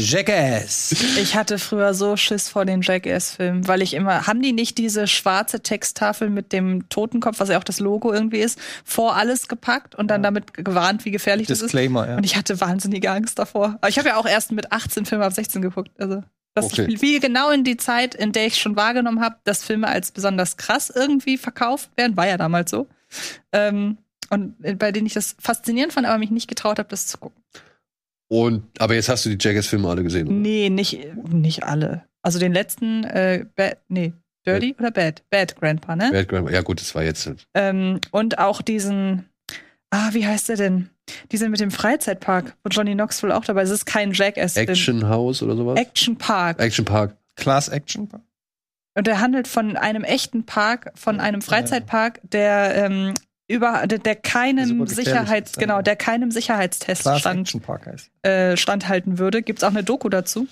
[0.00, 0.96] Jackass.
[1.20, 5.06] Ich hatte früher so Schiss vor den Jackass-Filmen, weil ich immer, haben die nicht diese
[5.06, 9.94] schwarze Texttafel mit dem Totenkopf, was ja auch das Logo irgendwie ist, vor alles gepackt
[9.94, 11.64] und dann damit gewarnt, wie gefährlich das ist?
[11.64, 12.16] Disclaimer, ja.
[12.16, 13.76] Und ich hatte wahnsinnige Angst davor.
[13.82, 15.90] Aber ich habe ja auch erst mit 18 Filme ab 16 geguckt.
[15.98, 16.22] Also
[16.62, 16.96] das Okay.
[16.96, 20.56] fiel genau in die Zeit, in der ich schon wahrgenommen habe, dass Filme als besonders
[20.56, 22.16] krass irgendwie verkauft werden.
[22.16, 22.86] War ja damals so.
[23.52, 23.98] Ähm,
[24.30, 27.42] und bei denen ich das faszinierend fand, aber mich nicht getraut habe, das zu gucken.
[28.28, 30.36] Und, aber jetzt hast du die Jackass-Filme alle gesehen, oder?
[30.36, 32.04] Nee, nicht, nicht alle.
[32.22, 34.12] Also den letzten, äh, Bad, nee,
[34.46, 35.24] Dirty oder Bad?
[35.30, 36.10] Bad Grandpa, ne?
[36.12, 36.50] Bad Grandma.
[36.50, 37.28] Ja, gut, das war jetzt.
[37.54, 39.24] Ähm, und auch diesen,
[39.90, 40.90] ah, wie heißt der denn?
[41.32, 43.70] Diesen mit dem Freizeitpark, wo Johnny Knoxville auch dabei ist.
[43.70, 44.68] Es ist kein Jackass-Film.
[44.68, 45.78] Action House oder sowas?
[45.78, 46.60] Action Park.
[46.60, 47.16] Action Park.
[47.36, 48.08] Class Action.
[48.94, 53.14] Und der handelt von einem echten Park, von einem Freizeitpark, der ähm,
[53.48, 55.60] über, der, der keinem Sicherheits, ja.
[55.60, 57.88] genau, der keinem Sicherheitstest Class stand, Park
[58.22, 59.42] äh, standhalten würde.
[59.42, 60.46] Gibt's auch eine Doku dazu.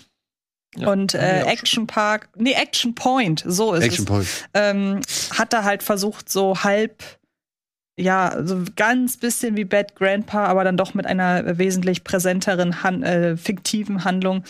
[0.77, 1.43] Ja, und äh.
[1.43, 4.07] Action Park, nee, Action Point, so ist Action es.
[4.07, 4.49] Point.
[4.55, 7.03] ähm, hat er halt versucht, so halb,
[7.99, 13.03] ja, so ganz bisschen wie Bad Grandpa, aber dann doch mit einer wesentlich präsenteren, Han
[13.03, 14.45] äh, fiktiven Handlung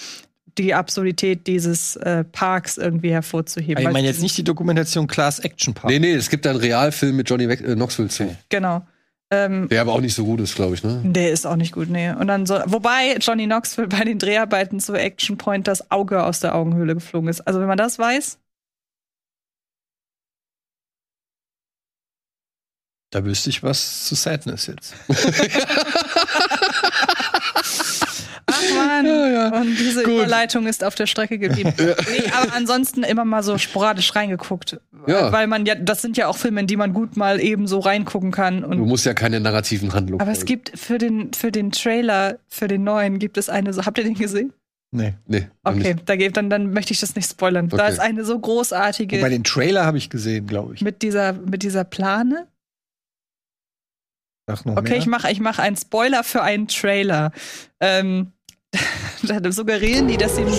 [0.59, 3.77] die Absurdität dieses äh, Parks irgendwie hervorzuheben.
[3.77, 5.89] Aber ich meine jetzt nicht die Dokumentation Class Action Park.
[5.91, 8.35] Nee, nee, es gibt da einen Realfilm mit Johnny Wack- äh, Knoxville zu.
[8.49, 8.83] Genau.
[9.31, 11.01] Ähm, Der aber auch nicht so gut ist, glaube ich, ne?
[11.05, 12.11] der ist auch nicht gut, nee.
[12.11, 16.41] Und dann so, wobei Johnny Knoxville bei den Dreharbeiten zu Action Point das Auge aus
[16.41, 17.43] der Augenhöhle geflogen ist.
[17.47, 18.39] Also wenn man das weiß,
[23.11, 24.95] Da wüsste ich was zu Sadness jetzt.
[28.51, 29.61] Ach man, Ja, ja.
[29.61, 30.15] und diese Gut.
[30.15, 31.73] Überleitung ist auf der Strecke geblieben.
[31.79, 34.81] nee, aber ansonsten immer mal so sporadisch reingeguckt.
[35.07, 35.31] Ja.
[35.33, 37.79] Weil man ja, das sind ja auch Filme, in die man gut mal eben so
[37.81, 38.63] reingucken kann.
[38.63, 42.69] Du musst ja keine narrativen Handlungen aber es gibt für den, für den Trailer, für
[42.69, 44.53] den neuen, gibt es eine, so, habt ihr den gesehen?
[44.91, 45.13] Nee.
[45.27, 47.69] Nee, Okay, da geht, dann, dann möchte ich das nicht spoilern.
[47.69, 47.93] Da Okay.
[47.93, 50.81] ist eine so großartige Wobei den Trailer habe ich gesehen, glaube ich.
[50.81, 52.47] mit dieser, mit dieser Plane.
[54.49, 54.99] Okay, mehr.
[54.99, 57.33] ich mache ich mach einen Spoiler für einen Trailer.
[57.81, 58.33] Ähm,
[59.23, 60.45] da suggerieren die, dass sie.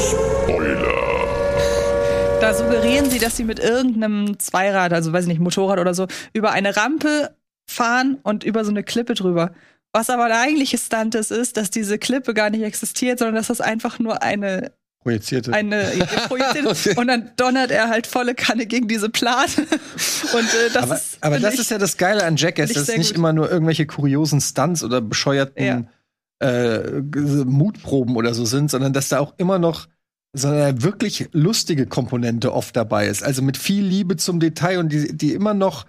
[2.39, 6.07] Da suggerieren sie, dass sie mit irgendeinem Zweirad, also weiß ich nicht, Motorrad oder so,
[6.31, 7.35] über eine Rampe
[7.69, 9.51] fahren und über so eine Klippe drüber.
[9.91, 13.47] Was aber der eigentliche Stunt ist, ist, dass diese Klippe gar nicht existiert, sondern dass
[13.47, 14.71] das einfach nur eine
[15.01, 15.53] Projizierte.
[15.53, 15.83] eine
[16.27, 16.93] projiziert Okay.
[16.97, 19.47] und dann donnert er halt volle Kanne gegen diese Plane.
[19.57, 22.89] Und äh, das aber ist, aber das ich- ist ja das Geile an Jackass, dass
[22.89, 23.17] es nicht gut.
[23.17, 25.87] immer nur irgendwelche kuriosen Stunts oder bescheuerten
[26.39, 29.87] äh, G- Mutproben oder so sind, sondern dass da auch immer noch
[30.33, 33.23] so eine wirklich lustige Komponente oft dabei ist.
[33.23, 35.85] Also mit viel Liebe zum Detail und die, die immer noch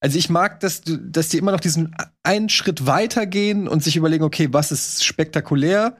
[0.00, 4.24] also ich mag, dass, dass die immer noch diesen einen Schritt weitergehen und sich überlegen,
[4.24, 5.96] okay, was ist spektakulär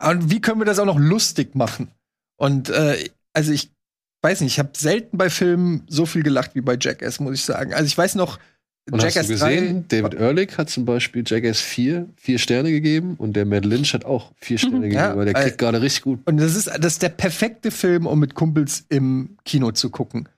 [0.00, 1.88] und wie können wir das auch noch lustig machen?
[2.36, 2.96] Und äh,
[3.32, 3.70] also ich
[4.22, 7.44] weiß nicht, ich habe selten bei Filmen so viel gelacht wie bei Jackass, muss ich
[7.44, 7.74] sagen.
[7.74, 8.38] Also ich weiß noch,
[8.90, 12.70] Und hast du Jackass gesehen, 3 David Ehrlich hat zum Beispiel Jackass 4 vier Sterne
[12.70, 15.58] gegeben und der Matt Lynch hat auch vier Sterne gegeben, Ja, weil der äh, klickt
[15.58, 16.20] gerade richtig gut.
[16.26, 20.28] Und das ist, das ist der perfekte Film, um mit Kumpels im Kino zu gucken.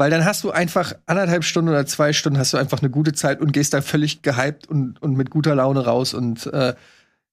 [0.00, 3.14] Weil dann hast du einfach anderthalb Stunden oder zwei Stunden hast du einfach eine gute
[3.14, 6.14] Zeit und gehst da völlig gehypt und, und mit guter Laune raus.
[6.14, 6.74] Und äh,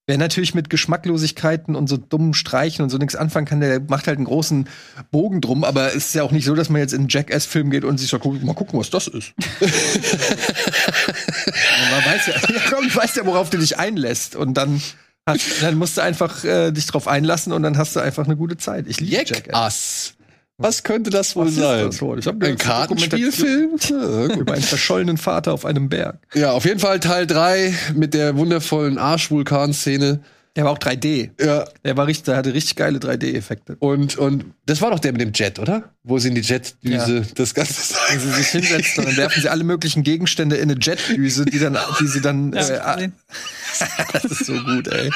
[0.07, 4.07] wer natürlich mit Geschmacklosigkeiten und so dummen Streichen und so nichts anfangen kann, der macht
[4.07, 4.69] halt einen großen
[5.11, 5.64] Bogen drum.
[5.64, 7.98] Aber es ist ja auch nicht so, dass man jetzt in einen Jackass-Film geht und
[7.98, 9.34] sich sagt, guck, mal gucken, was das ist.
[11.91, 14.36] Man weiß ja, ja komm, ich weiß ja, worauf du dich einlässt.
[14.36, 14.82] Und dann,
[15.27, 18.36] hast, dann musst du einfach äh, dich drauf einlassen und dann hast du einfach eine
[18.36, 18.86] gute Zeit.
[18.88, 19.56] Ich liebe Jackass.
[20.57, 21.86] Was könnte das wohl Was ist sein?
[21.86, 22.18] das wohl?
[22.19, 23.72] Ich hab Ein Kartenspielfilm?
[23.90, 24.26] Ja.
[24.36, 26.19] Über einen verschollenen Vater auf einem Berg.
[26.34, 30.22] ja, auf jeden Fall Teil 3 mit der wundervollen Arschvulkan-Szene.
[30.56, 31.32] Der war auch 3D.
[31.44, 33.76] Ja, Der war richtig, der hatte richtig geile 3D-Effekte.
[33.80, 35.91] und, und das war doch der mit dem Jet, oder?
[36.03, 37.73] Wo sie in die Jetdüse das Ganze
[38.10, 41.60] Wenn sie sich hinsetzen und dann werfen sie alle möglichen Gegenstände in eine Jetdüse, die
[41.60, 42.53] dann, die sie dann.
[42.53, 43.10] Ja, äh,
[44.14, 45.11] das ist so gut, ey.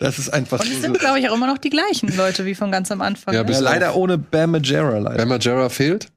[0.00, 0.80] Das ist einfach Und es so.
[0.80, 3.34] sind, glaube ich, auch immer noch die gleichen Leute wie von ganz am Anfang.
[3.34, 3.46] Ja, ne?
[3.46, 5.16] bis Ja, leider ohne Bam Majera leider.
[5.18, 6.08] Bam Margera fehlt.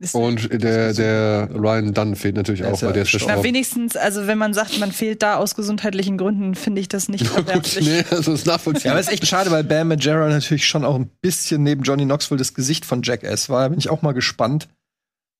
[0.00, 3.34] Ist- Und der, der Ryan Dunn fehlt natürlich Der auch, ja weil der ist gestorben.
[3.38, 7.08] Na, wenigstens, also wenn man sagt, man fehlt da aus gesundheitlichen Gründen, finde ich das
[7.08, 7.84] nicht Gut, verwerflich.
[7.86, 8.92] nee, also ist Ja, nachvollziehbar.
[8.92, 12.38] aber ist echt schade, weil Bam Majera natürlich schon auch ein bisschen neben Johnny Knoxville
[12.38, 13.62] das Gesicht von Jackass war.
[13.62, 14.68] Da bin ich auch mal gespannt.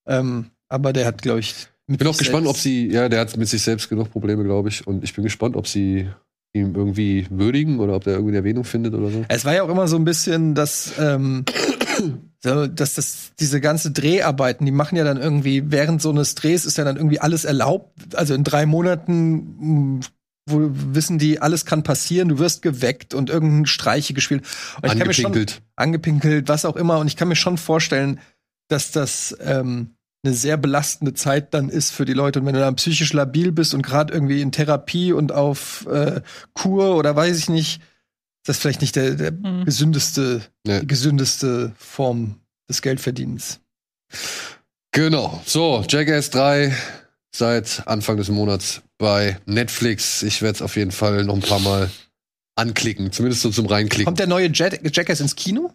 [0.09, 1.55] Ähm, aber der hat, glaube ich,
[1.89, 4.69] Ich bin auch gespannt, ob sie, ja, der hat mit sich selbst genug Probleme, glaube
[4.69, 4.87] ich.
[4.87, 6.09] Und ich bin gespannt, ob sie
[6.53, 9.25] ihm irgendwie würdigen oder ob der irgendwie Erwähnung findet oder so.
[9.29, 11.45] Es war ja auch immer so ein bisschen, dass, ähm,
[12.43, 16.65] so, dass das, diese ganze Dreharbeiten, die machen ja dann irgendwie, während so eines Drehs
[16.65, 18.15] ist ja dann irgendwie alles erlaubt.
[18.15, 20.07] Also in drei Monaten, mh,
[20.49, 24.45] wo wissen die, alles kann passieren, du wirst geweckt und irgendein Streiche gespielt.
[24.83, 25.63] Und mir schon, Angepinkelt.
[25.77, 26.99] angepinkelt, was auch immer.
[26.99, 28.19] Und ich kann mir schon vorstellen,
[28.69, 32.41] dass das ähm, eine sehr belastende Zeit dann ist für die Leute.
[32.41, 36.21] Und wenn du dann psychisch labil bist und gerade irgendwie in Therapie und auf äh,
[36.55, 39.65] Kur oder weiß ich nicht, ist das vielleicht nicht der, der Mhm.
[39.65, 40.81] gesündeste, Nee.
[40.81, 43.61] die gesündeste Form des Geldverdienens.
[44.93, 45.41] Genau.
[45.47, 46.75] So, Jackass 3
[47.35, 50.23] seit Anfang des Monats bei Netflix.
[50.23, 51.91] Ich werde es auf jeden Fall noch ein paar Mal
[52.57, 54.07] anklicken, zumindest so zum Reinklicken.
[54.07, 55.73] Kommt der neue Jet Jackass ins Kino?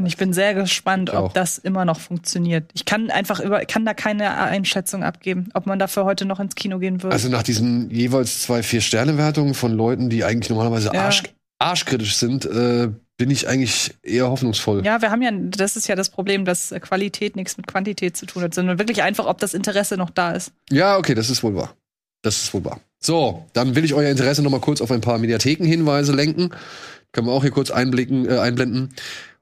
[0.00, 1.32] Und ich bin sehr gespannt, Ich ob auch.
[1.34, 2.70] das immer noch funktioniert.
[2.72, 6.54] Ich kann einfach über, kann da keine Einschätzung abgeben, ob man dafür heute noch ins
[6.54, 7.12] Kino gehen würde.
[7.12, 11.02] Also nach diesen jeweils zwei Vier-Sterne-Wertungen von Leuten, die eigentlich normalerweise Ja.
[11.04, 11.22] arsch,
[11.58, 14.82] arschkritisch sind, äh, bin ich eigentlich eher hoffnungsvoll.
[14.86, 18.24] ja, wir haben ja, das ist ja das Problem, dass Qualität nichts mit Quantität zu
[18.24, 20.52] tun hat, sondern wirklich einfach, ob das Interesse noch da ist.
[20.70, 21.74] Ja, okay, das ist wohl wahr.
[22.22, 22.80] Das ist wohl wahr.
[22.98, 26.50] So, dann will ich euer Interesse noch mal kurz auf ein paar Mediathekenhinweise lenken.
[27.12, 28.94] Können wir auch hier kurz einblicken, äh, einblenden.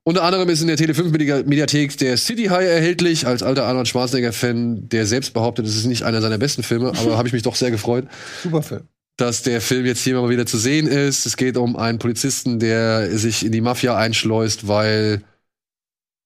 [0.08, 3.26] Unter anderem ist in der Tele5 Media- Mediathek der City High erhältlich.
[3.26, 7.18] Als alter Arnold Schwarzenegger-Fan, der selbst behauptet, es ist nicht einer seiner besten Filme, aber
[7.18, 8.08] habe ich mich doch sehr gefreut,
[8.42, 8.84] Super Film.
[9.18, 11.26] dass der Film jetzt hier mal wieder zu sehen ist.
[11.26, 15.24] Es geht um einen Polizisten, der sich in die Mafia einschleust, weil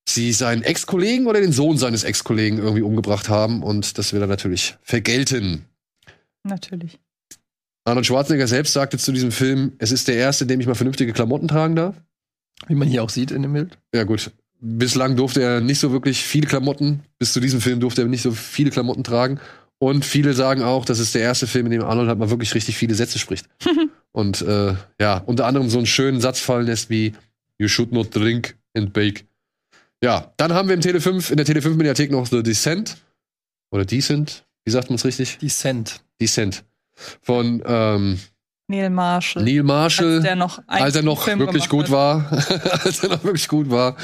[0.09, 4.29] sie seinen Ex-Kollegen oder den Sohn seines Ex-Kollegen irgendwie umgebracht haben und das will er
[4.29, 5.65] natürlich vergelten.
[6.45, 7.01] Natürlich.
[7.85, 10.77] Arnold Schwarzenegger selbst sagte zu diesem Film, es ist der erste, in dem ich mal
[10.77, 11.97] vernünftige Klamotten tragen darf.
[12.69, 13.79] Wie man hier auch sieht in dem Bild.
[13.95, 14.31] Ja, gut.
[14.61, 17.03] Bislang durfte er nicht so wirklich viele Klamotten.
[17.19, 19.41] Bis zu diesem Film durfte er nicht so viele Klamotten tragen.
[19.79, 22.55] Und viele sagen auch, das ist der erste Film, in dem Arnold halt mal wirklich
[22.55, 23.49] richtig viele Sätze spricht.
[24.13, 27.15] Und äh, ja, unter anderem so einen schönen Satz fallen lässt wie
[27.59, 29.25] You should not drink and bake.
[30.03, 32.97] Ja, dann haben wir im Tele5, in der Tele5-Mediathek noch The Descent.
[33.71, 35.39] Oder Decent, wie sagt man es richtig?
[35.39, 36.01] Descent.
[36.21, 36.65] Descent.
[37.23, 38.19] Von ähm,
[38.69, 39.43] Neil Marshall.
[39.43, 40.15] Neil Marshall.
[40.15, 42.31] als der noch, als er noch Film wirklich gut war,
[42.85, 43.97] als er noch wirklich gut war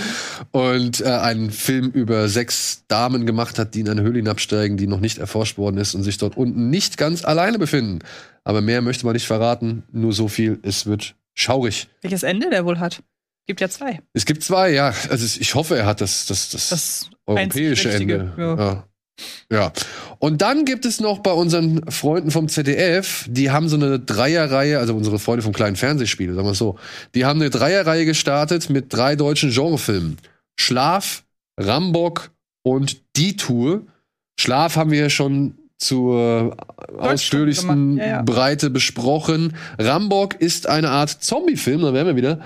[0.50, 4.86] und äh, einen Film über sechs Damen gemacht hat, die in eine Höhle hinabsteigen, die
[4.86, 8.00] noch nicht erforscht worden ist und sich dort unten nicht ganz alleine befinden.
[8.44, 11.88] Aber mehr möchte man nicht verraten, nur so viel, es wird schaurig.
[12.02, 13.02] Welches Ende der wohl hat?
[13.46, 14.00] Gibt ja zwei.
[14.12, 18.34] Es gibt zwei, ja, also ich hoffe, er hat das, das, das, Das europäische Ende.
[18.36, 18.56] Ja.
[18.56, 18.84] Ja.
[19.50, 19.72] Ja.
[20.18, 24.78] Und dann gibt es noch bei unseren Freunden vom ZDF, die haben so eine Dreierreihe,
[24.78, 26.78] also unsere Freunde vom kleinen Fernsehspiel, sagen wir es so,
[27.14, 30.18] die haben eine Dreierreihe gestartet mit drei deutschen Genrefilmen.
[30.58, 31.24] Schlaf,
[31.58, 32.30] Rambock
[32.62, 33.82] und Die Tour.
[34.38, 36.56] Schlaf haben wir ja schon zur
[36.98, 38.22] ausführlichsten ja, ja.
[38.22, 39.56] Breite besprochen.
[39.78, 42.40] Rambock ist eine Art Zombie-Film, da wären wir wieder.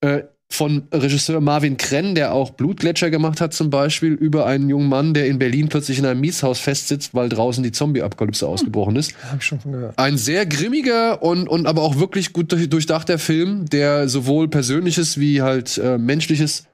[0.00, 4.88] Äh, von Regisseur Marvin Krenn, der auch Blutgletscher gemacht hat, zum Beispiel, über einen jungen
[4.88, 9.14] Mann, der in Berlin plötzlich in einem Mietshaus festsitzt, weil draußen die Zombie-Apokalypse ausgebrochen ist.
[9.30, 9.98] Hab ich schon von gehört.
[9.98, 15.18] Ein sehr grimmiger und, und aber auch wirklich gut durch- durchdachter Film, der sowohl Persönliches
[15.18, 16.66] wie halt äh, Menschliches,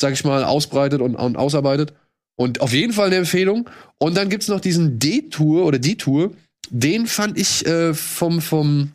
[0.00, 1.92] sag ich mal, ausbreitet und, und ausarbeitet.
[2.36, 3.68] Und auf jeden Fall eine Empfehlung.
[3.98, 6.30] Und dann gibt's noch diesen D-Tour oder D-Tour.
[6.70, 8.92] Den fand ich äh, vom, vom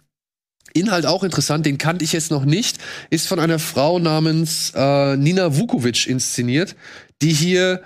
[0.75, 1.65] Inhalt auch interessant.
[1.65, 2.77] Den kannte ich jetzt noch nicht.
[3.09, 6.75] Ist von einer Frau namens äh, Nina Vukovic inszeniert,
[7.21, 7.81] die hier,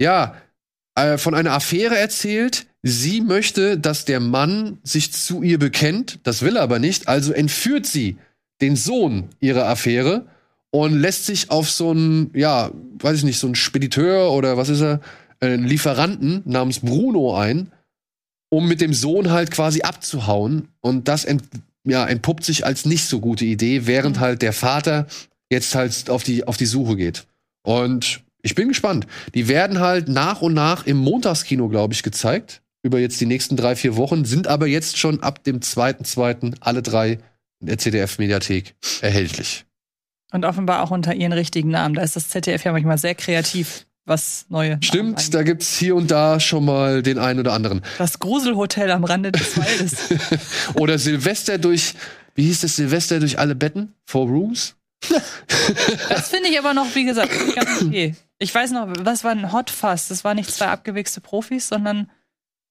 [0.00, 0.34] ja,
[0.94, 2.66] äh, von einer Affäre erzählt.
[2.82, 6.20] Sie möchte, dass der Mann sich zu ihr bekennt.
[6.22, 7.08] Das will er aber nicht.
[7.08, 8.18] Also entführt sie
[8.60, 10.26] den Sohn ihrer Affäre
[10.70, 14.68] und lässt sich auf so einen, ja, weiß ich nicht, so einen Spediteur oder was
[14.68, 15.00] ist er,
[15.40, 17.70] einen Lieferanten namens Bruno ein,
[18.50, 20.68] um mit dem Sohn halt quasi abzuhauen.
[20.80, 21.26] Und das
[21.84, 25.06] ja, entpuppt sich als nicht so gute Idee, während halt der Vater
[25.50, 27.26] jetzt halt auf die, auf die Suche geht.
[27.62, 29.06] Und ich bin gespannt.
[29.34, 32.62] Die werden halt nach und nach im Montagskino, glaube ich, gezeigt.
[32.82, 36.56] Über jetzt die nächsten drei, vier Wochen, sind aber jetzt schon ab dem 2.2.
[36.60, 37.18] alle drei
[37.60, 39.64] in der CDF-Mediathek erhältlich.
[40.32, 41.94] Und offenbar auch unter ihren richtigen Namen.
[41.94, 44.70] Da ist das ZDF ja manchmal sehr kreativ, was neue.
[44.70, 47.82] Namen Stimmt, da gibt's hier und da schon mal den einen oder anderen.
[47.98, 50.12] Das Gruselhotel am Rande des Waldes.
[50.74, 51.94] Oder Silvester durch,
[52.34, 53.94] wie hieß das, Silvester durch alle Betten?
[54.04, 54.76] Four Rooms?
[56.08, 58.14] Das finde ich aber noch, wie gesagt, ganz okay.
[58.38, 60.08] Ich weiß noch, was war ein Hot Fuzz?
[60.08, 62.10] Das waren nicht zwei abgewichste Profis, sondern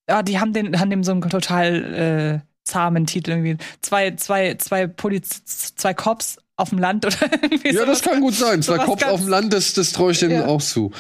[0.10, 3.58] ja, die haben, den, haben dem so einen total äh, zahmen Titel irgendwie.
[3.82, 8.02] Zwei, zwei, zwei Poliz zwei Cops auf dem Land oder irgendwie Ja, sowas.
[8.02, 8.62] das kann gut sein.
[8.64, 10.46] Zwei sowas Kopf auf dem Land, das, das traue ich denen Ja.
[10.48, 10.92] auch zu.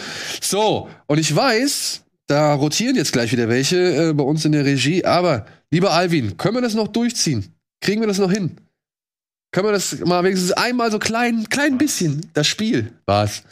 [0.41, 4.63] So, und ich weiß, da rotieren jetzt gleich wieder welche äh, bei uns in der
[4.65, 7.47] Regie, aber lieber Alvin, können wir das noch durchziehen?
[7.81, 8.57] Kriegen wir das noch hin?
[9.51, 12.91] Können wir das mal wenigstens einmal so klein, klein bisschen, das Spiel?
[13.05, 13.43] Was?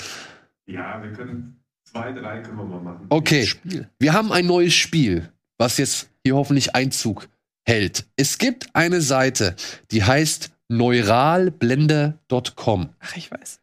[0.67, 3.05] Ja, wir können zwei, drei können wir mal machen.
[3.09, 3.87] Okay, Spiel.
[3.99, 7.27] wir haben ein neues Spiel, was jetzt hier hoffentlich Einzug
[7.67, 8.05] hält.
[8.15, 9.55] Es gibt eine Seite,
[9.91, 12.89] die heißt neuralblender.com.
[12.99, 13.59] Ach, ich weiß.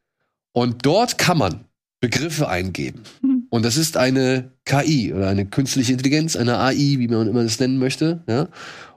[0.53, 1.65] Und dort kann man
[2.01, 3.03] Begriffe eingeben.
[3.23, 3.49] Hm.
[3.51, 7.59] Und das ist eine KI oder eine künstliche Intelligenz, eine AI, wie man immer das
[7.59, 8.23] nennen möchte.
[8.29, 8.49] Ja?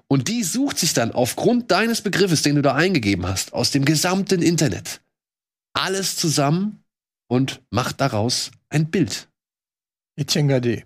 [0.07, 3.85] Und die sucht sich dann aufgrund deines Begriffes, den du da eingegeben hast, aus dem
[3.85, 5.01] gesamten Internet,
[5.73, 6.83] alles zusammen
[7.27, 9.29] und macht daraus ein Bild.
[10.17, 10.83] Etienne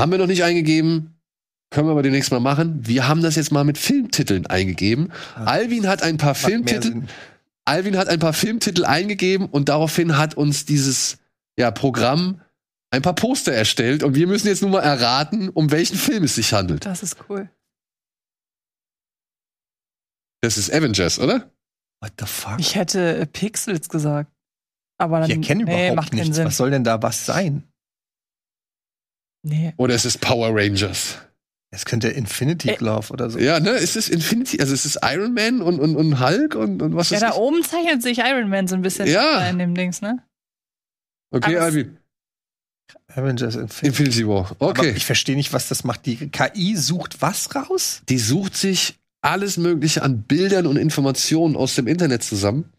[0.00, 1.14] Haben wir noch nicht eingegeben,
[1.72, 2.86] können wir aber demnächst mal machen.
[2.86, 5.10] Wir haben das jetzt mal mit Filmtiteln eingegeben.
[5.34, 5.44] Ah.
[5.44, 7.02] Alvin hat ein paar Filmtitel.
[7.64, 11.18] Alvin hat ein paar Filmtitel eingegeben und daraufhin hat uns dieses
[11.58, 12.40] ja, Programm
[12.90, 16.34] ein paar Poster erstellt und wir müssen jetzt nur mal erraten, um welchen Film es
[16.34, 16.84] sich handelt.
[16.84, 17.48] Das ist cool.
[20.42, 21.50] Das ist Avengers, oder?
[22.00, 22.58] What the fuck?
[22.58, 24.30] Ich hätte äh, Pixels gesagt.
[24.98, 26.36] Aber dann, Ich erkenne nee, überhaupt nichts.
[26.36, 26.46] Sinn.
[26.46, 27.62] Was soll denn da was sein?
[29.44, 29.72] Nee.
[29.76, 31.18] Oder es ist Power Rangers.
[31.74, 33.38] Es könnte Infinity Äh, Glove oder so.
[33.38, 33.70] Ja, ne?
[33.70, 37.08] Es ist Infinity, also es ist Iron Man und, und, und Hulk und, und was
[37.10, 37.36] Ja, ist da das?
[37.38, 39.48] oben zeichnet sich Iron Man so ein bisschen Ja.
[39.48, 40.22] in dem Dings, ne?
[41.30, 41.98] Okay, aber es- Alvin.
[43.14, 43.86] Avengers Infinity.
[43.86, 44.50] Infinity War.
[44.58, 44.92] Aber Okay.
[44.94, 46.04] ich verstehe nicht, was das macht.
[46.06, 48.02] Die KI sucht was raus?
[48.08, 52.70] Die sucht sich alles Mögliche an Bildern und Informationen aus dem Internet zusammen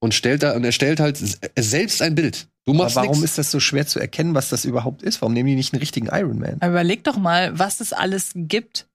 [0.00, 1.18] und stellt da und erstellt halt
[1.58, 2.48] selbst ein Bild.
[2.64, 3.22] Du Aber machst warum nix.
[3.22, 5.22] ist das so schwer zu erkennen, was das überhaupt ist?
[5.22, 6.56] Warum nehmen die nicht einen richtigen Iron Man?
[6.60, 8.86] Aber überleg doch mal, was es alles gibt,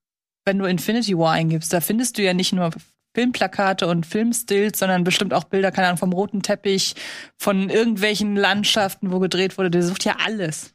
[0.45, 1.73] wenn du Infinity War eingibst.
[1.73, 2.71] Da findest du ja nicht nur
[3.15, 6.95] Filmplakate und Filmstills, sondern bestimmt auch Bilder, keine Ahnung, vom roten Teppich,
[7.37, 9.71] von irgendwelchen Landschaften, wo gedreht wurde.
[9.71, 10.73] Der sucht ja alles.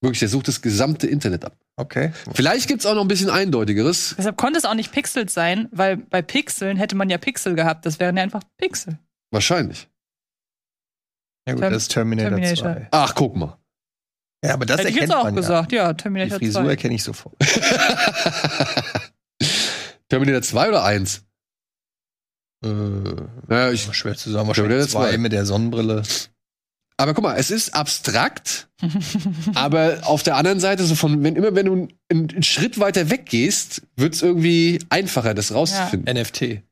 [0.00, 1.56] Wirklich, der sucht das gesamte Internet ab.
[1.76, 2.12] Okay.
[2.34, 4.14] Vielleicht gibt's auch noch ein bisschen eindeutigeres.
[4.16, 7.86] Deshalb konnte es auch nicht Pixels sein, weil bei Pixeln hätte man ja Pixel gehabt.
[7.86, 8.98] Das wären ja einfach Pixel.
[9.34, 9.88] Wahrscheinlich.
[11.46, 12.74] Ja gut, Term- das ist Terminator, Terminator.
[12.76, 12.88] 2.
[12.92, 13.58] Ach, guck mal.
[14.44, 15.72] Ja, aber das Hätte ich erkennt jetzt auch man gesagt.
[15.72, 15.92] Ja, ja.
[15.92, 16.68] Die Terminator Frisur 2.
[16.70, 17.34] erkenne ich sofort.
[20.08, 21.24] Terminator 2 oder 1?
[22.64, 22.68] Äh,
[23.50, 24.46] Ja, ich, schwer zu sagen.
[24.52, 25.18] Terminator Wahrscheinlich zwei 2.
[25.18, 26.02] mit der Sonnenbrille.
[26.96, 28.68] aber guck mal, es ist abstrakt,
[29.54, 33.82] aber auf der anderen Seite, so von, wenn, immer wenn du einen, Schritt weiter weggehst,
[33.96, 36.16] wird's irgendwie einfacher, das rauszufinden.
[36.16, 36.62] NFT.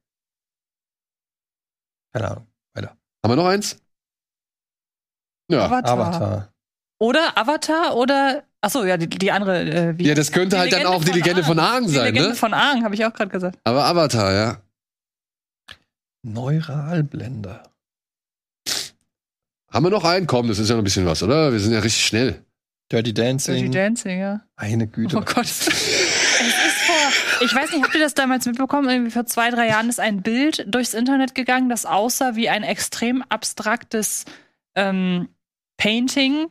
[2.15, 2.47] Keine Ahnung.
[3.25, 3.79] Haben wir noch eins?
[5.51, 5.67] Ja.
[5.67, 5.99] Avatar.
[5.99, 6.53] Avatar.
[6.99, 9.61] Oder Avatar oder achso, ja, die, die andere.
[9.63, 11.87] Äh, wie Ja, das könnte Die halt dann Legende auch die von Legende von Aang
[11.87, 12.35] Die sein, Legende ne?
[12.35, 13.59] von Aang, habe ich auch gerade gesagt.
[13.65, 14.61] Aber Avatar, ja.
[16.23, 17.65] Neuralblender.
[19.71, 20.27] Haben wir noch einen?
[20.27, 21.53] Komm, das ist ja noch ein bisschen was, oder?
[21.53, 22.45] Wir sind ja richtig schnell.
[22.91, 23.55] Dirty Dancing.
[23.57, 24.43] Dirty Dancing, ja.
[24.57, 25.17] Eine Güte.
[25.17, 25.47] Oh Gott.
[27.41, 28.89] Ich weiß nicht, habt ihr das damals mitbekommen?
[28.89, 32.63] Irgendwie vor zwei, drei Jahren ist ein Bild durchs Internet gegangen, das aussah wie ein
[32.63, 34.25] extrem abstraktes
[34.75, 35.29] ähm,
[35.77, 36.49] Painting,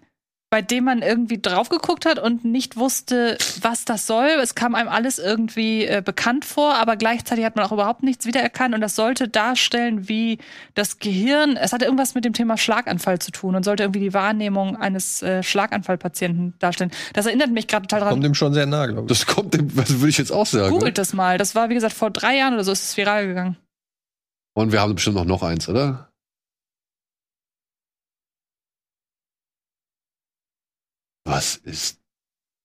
[0.52, 4.28] bei dem man irgendwie drauf geguckt hat und nicht wusste, was das soll.
[4.44, 8.26] Es kam einem alles irgendwie äh, bekannt vor, aber gleichzeitig hat man auch überhaupt nichts
[8.26, 10.40] wiedererkannt und das sollte darstellen, wie
[10.73, 14.14] das Gehirn, es hatte irgendwas mit dem Thema Schlaganfall zu tun und sollte irgendwie die
[14.14, 16.91] Wahrnehmung eines äh, Schlaganfallpatienten darstellen.
[17.14, 18.10] Das erinnert mich gerade total dran.
[18.11, 19.07] Kommt dem schon sehr nah, glaube ich.
[19.07, 20.69] Das kommt, dem- was würde ich jetzt auch sagen.
[20.73, 20.94] Googelt Ne?
[20.94, 21.38] das mal.
[21.38, 23.56] Das war, wie gesagt, vor drei Jahren oder so ist es viral gegangen.
[24.53, 26.10] Und wir haben bestimmt noch, noch eins, oder?
[31.23, 31.99] Was ist?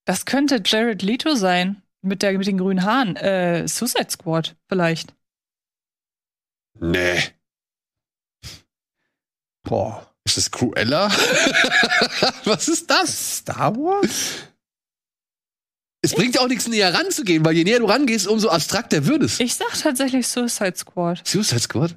[0.05, 1.81] Das könnte Jared Leto sein.
[2.01, 3.15] Mit, der, mit den grünen Haaren.
[3.17, 5.13] Äh, Suicide Squad, vielleicht.
[6.79, 7.19] Nee.
[9.63, 10.07] Boah.
[10.23, 11.09] Ist das Cruella?
[12.45, 13.37] was ist das?
[13.37, 14.47] Star Wars?
[16.01, 19.23] Es bringt ja auch nichts näher ranzugehen, weil je näher du rangehst, umso abstrakter wird
[19.23, 19.39] es.
[19.39, 21.25] Ich sag tatsächlich Suicide Squad.
[21.27, 21.95] Suicide Squad?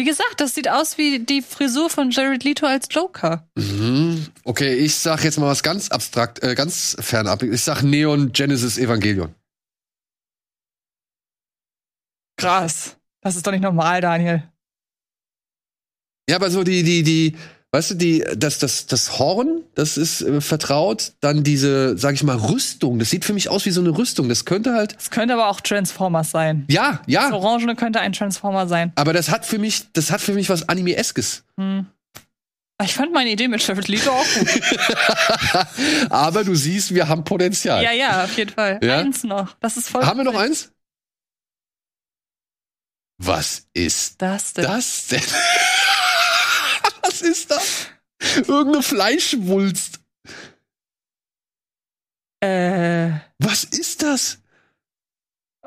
[0.00, 3.46] Wie gesagt, das sieht aus wie die Frisur von Jared Leto als Joker.
[3.54, 4.28] Mhm.
[4.44, 7.42] Okay, ich sag jetzt mal was ganz abstrakt, äh, ganz fernab.
[7.42, 9.34] Ich sag Neon Genesis Evangelion.
[12.38, 12.96] Krass.
[13.20, 14.50] Das ist doch nicht normal, Daniel.
[16.30, 17.36] Ja, aber so die, die, die,
[17.72, 21.12] Weißt du, die, das, das, das Horn, das ist äh, vertraut.
[21.20, 22.98] Dann diese, sag ich mal, Rüstung.
[22.98, 24.28] Das sieht für mich aus wie so eine Rüstung.
[24.28, 24.96] Das könnte halt.
[24.96, 26.64] Das könnte aber auch Transformers sein.
[26.68, 27.32] Ja, Das ja.
[27.32, 28.92] Orangene könnte ein Transformer sein.
[28.96, 31.44] Aber das hat für mich, das hat für mich was Anime-eskes.
[31.58, 31.86] Hm.
[32.82, 34.48] Ich fand meine Idee mit Shepard Leto auch gut.
[36.10, 37.84] Aber du siehst, wir haben Potenzial.
[37.84, 38.80] ja, ja, auf jeden Fall.
[38.82, 38.98] Ja?
[38.98, 39.54] Eins noch.
[39.60, 40.04] Das ist voll.
[40.04, 40.72] Haben wir noch eins?
[43.18, 44.64] Was ist Das denn?
[44.64, 45.20] das denn?
[47.20, 47.86] Was ist das?
[48.48, 50.00] Irgendeine Fleischwulst.
[52.42, 54.38] Äh, Was ist das?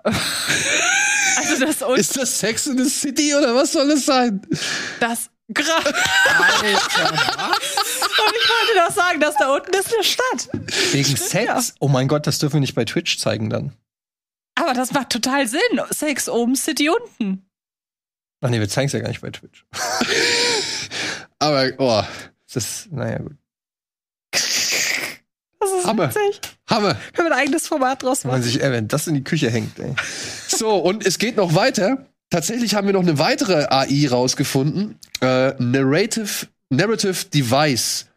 [0.04, 4.42] also das und Ist das Sex in the City oder was soll es sein?
[5.00, 5.94] das Gra Und ich
[8.50, 10.50] wollte doch sagen, dass da unten ist eine Stadt.
[10.92, 11.62] Wegen Stimmt ja.
[11.62, 11.76] Sex?
[11.80, 13.74] Oh mein Gott, das dürfen wir nicht bei Twitch zeigen dann.
[14.56, 15.60] Aber das macht total Sinn.
[15.92, 17.46] Sex oben, City unten.
[18.42, 19.66] Ach nee, wir zeigen es ja gar nicht bei Twitch.
[21.44, 22.04] Aber, oh,
[22.54, 23.34] Das ist, naja, gut.
[25.60, 26.10] Das ist Hammer.
[26.10, 26.42] witzig.
[26.70, 26.96] Hammer.
[27.14, 28.52] Können wir ein eigenes Format draus Wenn man machen?
[28.52, 29.94] sich, äh, wenn das in die Küche hängt, ey.
[30.48, 32.06] So, und es geht noch weiter.
[32.30, 35.00] Tatsächlich haben wir noch eine weitere AI rausgefunden.
[35.22, 38.08] Äh, Narrative, Narrative Device.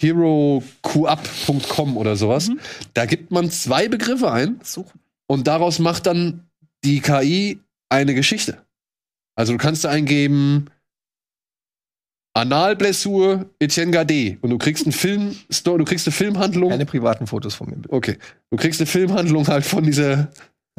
[0.00, 2.48] HeroQup.com oder sowas.
[2.48, 2.60] Mhm.
[2.94, 5.00] Da gibt man zwei Begriffe ein Suchen.
[5.26, 6.44] und daraus macht dann
[6.84, 8.58] die KI eine Geschichte.
[9.34, 10.66] Also du kannst da eingeben
[12.34, 16.70] Analblessur Etienne Gade und du kriegst einen Film, du kriegst eine Filmhandlung.
[16.70, 17.94] Keine privaten Fotos von mir, bitte.
[17.94, 18.18] Okay,
[18.50, 20.30] du kriegst eine Filmhandlung halt von dieser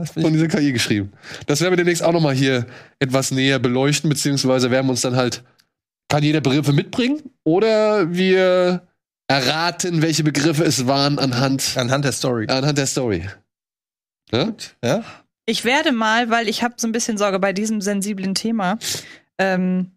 [0.04, 1.14] von dieser KI geschrieben.
[1.48, 2.66] Das werden wir demnächst auch noch mal hier
[3.00, 5.44] etwas näher beleuchten, beziehungsweise werden wir uns dann halt,
[6.10, 8.86] kann jeder Begriffe mitbringen oder wir
[9.28, 12.48] erraten, welche Begriffe es waren anhand, anhand der Story.
[12.48, 13.24] anhand der Story.
[14.32, 14.54] Ja?
[14.84, 15.04] Ja?
[15.46, 18.78] Ich werde mal, weil ich habe so ein bisschen Sorge bei diesem sensiblen Thema,
[19.38, 19.92] ähm,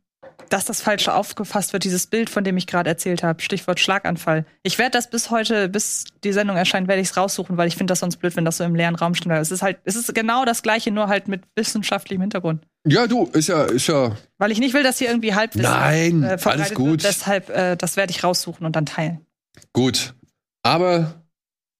[0.48, 3.42] dass das falsch aufgefasst wird, dieses Bild, von dem ich gerade erzählt habe.
[3.42, 4.44] Stichwort Schlaganfall.
[4.62, 7.76] Ich werde das bis heute, bis die Sendung erscheint, werde ich es raussuchen, weil ich
[7.76, 9.32] finde das sonst blöd, wenn das so im leeren Raum steht.
[9.32, 12.66] Es ist halt, es ist genau das Gleiche, nur halt mit wissenschaftlichem Hintergrund.
[12.86, 14.16] ja, du, ist ja, ist ja.
[14.38, 16.90] Weil ich nicht will, dass hier irgendwie Halbwissen Nein, äh, alles gut.
[16.90, 17.04] Wird.
[17.04, 19.26] Deshalb, äh, das werde ich raussuchen und dann teilen.
[19.72, 20.14] Gut.
[20.62, 21.22] Aber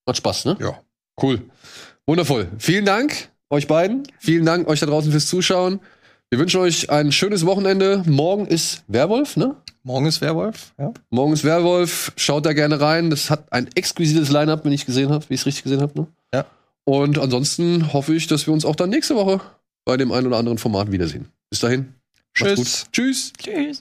[0.07, 0.57] macht Spaß, ne?
[0.61, 0.81] Ja.
[1.20, 1.43] Cool.
[2.07, 2.49] Wundervoll.
[2.59, 4.05] Vielen Dank euch beiden.
[4.19, 5.81] Vielen Dank euch da draußen fürs Zuschauen.
[6.30, 8.02] Wir wünschen euch ein schönes Wochenende.
[8.06, 9.56] Morgen ist Werwolf, ne?
[9.82, 10.92] Morgen ist Werwolf, ja.
[11.09, 12.12] Morgen ist Werwolf.
[12.16, 13.09] Schaut da gerne rein.
[13.09, 15.98] Das hat ein exquisites Line-Up, wenn ich gesehen habe, wie ich es richtig gesehen habe.
[15.98, 16.06] Ne?
[16.34, 16.44] Ja.
[16.84, 19.40] Und ansonsten hoffe ich, dass wir uns auch dann nächste Woche
[19.86, 21.28] bei dem einen oder anderen Format wiedersehen.
[21.48, 21.94] Bis dahin.
[22.38, 22.82] Macht's Tschüss.
[22.84, 22.92] Gut.
[22.92, 23.32] Tschüss.
[23.38, 23.80] Tschüss.